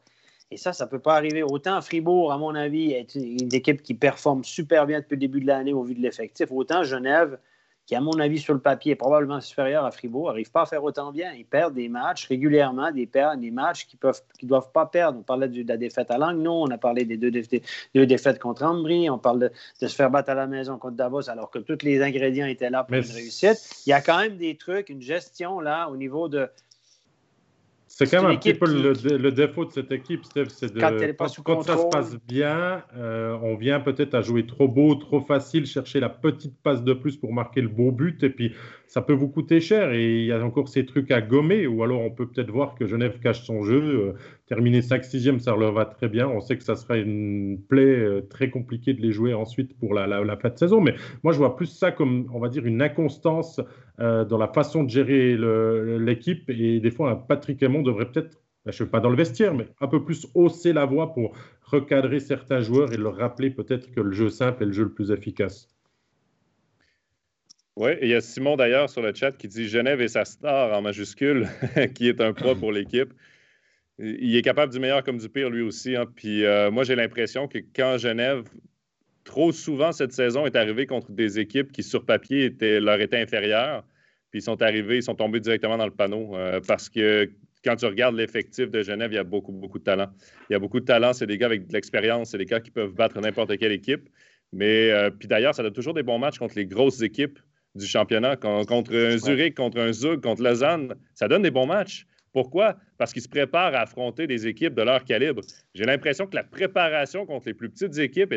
[0.52, 1.44] Et ça, ça ne peut pas arriver.
[1.44, 5.42] Autant Fribourg, à mon avis, est une équipe qui performe super bien depuis le début
[5.42, 6.52] de l'année au vu de l'effectif.
[6.52, 7.40] Autant Genève,
[7.86, 10.66] qui, à mon avis, sur le papier, est probablement supérieur à Fribourg, n'arrive pas à
[10.66, 11.34] faire autant bien.
[11.34, 15.20] Ils perdent des matchs régulièrement, des, des matchs qu'ils ne doivent pas perdre.
[15.20, 19.10] On parlait de, la défaite à Langnau, on a parlé des deux, défaites contre Ambry,
[19.10, 19.40] on parle
[19.80, 22.70] de, se faire battre à la maison contre Davos, alors que tous les ingrédients étaient
[22.70, 23.84] là pour une réussite.
[23.86, 26.50] Il y a quand même des trucs, une gestion là au niveau de
[27.96, 30.82] c'est quand même un petit peu le, défaut de cette équipe, Steph, c'est de
[31.44, 35.68] quand, ça se passe bien, euh, on vient peut-être à jouer trop beau, trop facile,
[35.68, 38.56] chercher la petite passe de plus pour marquer le beau but, et puis
[38.88, 39.92] ça peut vous coûter cher.
[39.92, 42.76] Et il y a encore ces trucs à gommer, ou alors on peut peut-être voir
[42.76, 44.14] que Genève cache son jeu, euh,
[44.48, 46.28] terminer 5-6e, ça leur va très bien.
[46.28, 49.94] On sait que ça sera une plaie euh, très compliquée de les jouer ensuite pour
[49.94, 50.06] la,
[50.38, 53.62] fin de saison, mais moi je vois plus ça comme, on va dire, une inconstance
[54.00, 55.38] dans la façon de gérer
[56.00, 59.54] l'équipe, et des fois, Patrick Aymon devrait peut-être, je ne suis pas dans le vestiaire,
[59.54, 63.92] mais un peu plus hausser la voix pour recadrer certains joueurs et leur rappeler peut-être
[63.92, 65.70] que le jeu simple est le jeu le plus efficace.
[67.76, 70.78] Oui, il y a Simon d'ailleurs sur le chat qui dit Genève et sa star
[70.78, 71.48] en majuscule,
[71.96, 73.12] qui est un pro pour l'équipe.
[73.98, 75.96] Il est capable du meilleur comme du pire lui aussi.
[75.96, 76.06] Hein.
[76.16, 78.44] Puis euh, moi, j'ai l'impression que quand Genève,
[79.24, 83.22] trop souvent cette saison, est arrivé contre des équipes qui, sur papier, étaient, leur étaient
[83.22, 83.84] inférieures,
[84.30, 87.32] puis ils sont arrivés, ils sont tombés directement dans le panneau euh, parce que
[87.64, 90.10] quand tu regardes l'effectif de Genève, il y a beaucoup, beaucoup de talent.
[90.50, 91.14] Il y a beaucoup de talent.
[91.14, 92.32] C'est des gars avec de l'expérience.
[92.32, 94.10] C'est des gars qui peuvent battre n'importe quelle équipe.
[94.52, 97.40] Mais euh, puis d'ailleurs, ça donne toujours des bons matchs contre les grosses équipes
[97.76, 98.36] du championnat.
[98.36, 102.06] Contre un Zurich, contre un Zug, contre Lausanne, ça donne des bons matchs.
[102.32, 102.78] Pourquoi?
[102.98, 105.42] Parce qu'ils se préparent à affronter des équipes de leur calibre.
[105.76, 108.34] J'ai l'impression que la préparation contre les plus petites équipes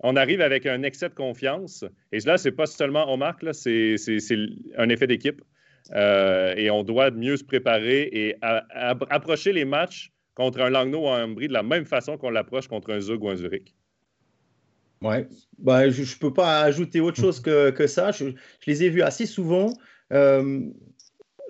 [0.00, 1.84] on arrive avec un excès de confiance.
[2.12, 3.96] Et là, ce n'est pas seulement au marque, c'est
[4.76, 5.42] un effet d'équipe.
[5.92, 11.08] Euh, et on doit mieux se préparer et approcher les matchs contre un Langnau ou
[11.08, 13.74] un Ambry de la même façon qu'on l'approche contre un Zug ou un Zurich.
[15.04, 15.28] Ouais,
[15.58, 18.10] bah, je ne peux pas ajouter autre chose que, ça.
[18.10, 18.30] Je,
[18.66, 19.74] les ai vus assez souvent.
[20.14, 20.60] Euh,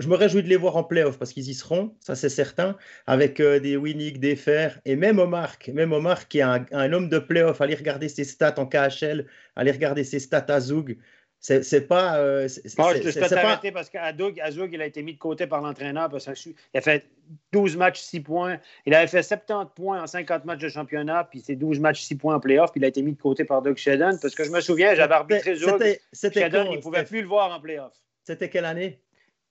[0.01, 2.77] je me réjouis de les voir en playoff parce qu'ils y seront, ça c'est certain,
[3.07, 5.95] avec euh, des Winnick, des Fer, et même Omar, même
[6.29, 10.19] qui est un, homme de playoff, aller regarder ses stats en KHL, aller regarder ses
[10.19, 10.99] stats à Zug,
[11.45, 12.17] c'est pas.
[12.17, 14.41] Euh, je te souhaite arrêter parce qu'à Doug,
[14.73, 16.09] il a été mis de côté par l'entraîneur.
[16.11, 17.07] Il a fait
[17.53, 18.59] 12 matchs, 6 points.
[18.87, 22.17] Il avait fait 70 points en 50 matchs de championnat, puis c'est 12 matchs, 6
[22.17, 24.19] points en playoff, puis il a été mis de côté par Doug Shedden.
[24.23, 25.83] Parce que je me souviens, j'avais arbitré Zug.
[26.15, 27.93] Shedden, il ne pouvait plus le voir en playoff.
[28.23, 28.99] C'était quelle année?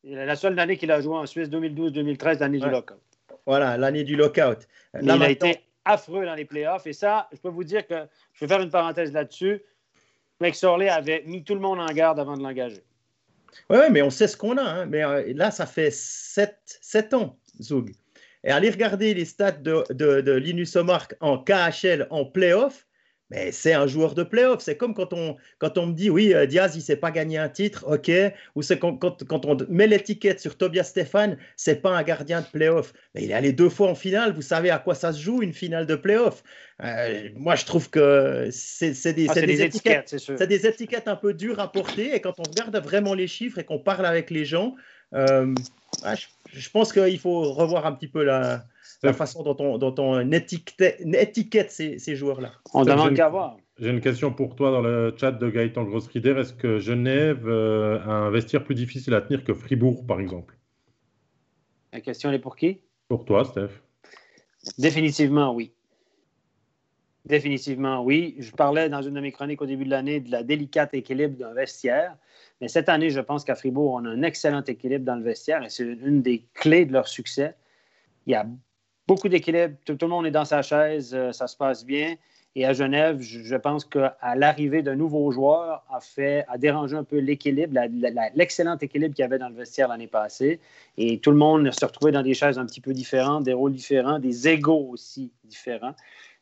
[0.04, 2.98] La seule année qu'il a joué en Suisse, 2012-2013, l'année du lockout.
[3.46, 4.68] Voilà, l'année du lockout.
[5.00, 6.88] il a été affreux dans les playoffs.
[6.88, 9.62] Et ça, je peux vous dire que je vais faire une parenthèse là-dessus.
[10.44, 12.84] McSorley avait mis tout le monde en garde avant de l'engager.
[13.70, 14.64] Oui, mais on sait ce qu'on a.
[14.64, 14.86] Hein.
[14.88, 17.92] Mais euh, là, ça fait sept, ans, Zug.
[18.44, 22.86] Et aller regarder les stats de, de, de Linus Omark en KHL en playoff,
[23.34, 24.62] mais c'est un joueur de playoff.
[24.62, 27.10] C'est comme quand on, quand on me dit, oui, euh, Diaz, il ne sait pas
[27.10, 28.12] gagner un titre, OK.
[28.56, 32.46] Ou c'est quand, quand, on met l'étiquette sur Tobias Stéphane, c'est pas un gardien de
[32.46, 32.94] playoff.
[33.16, 34.34] Mais il est allé deux fois en finale.
[34.34, 36.44] Vous savez à quoi ça se joue, une finale de playoff.
[36.84, 40.16] Euh, moi, je trouve que c'est des, ah, des, étiquettes.
[40.18, 42.14] c'est des étiquettes un peu dures à porter.
[42.14, 44.76] Et quand on regarde vraiment les chiffres et qu'on parle avec les gens,
[45.16, 45.56] euh,
[46.54, 48.64] je, pense qu'il faut revoir un petit peu la,
[49.04, 52.52] la façon dont on, dont on étiquette, ces, joueurs-là.
[52.74, 53.58] On demande qu'à voir.
[53.80, 56.36] J'ai une question pour toi dans le chat de Gaëtan Grossrider.
[56.38, 60.56] Est-ce que Genève euh, a un vestiaire plus difficile à tenir que Fribourg, par exemple?
[61.92, 62.82] La question est pour qui?
[63.08, 63.82] Pour toi, Steph.
[64.78, 65.74] Définitivement, oui.
[67.26, 68.36] Définitivement, oui.
[68.40, 71.38] Je parlais dans une de mes chroniques au début de l'année de la délicate équilibre
[71.38, 72.16] d'un vestiaire.
[72.62, 75.64] Mais cette année, je pense qu'à Fribourg, on a un excellent équilibre dans le vestiaire
[75.64, 77.56] et c'est une des clés de leur succès.
[78.26, 78.46] Il y a
[79.08, 79.76] beaucoup d'équilibre.
[79.86, 82.16] Tout, le monde est dans sa chaise, euh, ça se passe bien.
[82.56, 87.04] Et à Genève, je, pense qu'à l'arrivée d'un nouveau joueur a fait, a dérangé un
[87.04, 87.80] peu l'équilibre,
[88.36, 90.60] l'excellent équilibre qu'il y avait dans le vestiaire l'année passée.
[90.98, 93.74] Et tout le monde s'est retrouvé dans des chaises un petit peu différentes, des rôles
[93.74, 95.96] différents, des égaux aussi différents.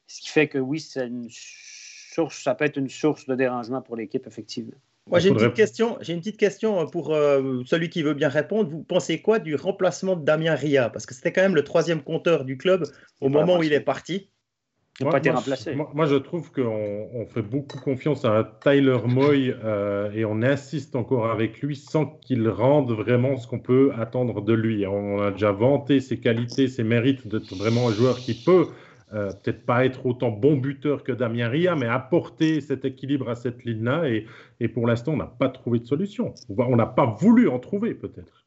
[0.06, 3.96] Ce qui fait que oui, une source, ça peut être une source de dérangement pour
[3.96, 4.76] l'équipe, effectivement.
[5.10, 8.30] Moi, j'ai une, petite question, j'ai une petite question pour euh, celui qui veut bien
[8.30, 8.70] répondre.
[8.70, 10.90] Vous pensez quoi du remplacement de Damien Ria?
[10.90, 12.86] Parce que c'était quand même le troisième compteur du club
[13.20, 14.30] au moment où il est parti.
[15.00, 15.74] Il n'a pas été remplacé.
[15.74, 20.96] Moi, je trouve qu'on on fait beaucoup confiance à Tyler Moy euh, et on insiste
[20.96, 24.86] encore avec lui sans qu'il rende vraiment ce qu'on peut attendre de lui.
[24.86, 28.68] On a déjà vanté ses qualités, ses mérites d'être vraiment un joueur qui peut
[29.14, 33.36] euh, peut-être pas être autant bon buteur que Damien Ria, mais apporter cet équilibre à
[33.36, 34.08] cette ligne-là.
[34.08, 34.26] Et,
[34.62, 36.34] et, pour l'instant, on n'a pas trouvé de solution.
[36.48, 38.46] On n'a pas voulu en trouver, peut-être.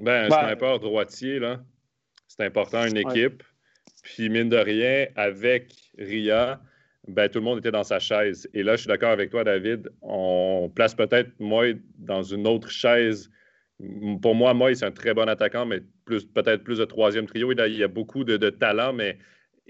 [0.00, 1.60] Ben, un bah, sniper droitier, là,
[2.26, 3.44] c'est important, une équipe.
[4.02, 6.60] Puis, mine de rien, avec Ria,
[7.06, 8.48] ben, tout le monde était dans sa chaise.
[8.54, 9.90] Et là, je suis d'accord avec toi, David.
[10.02, 11.66] On place peut-être moi
[11.98, 13.30] dans une autre chaise.
[14.22, 17.52] Pour moi, moi, c'est un très bon attaquant, mais plus, peut-être plus de troisième trio.
[17.52, 19.18] Il y a beaucoup de, de talent, mais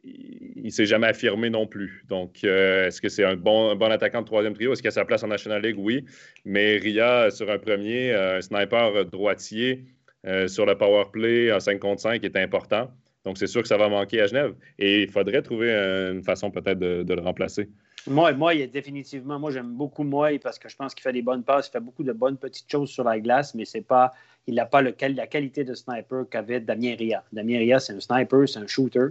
[0.05, 2.05] il ne s'est jamais affirmé non plus.
[2.09, 4.73] Donc, euh, est-ce que c'est un bon, attaquant de troisième trio?
[4.73, 5.77] Est-ce qu'il a sa place en National League?
[5.79, 6.05] Oui.
[6.45, 9.85] Mais Ria, sur un premier, euh, un sniper droitier
[10.27, 12.91] euh, sur le power play en 5 contre 5 est important.
[13.25, 14.55] Donc, c'est sûr que ça va manquer à Genève.
[14.79, 17.69] Et il faudrait trouver une façon peut-être de, le remplacer.
[18.07, 21.12] Moi, moi, il est définitivement, moi, j'aime beaucoup Moy parce que je pense qu'il fait
[21.12, 23.83] des bonnes passes, il fait beaucoup de bonnes petites choses sur la glace, mais c'est
[23.83, 24.15] pas,
[24.47, 27.23] il n'a pas le, la qualité de sniper qu'avait Damien Ria.
[27.33, 29.09] Damien Ria, c'est un sniper, c'est un shooter.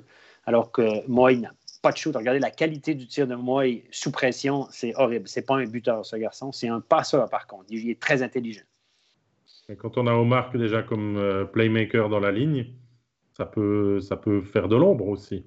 [0.48, 1.52] Alors que Moy n'a
[1.82, 2.16] pas de shoot.
[2.16, 5.28] Regardez la qualité du tir de Moy sous pression, c'est horrible.
[5.28, 6.52] C'est pas un buteur, ce garçon.
[6.52, 7.66] C'est un passeur, par contre.
[7.70, 8.64] Il est très intelligent.
[9.78, 12.68] Quand on a Omar déjà comme euh, playmaker dans la ligne,
[13.34, 15.46] ça peut, ça peut faire de l'ombre aussi.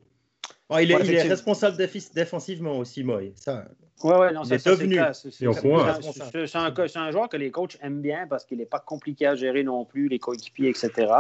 [0.78, 1.76] Il, est, responsable
[2.14, 3.32] défensivement aussi, Moy.
[3.36, 3.64] Ça,
[4.02, 4.98] oui, oui, non, c'est devenu.
[5.34, 9.62] C'est un, joueur que les coachs aiment bien parce qu'il n'est pas compliqué à gérer
[9.62, 11.12] non plus, les coéquipiers, etc.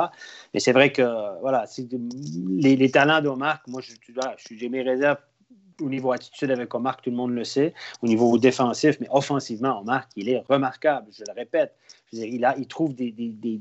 [0.54, 1.02] Mais c'est vrai que
[1.40, 1.66] voilà,
[2.58, 5.18] les, les talents d'Omar, moi, j'ai mes réserves
[5.80, 7.74] au niveau attitude avec Omar, tout le monde le sait.
[8.02, 11.74] Au niveau défensif, mais offensivement, Omar, il est remarquable, je le répète.
[12.12, 13.12] il, a, trouve des,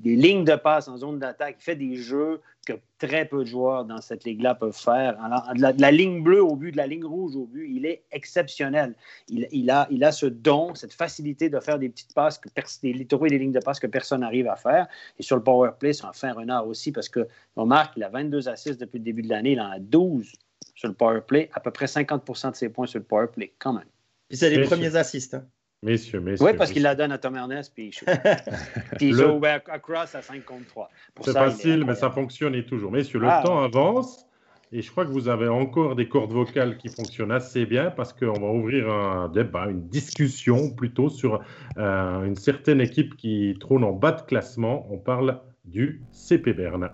[0.03, 3.85] lignes de passe en zone d'attaque, il fait des jeux que très peu de joueurs
[3.85, 5.17] dans cette ligue-là peuvent faire.
[5.55, 8.95] de, la, ligne bleue au but, de la ligne rouge au but, il est exceptionnel.
[9.29, 12.49] Il, il, a, il a ce don, cette facilité de faire des petites passes, que
[12.83, 14.87] des, trouver des lignes de passe que personne n'arrive à faire.
[15.17, 18.09] Et sur le power play, c'est un fin renard aussi parce que Omar, il a
[18.09, 20.33] 22 assists depuis le début de l'année, il en a 12
[20.79, 23.51] sur le power play, à peu près 50% de ses points sur le power play,
[23.59, 23.83] quand même.
[24.29, 25.33] Puis c'est les premiers assists.
[25.33, 25.45] Hein.
[25.83, 26.45] Messieurs, messieurs.
[26.45, 27.93] Oui, parce qu'il la donne à Tom Ernest, puis,
[28.97, 30.89] puis il joue à cross à 5 contre 3.
[31.19, 32.93] C'est facile, mais ça fonctionne toujours.
[32.93, 34.25] Messieurs, le ah, temps avance.
[34.71, 38.13] Et je crois que vous avez encore des cordes vocales qui fonctionnent assez bien parce
[38.13, 41.41] qu'on va ouvrir un débat, une discussion plutôt sur
[41.77, 44.87] euh, une certaine équipe qui trône en bas de classement.
[44.91, 46.89] On parle du CP Berne.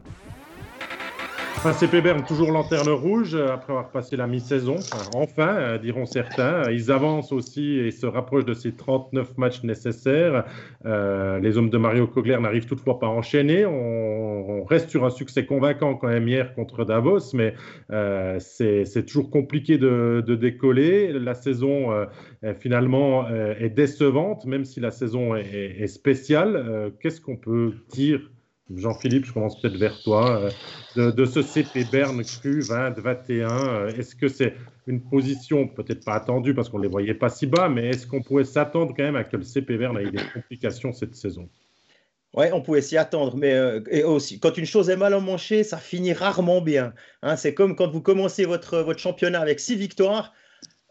[1.73, 4.75] CP Berne, toujours lanterne rouge euh, après avoir passé la mi-saison.
[5.15, 6.69] Enfin, euh, diront certains.
[6.69, 10.45] Ils avancent aussi et se rapprochent de ces 39 matchs nécessaires.
[10.85, 13.65] Euh, les hommes de Mario Kogler n'arrivent toutefois pas à enchaîner.
[13.65, 17.53] On, reste sur un succès convaincant quand même hier contre Davos, mais
[18.39, 21.13] c'est toujours compliqué de, décoller.
[21.13, 21.89] La saison,
[22.59, 26.91] finalement, est décevante, même si la saison est spéciale.
[26.99, 28.31] Qu'est-ce qu'on peut dire
[28.73, 30.49] Jean-Philippe, je commence peut-être vers toi,
[30.97, 33.43] euh, de, ce CP Berne cru 20-21.
[33.43, 34.55] Euh, est-ce que c'est
[34.87, 38.07] une position peut-être pas attendue parce qu'on ne les voyait pas si bas, mais est-ce
[38.07, 41.47] qu'on pouvait s'attendre quand même à que le CP Berne ait des complications cette saison?
[42.33, 45.63] Oui, on pouvait s'y attendre, mais euh, et aussi, quand une chose est mal emmanchée,
[45.63, 46.93] ça finit rarement bien.
[47.21, 47.37] Hein.
[47.37, 50.33] c'est comme quand vous commencez votre, votre championnat avec six victoires,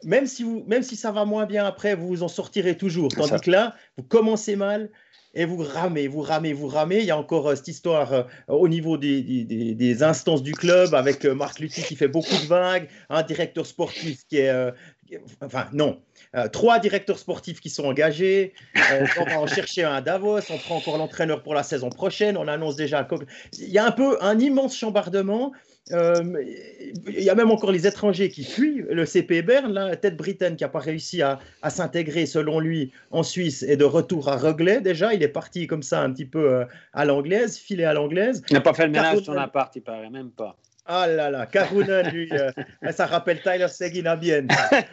[0.05, 3.09] même si, vous, même si ça va moins bien après, vous vous en sortirez toujours.
[3.09, 4.90] Tandis que là, vous commencez mal,
[5.35, 6.98] et vous ramez, vous ramez, vous ramez.
[7.01, 10.94] Il y a encore euh, cette histoire euh, au niveau des, des, instances du club
[10.94, 14.52] avec euh, Marc Lutti qui fait beaucoup de vagues, un directeur sportif qui est...
[15.40, 16.01] enfin, non.
[16.52, 18.55] trois directeurs sportifs qui sont engagés.
[19.19, 20.40] on va en chercher un à Davos.
[20.51, 22.36] On prend encore l'entraîneur pour la saison prochaine.
[22.36, 23.06] On annonce déjà.
[23.59, 25.52] Il y a un peu un immense chambardement.
[25.93, 26.43] Euh,
[27.06, 30.55] il y a même encore les étrangers qui fuient le CP Berne, la tête Britain
[30.55, 31.39] qui n'a pas réussi à,
[31.69, 34.81] s'intégrer, selon lui, en Suisse et de retour à Reglais.
[34.81, 38.43] Déjà, il est parti comme ça un petit peu euh, à l'anglaise, filé à l'anglaise.
[38.48, 40.56] Il n'a pas fait le ménage sur son appart, il paraît, même pas.
[40.86, 42.51] Ah là là, Karunen, lui, euh,
[42.90, 44.47] ça rappelle Tyler Seguin à bien.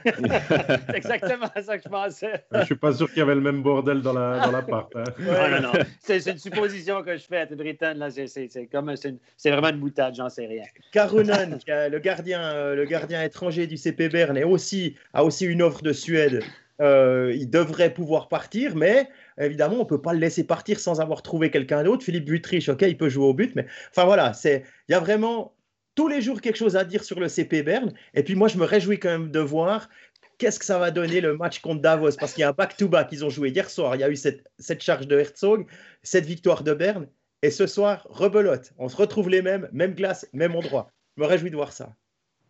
[0.05, 2.45] c'est exactement ça que je pensais.
[2.53, 4.89] Je suis pas sûr qu'il y avait le même bordel dans l'appart.
[4.95, 5.03] La, hein.
[5.19, 5.85] non, non, non.
[5.99, 7.93] C'est une supposition que je fais à Britain.
[8.09, 10.63] C'est comme c'est vraiment une boutade, j'en sais rien.
[10.93, 15.81] Karunen, le gardien, euh, le gardien étranger du CP Bern, aussi, a aussi une offre
[15.81, 16.41] de Suède.
[16.79, 21.01] Euh, il devrait pouvoir partir, mais évidemment, on ne peut pas le laisser partir sans
[21.01, 22.03] avoir trouvé quelqu'un d'autre.
[22.03, 25.53] Philippe Butrich, ok, il peut jouer au but, mais enfin voilà, il y a vraiment
[25.95, 27.93] tous les jours quelque chose à dire sur le CP Berne.
[28.13, 29.89] Et puis moi, je me réjouis quand même de voir
[30.37, 33.09] qu'est-ce que ça va donner le match contre Davos Parce qu'il y a un back-to-back.
[33.11, 33.95] Ils ont joué hier soir.
[33.95, 35.67] Il y a eu cette, cette charge de Herzog,
[36.03, 37.07] cette victoire de Berne.
[37.43, 38.71] Et ce soir, rebelote.
[38.77, 40.91] On se retrouve les mêmes, même glace, même endroit.
[41.17, 41.95] Je me réjouis de voir ça.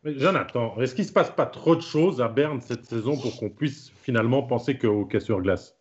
[0.03, 3.17] Mais Jonathan, est-ce qu'il ne se passe pas trop de choses à Berne cette saison
[3.17, 5.75] pour qu'on puisse finalement penser qu'au hockey sur glace?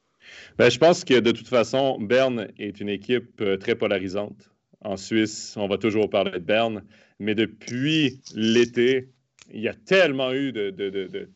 [0.58, 4.50] Ben, Je pense que de toute façon, Berne est une équipe euh, très polarisante.
[4.82, 6.82] En Suisse, on va toujours parler de Berne,
[7.18, 9.08] mais depuis l'été,
[9.52, 11.30] il y a tellement eu de, de, de,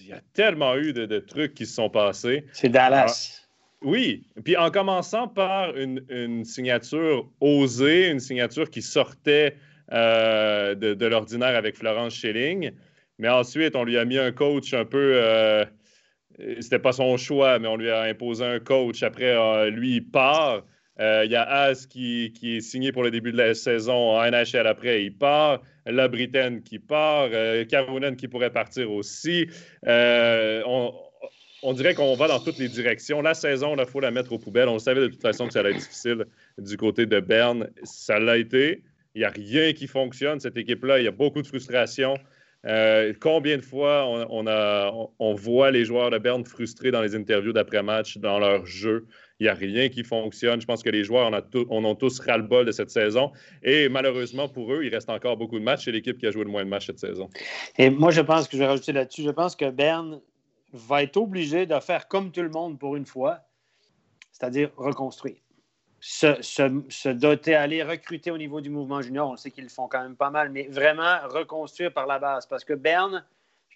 [0.00, 2.44] il y a tellement eu de, trucs qui se sont passés.
[2.52, 3.40] C'est Dallas.
[3.40, 3.46] Ah,
[3.82, 9.56] oui, puis en commençant par une, une, signature osée, une signature qui sortait
[9.92, 12.72] euh, de, l'ordinaire avec Florence Schilling.
[13.18, 15.12] Mais ensuite, on lui a mis un coach un peu.
[15.14, 15.64] Euh,
[16.60, 19.02] c'était pas son choix, mais on lui a imposé un coach.
[19.02, 20.64] Après, euh, lui, il part.
[20.98, 24.30] Il y a Az qui, qui, est signé pour le début de la saison en
[24.30, 25.62] NHL après, il part.
[25.84, 27.28] La Britaine qui part.
[27.68, 29.46] Karunen qui pourrait partir aussi.
[29.86, 30.94] on,
[31.62, 33.22] on dirait qu'on va dans toutes les directions.
[33.22, 34.68] La saison, il faut la mettre aux poubelles.
[34.68, 36.26] On savait de toute façon que ça allait être difficile
[36.58, 37.68] du côté de Berne.
[37.82, 38.82] Ça l'a été.
[39.14, 41.00] Il n'y a rien qui fonctionne, cette équipe-là.
[41.00, 42.18] Il y a beaucoup de frustration.
[42.66, 47.14] Euh, combien de fois on, a, on, voit les joueurs de Berne frustrés dans les
[47.14, 49.06] interviews d'après-match, dans leur jeu?
[49.38, 50.60] Il n'y a rien qui fonctionne.
[50.60, 51.30] Je pense que les joueurs
[51.68, 53.32] on ont tous ras-le-bol de cette saison.
[53.62, 55.84] Et malheureusement pour eux, il reste encore beaucoup de matchs.
[55.84, 57.28] C'est l'équipe qui a joué le moins de matchs cette saison.
[57.76, 59.22] Et moi, je pense que je vais rajouter là-dessus.
[59.22, 60.20] Je pense que Berne
[60.72, 63.40] va être obligé de faire comme tout le monde pour une fois,
[64.32, 65.36] c'est-à-dire reconstruire
[66.00, 69.30] se, doter, aller recruter au niveau du mouvement junior.
[69.30, 72.46] On sait qu'ils font quand même pas mal, mais vraiment reconstruire par la base.
[72.46, 73.24] Parce que Berne,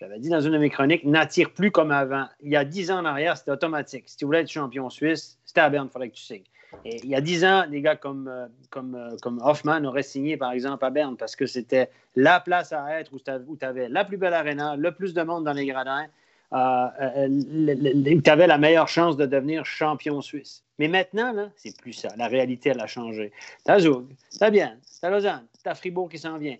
[0.01, 2.27] je l'avais dit dans une de mes chroniques, n'attire plus comme avant.
[2.40, 4.05] Il y a dix ans en arrière, c'était automatique.
[4.06, 6.44] Si tu voulais être champion suisse, c'était à Berne, il fallait que tu signes.
[6.86, 10.02] Et il y a dix ans, des gars comme, euh, comme, euh, comme Hoffman auraient
[10.02, 13.89] signé, par exemple, à Berne parce que c'était la place à être où tu avais
[13.90, 16.06] la plus belle arena, le plus de monde dans les gradins,
[16.55, 16.86] euh,
[17.18, 20.64] euh tu avais la meilleure chance de devenir champion suisse.
[20.81, 22.09] Mais maintenant, là, c'est plus ça.
[22.16, 23.32] La réalité, elle a changé.
[23.65, 24.07] T'as Zug,
[24.39, 26.57] t'as Bien, t'as Lausanne, t'as Fribourg qui s'en vient.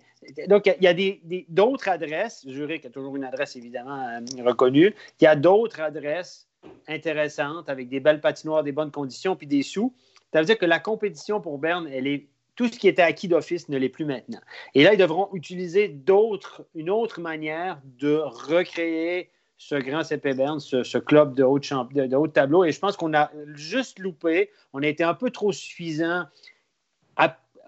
[0.47, 2.45] Donc, il y a d'autres adresses.
[2.47, 4.93] Zurich a toujours une adresse, évidemment, euh, reconnue.
[5.19, 6.47] Il y a d'autres adresses
[6.87, 9.91] intéressantes avec des belles patinoires, des bonnes conditions, puis des sous.
[10.31, 13.27] Ça veut dire que la compétition pour Berne, elle est tout ce qui était acquis
[13.27, 14.41] d'office ne l'est plus maintenant.
[14.75, 15.85] Et là, ils devront utiliser
[16.75, 19.31] une autre manière de recréer
[19.61, 22.65] ce grand CP Berne, ce, club de haut, de, de haut tableau.
[22.65, 24.49] Et je pense qu'on a juste loupé.
[24.73, 26.25] On a été un peu trop suffisant.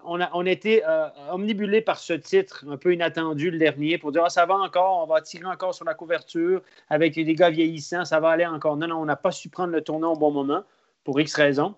[0.04, 4.10] on, a, on été euh, omnibulé par ce titre un peu inattendu le dernier pour
[4.10, 7.50] dire ah, ça va encore, on va tirer encore sur la couverture avec des gars
[7.50, 8.76] vieillissants, ça va aller encore.
[8.76, 10.64] Non, non, on n'a pas su prendre le tournant au bon moment
[11.04, 11.76] pour X raisons.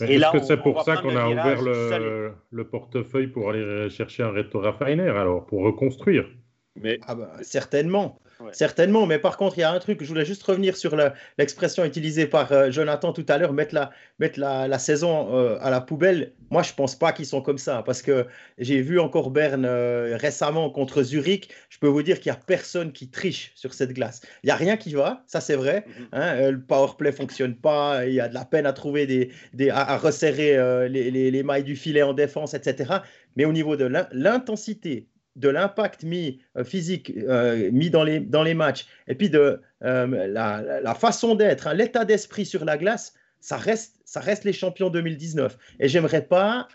[0.00, 4.30] Est-ce que c'est pour ça qu'on a ouvert le, le, portefeuille pour aller chercher un
[4.30, 6.28] Reto Raffiner alors, pour reconstruire?
[6.76, 7.00] Mais...
[7.08, 8.20] Ah bah, certainement.
[8.52, 10.96] Certainement, mais par contre, il y a un truc, je voulais juste revenir sur
[11.38, 15.70] l'expression utilisée par euh, Jonathan tout à l'heure, mettre la, mettre la, saison euh, à
[15.70, 16.32] la poubelle.
[16.50, 18.26] Moi, je ne pense pas qu'ils sont comme ça, parce que
[18.58, 21.50] j'ai vu encore Berne euh, récemment contre Zurich.
[21.68, 24.20] Je peux vous dire qu'il n'y a personne qui triche sur cette glace.
[24.44, 25.84] Il n'y a rien qui va, ça c'est vrai.
[25.86, 26.08] Mhm.
[26.12, 29.06] Hein, le power play ne fonctionne pas, il y a de la peine à trouver
[29.06, 32.98] des, des à, resserrer les, les mailles du filet en défense, etc.
[33.36, 35.08] Mais au niveau de l'intensité,
[35.38, 39.60] de l'impact mis euh, physique euh, mis dans les, dans les matchs et puis de
[39.84, 44.52] euh, la, façon d'être, hein, l'état d'esprit sur la glace, ça reste, ça reste les
[44.52, 45.56] champions 2019.
[45.78, 46.66] Et j'aimerais pas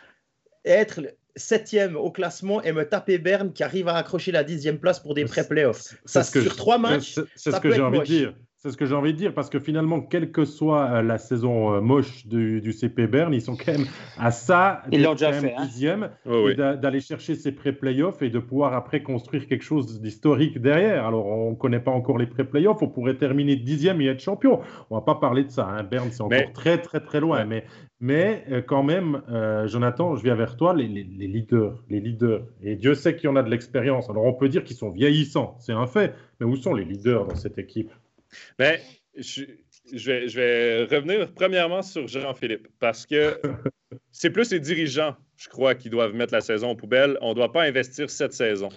[0.64, 1.02] être
[1.36, 5.14] septième au classement et me taper Berne qui arrive à accrocher la dixième place pour
[5.14, 5.96] des pré-playoffs.
[6.06, 8.36] Ça, sur trois matchs, c'est ce que j'ai envie de dire.
[8.64, 11.18] C'est ce que j'ai envie de dire, parce que finalement, quelle que soit euh, la
[11.18, 13.88] saison euh, moche du, CP Bern, ils sont quand même
[14.18, 15.66] à ça, ils l'ont déjà fait, hein.
[15.66, 21.06] dixième, d'aller chercher ces pré-playoffs et de pouvoir après construire quelque chose d'historique derrière.
[21.06, 24.62] Alors, on ne connaît pas encore les pré-playoffs, on pourrait terminer dixième et être champion.
[24.90, 25.68] On ne va pas parler de ça.
[25.68, 25.84] Hein.
[25.84, 27.44] Berne, c'est encore très, très, très loin.
[27.44, 27.66] Mais,
[28.00, 29.24] mais euh, quand même,
[29.66, 32.46] Jonathan, je viens vers toi, les, les, leaders, les leaders.
[32.62, 34.10] Et Dieu sait qu'il y en a de l'expérience.
[34.10, 36.16] Alors, on peut dire qu'ils sont vieillissants, c'est un fait.
[36.40, 37.92] Mais où sont les leaders dans cette équipe?
[38.58, 38.78] Bien,
[39.16, 43.40] je, vais, revenir premièrement sur Jean-Philippe parce que
[44.12, 47.18] c'est plus les dirigeants, je crois, qui doivent mettre la saison aux poubelles.
[47.22, 48.70] On ne doit pas investir cette saison.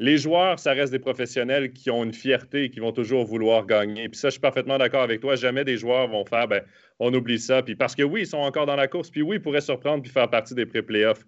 [0.00, 3.66] Les joueurs, ça reste des professionnels qui ont une fierté et qui vont toujours vouloir
[3.66, 4.08] gagner.
[4.08, 5.34] Puis ça, je suis parfaitement d'accord avec toi.
[5.34, 6.62] Jamais des joueurs vont faire, ben,
[7.00, 7.62] on oublie ça.
[7.62, 9.10] Puis parce que oui, ils sont encore dans la course.
[9.10, 11.24] Puis oui, ils pourraient surprendre puis faire partie des pré-playoffs.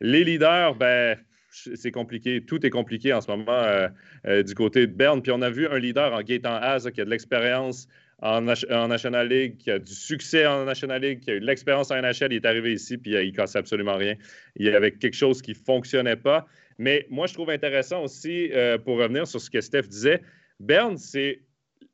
[0.00, 1.16] Les leaders, ben,
[1.50, 2.42] c'est compliqué.
[2.42, 3.88] Tout est compliqué en ce moment euh,
[4.26, 5.22] euh, du côté de Berne.
[5.22, 7.88] Puis on a vu un leader en Gaétan Az qui a de l'expérience
[8.20, 11.90] en, National League, qui a du succès en National League, qui a eu de l'expérience
[11.90, 12.32] en NHL.
[12.32, 14.14] Il est arrivé ici, puis il casse absolument rien.
[14.56, 16.46] Il y avait quelque chose qui ne fonctionnait pas.
[16.78, 20.22] Mais moi, je trouve intéressant aussi, euh, pour revenir sur ce que Steph disait,
[20.60, 21.42] Berne, c'est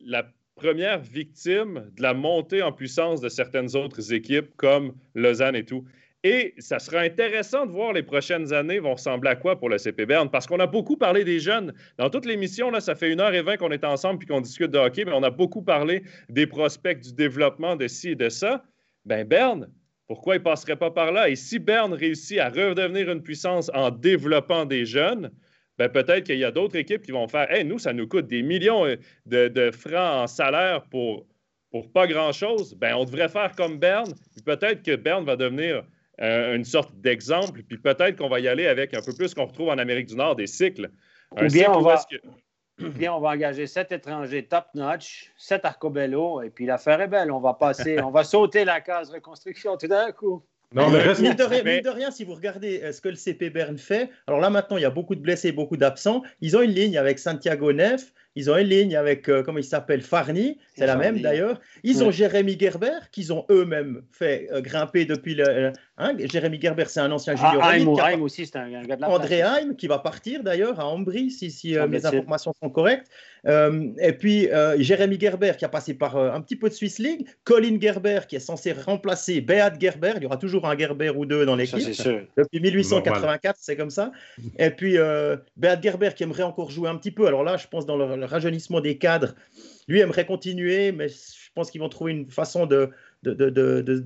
[0.01, 5.64] la première victime de la montée en puissance de certaines autres équipes comme Lausanne et
[5.64, 5.85] tout.
[6.27, 9.77] Et ça sera intéressant de voir les prochaines années vont ressembler à quoi pour le
[9.77, 11.75] CP Berne, parce qu'on a beaucoup parlé des jeunes.
[11.99, 14.41] Dans toute l'émission, là, ça fait une heure et vingt qu'on est ensemble puis qu'on
[14.41, 18.15] discute de hockey, mais on a beaucoup parlé des prospects, du développement, de ci et
[18.15, 18.65] de ça.
[19.05, 19.69] Ben Berne,
[20.07, 21.29] pourquoi il ne passerait pas par là?
[21.29, 25.31] Et si Berne réussit à redevenir une puissance en développant des jeunes,
[25.77, 28.29] ben peut-être qu'il y a d'autres équipes qui vont faire Hey, nous, ça nous coûte
[28.29, 28.97] des millions euh,
[29.27, 31.27] de, francs en salaire pour,
[31.71, 32.75] pour pas grand-chose.
[32.77, 34.15] Ben, on devrait faire comme Berne.
[34.47, 35.85] Peut-être que Berne va devenir
[36.20, 39.47] euh, une sorte d'exemple, puis peut-être qu'on va y aller avec un peu plus qu'on
[39.47, 40.91] retrouve en Amérique du Nord, des cycles.
[41.32, 42.01] Ou bien, on va,
[42.78, 47.32] bien, on va engager sept étrangers top-notch, sept arcobello, et puis l'affaire est belle.
[47.32, 50.45] On va passer, on va sauter la case reconstruction tout d'un coup.
[50.73, 51.20] Non, mais reste...
[51.20, 54.11] mine, de rien, de rien, si vous regardez euh, ce que le CP Berne fait,
[54.27, 56.23] alors là maintenant il y a beaucoup de blessés, beaucoup d'absents.
[56.41, 59.65] Ils ont une ligne avec Santiago Neff, ils ont une ligne avec, euh, comment il
[59.65, 61.61] s'appelle, Farni, c'est la même d'ailleurs.
[61.82, 65.73] Ils ont Jérémy Gerber, qu'ils ont eux-mêmes fait euh, grimper depuis le.
[65.98, 67.61] Hein, Jérémy Gerber, c'est un ancien junior.
[67.62, 70.86] Ah, Heim, aussi, c'est un, gars de la André Heim, qui va partir d'ailleurs à
[70.86, 73.09] Ambry, si, si mes informations sont correctes.
[73.47, 76.75] Euh, et puis, euh, Jérémy Gerber, qui a passé par euh, un petit peu de
[76.75, 77.27] Swiss League.
[77.45, 80.15] Colin Gerber, qui est censé remplacer Beat Gerber.
[80.16, 81.79] Il y aura toujours un Gerber ou deux dans l'équipe.
[82.37, 84.12] Depuis 1884, c'est comme ça.
[84.59, 84.97] Et puis,
[85.57, 87.27] Beat Gerber, qui aimerait encore jouer un petit peu.
[87.27, 89.35] Alors là, je pense dans le, rajeunissement des cadres,
[89.89, 92.91] lui aimerait continuer, mais je pense qu'ils vont trouver une façon de,
[93.23, 94.03] de, de,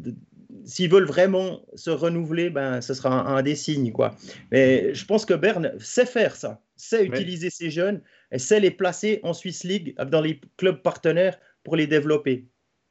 [0.65, 3.93] s'ils veulent vraiment se renouveler, ben, ce sera un, des signes.
[3.93, 4.15] Quoi.
[4.51, 8.01] Mais je pense que Berne sait faire ça, sait utiliser ces jeunes
[8.33, 12.47] et sait les placer en Swiss League dans les clubs partenaires pour les développer.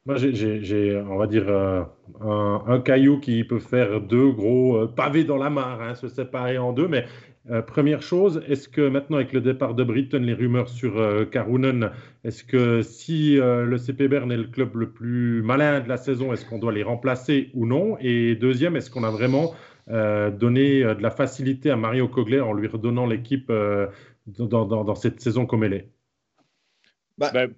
[0.08, 1.82] Moi, j'ai, on va dire, euh,
[2.22, 6.56] un, caillou qui peut faire deux gros euh, pavés dans la mare, hein, se séparer
[6.56, 6.88] en deux.
[6.88, 7.04] Mais
[7.50, 10.94] euh, première chose, est-ce que maintenant, avec le départ de Britton, les rumeurs sur
[11.30, 11.90] Karunen,
[12.24, 16.32] est-ce que si le CP Bern est le club le plus malin de la saison,
[16.32, 17.98] est-ce qu'on doit les remplacer ou non?
[18.00, 19.52] Et deuxième, est-ce qu'on a vraiment
[19.88, 23.52] donné de la facilité à Mario Kogler en lui redonnant l'équipe
[24.36, 25.88] dans, cette saison comme elle est
[27.16, 27.54] bah, ben,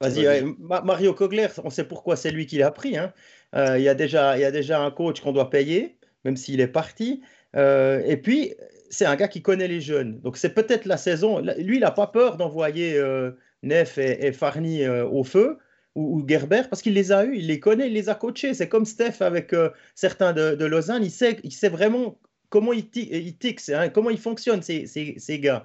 [0.00, 2.96] Vas-y, Mario Kogler, on sait pourquoi c'est lui qui l'a pris.
[2.96, 3.12] Hein.
[3.54, 6.38] Euh, il, y a déjà, il y a déjà un coach qu'on doit payer, même
[6.38, 7.20] s'il est parti.
[7.54, 8.54] Euh, et puis,
[8.88, 10.18] c'est un gars qui connaît les jeunes.
[10.20, 11.40] Donc, c'est peut-être la saison.
[11.58, 15.58] Lui, il n'a pas peur d'envoyer euh, Neff et, Farni au feu
[15.94, 18.54] ou, Gerber parce qu'il les a eus, il les connaît, il les a coachés.
[18.54, 19.54] C'est comme Steph avec
[19.94, 21.04] certains de, Lausanne.
[21.04, 22.18] Il sait, il sait vraiment
[22.50, 23.36] comment ils, ils
[23.74, 25.64] hein, comment ils fonctionnent, ces, ces, gars?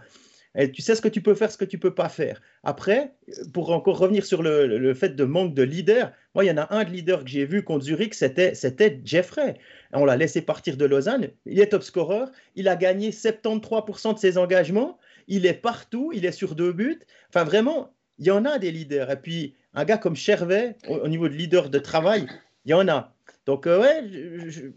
[0.57, 2.41] Et tu sais ce que tu peux faire, ce que tu peux pas faire.
[2.63, 3.13] Après,
[3.53, 6.73] pour encore revenir sur le, fait de manque de leader, moi, il y en a
[6.73, 9.57] un de leader que j'ai vu contre Zurich, c'était, c'était Jeffrey.
[9.91, 11.27] On l'a laissé partir de Lausanne.
[11.45, 12.25] Il est top scorer.
[12.55, 14.97] Il a gagné 73% de ses engagements.
[15.27, 16.11] Il est partout.
[16.13, 17.01] Il est sur deux buts.
[17.29, 19.11] Enfin, vraiment, il y en a des leaders.
[19.11, 22.27] Et puis, un gars comme Chervet, au, niveau de leader de travail,
[22.63, 23.13] il y en a.
[23.45, 24.03] Donc, euh, ouais,
[24.47, 24.69] je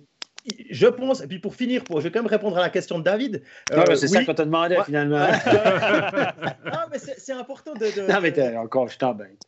[0.87, 3.05] pense, et puis pour finir, pour, je vais quand même répondre à la question de
[3.05, 3.43] David.
[3.73, 5.19] Euh, c'est ça qu'on te demandait finalement.
[6.67, 9.45] non, mais c'est important de, Non, mais encore, je t'embête.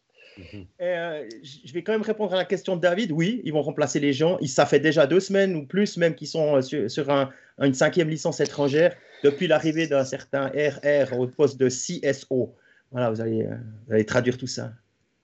[0.81, 3.13] Euh, je vais quand même répondre à la question de David.
[3.13, 4.39] Oui, ils vont remplacer les gens.
[4.47, 8.09] Ça fait déjà deux semaines ou plus même qu'ils sont euh, sur, un, une cinquième
[8.09, 12.55] licence étrangère depuis l'arrivée d'un certain RR au poste de CSO.
[12.91, 13.47] Voilà, vous allez,
[13.87, 14.73] vous allez traduire tout ça.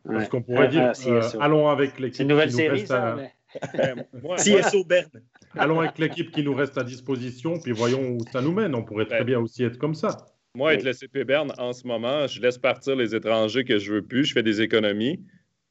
[0.06, 0.92] Parce qu'on pourrait dire,
[1.40, 2.16] allons avec l'équipe.
[2.16, 3.16] C'est une nouvelle série, ça,
[4.36, 5.22] CSO Berne.
[5.56, 8.74] Allons avec l'équipe qui nous reste à disposition, puis voyons où ça nous mène.
[8.74, 10.16] On pourrait très bien aussi être comme ça.
[10.54, 13.92] Moi, avec le CP Berne, en ce moment, je laisse partir les étrangers que je
[13.92, 15.20] veux plus, je fais des économies.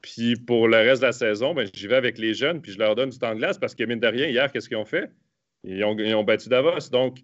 [0.01, 2.77] Puis pour le reste de la saison, ben, j'y vais avec les jeunes, puis je
[2.77, 4.85] leur donne du temps de glace parce que, mine de rien, hier, qu'est-ce qu'ils ont
[4.85, 5.09] fait?
[5.63, 6.89] Ils ont, battu Davos.
[6.91, 7.17] Donc,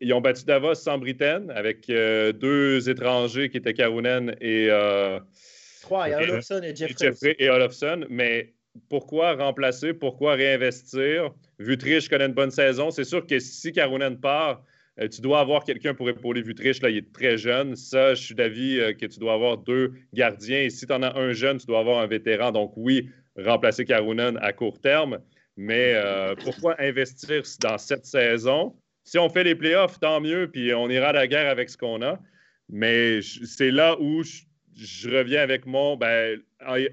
[0.00, 4.66] ils ont battu Davos sans Britaine avec euh, deux étrangers qui étaient Karunen et.
[4.70, 5.20] Euh,
[5.82, 7.36] Trois, il y a Olofsson et Jeffrey.
[7.38, 8.52] Et Olofsson, mais
[8.88, 11.30] pourquoi remplacer, pourquoi réinvestir?
[11.58, 12.90] Vutriche connaît une bonne saison.
[12.90, 14.62] C'est sûr que si Karunen part,
[15.00, 16.80] euh, tu dois avoir quelqu'un pour épauler Vutriche.
[16.82, 17.76] Là, il est très jeune.
[17.76, 20.62] Ça, je suis d'avis euh, que tu dois avoir deux gardiens.
[20.62, 22.52] Et si tu en as un jeune, tu dois avoir un vétéran.
[22.52, 25.18] Donc, oui, remplacer Karunen à court terme.
[25.56, 28.74] Mais euh, pourquoi investir dans cette saison?
[29.04, 31.76] Si on fait les playoffs, tant mieux, puis on ira à la guerre avec ce
[31.76, 32.18] qu'on a.
[32.68, 34.42] Mais c'est là où je
[34.80, 35.96] je reviens avec mon.
[35.96, 36.40] Ben,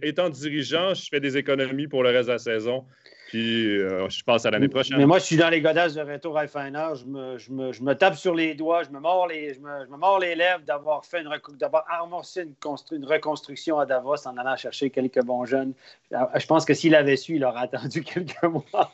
[0.01, 2.85] étant dirigeant, je fais des économies pour le reste de la saison.
[3.27, 4.97] Puis euh, je passe à l'année prochaine.
[4.97, 6.87] Mais moi, je suis dans les godasses de Reto Reifeiner.
[6.95, 9.59] Je me, je, me, je me, tape sur les doigts, je me mords les, je
[9.59, 12.53] me, je me mords les lèvres d'avoir fait une, d'avoir amorcé une,
[12.91, 15.73] une, reconstruction à Davos en allant chercher quelques bons jeunes.
[16.09, 18.63] Je pense que s'il avait su, il aurait attendu quelques mois.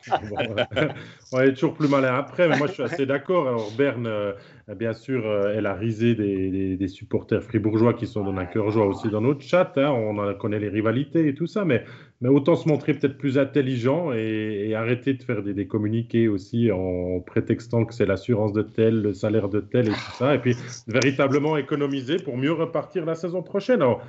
[1.32, 3.46] on est toujours plus malin après, mais moi, je suis assez d'accord.
[3.46, 4.32] Alors, Berne, euh,
[4.68, 8.86] bien sûr, euh, elle a risé des, supporters fribourgeois qui sont dans un cœur joie
[8.86, 9.72] aussi dans notre chat.
[9.76, 9.90] Hein.
[9.90, 11.84] On connaît les rivalités et tout ça, mais
[12.24, 17.20] autant se montrer peut-être plus intelligent et, arrêter de faire des, des communiqués aussi en
[17.20, 20.56] prétextant que c'est l'assurance de tel, le salaire de tel et tout ça, et puis
[20.86, 23.82] véritablement économiser pour mieux repartir la saison prochaine.
[23.82, 24.02] Alors,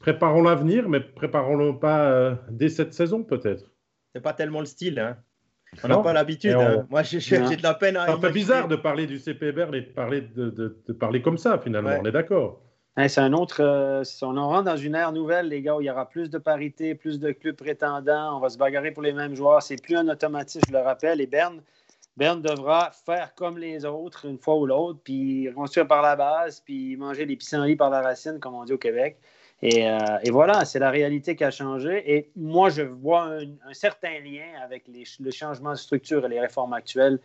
[0.00, 3.70] préparons l'avenir, mais préparons-le pas euh, dès cette saison peut-être.
[4.14, 5.16] C'est pas tellement le style, hein.
[5.84, 6.54] On n'a pas l'habitude.
[6.56, 6.60] On...
[6.60, 6.86] Hein.
[6.90, 8.06] Moi, j'ai de la peine à.
[8.06, 11.22] C'est un peu bizarre de parler du CPBR et de parler, de, de, de parler
[11.22, 11.90] comme ça, finalement.
[11.90, 12.00] Ouais.
[12.02, 12.60] On est d'accord.
[12.96, 13.62] Hein, c'est un autre.
[13.62, 16.38] Euh, on rentre dans une ère nouvelle, les gars, où il y aura plus de
[16.38, 18.36] parité, plus de clubs prétendants.
[18.36, 19.62] On va se bagarrer pour les mêmes joueurs.
[19.62, 21.20] C'est plus un automatisme, je le rappelle.
[21.20, 21.62] Et Berne,
[22.16, 26.60] Berne devra faire comme les autres, une fois ou l'autre, puis construire par la base,
[26.60, 29.18] puis manger les pissenlits par la racine, comme on dit au Québec.
[29.62, 32.02] Et, euh, et voilà, c'est la réalité qui a changé.
[32.06, 36.28] Et moi, je vois un, un certain lien avec les, le changement de structure et
[36.28, 37.20] les réformes actuelles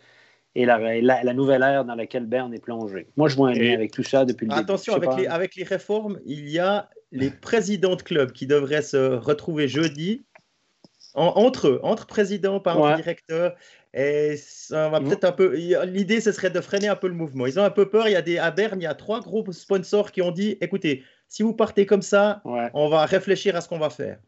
[0.54, 3.06] et la, la, la, nouvelle ère dans laquelle Berne est plongé.
[3.16, 4.62] Moi, je vois un lien avec tout ça depuis le début.
[4.62, 8.82] Attention, avec les, avec les, réformes, il y a les présidents de clubs qui devraient
[8.82, 10.24] se retrouver jeudi
[11.14, 12.96] en, entre eux, entre présidents, par ouais.
[12.96, 13.54] directeur.
[13.92, 15.54] Et ça va peut-être un peu.
[15.84, 17.46] L'idée, ce serait de freiner un peu le mouvement.
[17.46, 18.08] Ils ont un peu peur.
[18.08, 20.56] Il y a des, à Berne, il y a trois gros sponsors qui ont dit
[20.60, 22.70] écoutez, si vous partez comme ça, ouais.
[22.74, 24.18] on va réfléchir à ce qu'on va faire.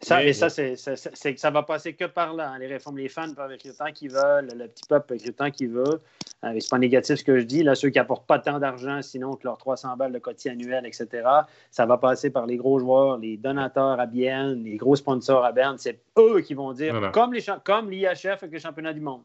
[0.00, 2.50] Ça, mais ça, c'est, ça va passer que par là.
[2.50, 2.58] Hein.
[2.58, 5.50] Les réformes, les fans peuvent écrire tant qu'ils veulent, le petit peuple peut écrire tant
[5.50, 6.02] qu'il veut.
[6.44, 7.62] Euh, c'est pas négatif ce que je dis.
[7.62, 10.84] Là, ceux qui n'apportent pas tant d'argent, sinon que leurs 300 balles de quotidien annuel,
[10.84, 11.26] etc.,
[11.70, 15.52] ça va passer par les gros joueurs, les donateurs à Bienne, les gros sponsors à
[15.52, 15.78] Berne.
[15.78, 17.08] C'est eux qui vont dire, voilà.
[17.08, 19.22] comme, les, comme l'IHF avec les championnats du monde.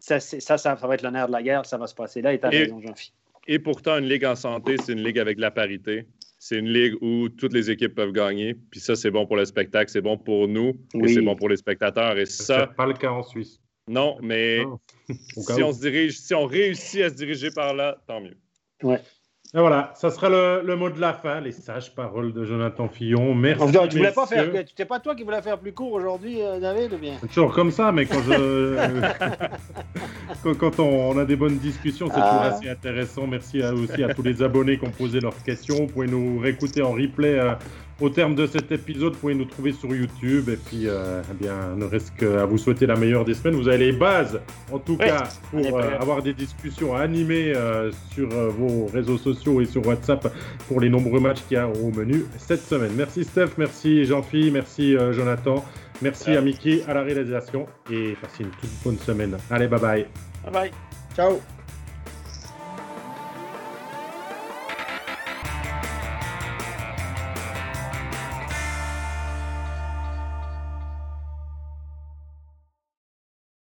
[0.00, 2.32] Ça, ça, ça, ça, va être l'honneur de la guerre, ça va se passer là.
[2.32, 3.14] Et tu as raison, Jean-Philippe.
[3.46, 6.06] Et pourtant, une ligue en santé, c'est une ligue avec la parité
[6.38, 8.54] c'est une ligue où toutes les équipes peuvent gagner.
[8.54, 11.10] Puis ça, c'est bon pour le spectacle, c'est bon pour nous, oui.
[11.10, 12.18] et c'est bon pour les spectateurs.
[12.18, 12.68] Et ça.
[12.68, 13.60] Pas le cas en Suisse.
[13.88, 14.80] Non, mais oh.
[15.08, 18.36] si on se dirige, si on réussit à se diriger par là, tant mieux.
[18.82, 19.00] Ouais.
[19.54, 22.88] Et voilà, ça sera le, le, mot de la fin, les sages paroles de Jonathan
[22.88, 23.32] Fillon.
[23.32, 23.72] Merci.
[23.88, 26.92] Tu voulais pas faire, n'es pas toi qui voulais faire plus court aujourd'hui, euh, David,
[26.94, 27.14] ou bien?
[27.32, 28.76] Toujours comme ça, mais quand, je,
[30.42, 32.28] quand, quand on, on, a des bonnes discussions, c'est ah.
[32.28, 33.26] toujours assez intéressant.
[33.28, 35.76] Merci à, aussi à tous les abonnés qui ont posé leurs questions.
[35.76, 37.52] Vous pouvez nous réécouter en replay euh,
[38.00, 40.48] au terme de cet épisode, vous pouvez nous trouver sur YouTube.
[40.48, 43.56] Et puis, euh, eh bien, ne reste qu'à vous souhaiter la meilleure des semaines.
[43.56, 44.40] Vous avez les bases,
[44.70, 49.18] en tout ouais, cas, pour euh, avoir des discussions animées euh, sur euh, vos réseaux
[49.18, 50.32] sociaux et sur WhatsApp
[50.68, 52.92] pour les nombreux matchs qu'il y a au menu cette semaine.
[52.96, 55.64] Merci Steph, merci Jean-Philippe, merci Jonathan,
[56.02, 56.36] merci ouais.
[56.36, 59.36] à Mickey à la réalisation et passez une toute bonne semaine.
[59.50, 60.06] Allez, bye bye.
[60.44, 60.70] Bye bye.
[61.14, 61.40] Ciao.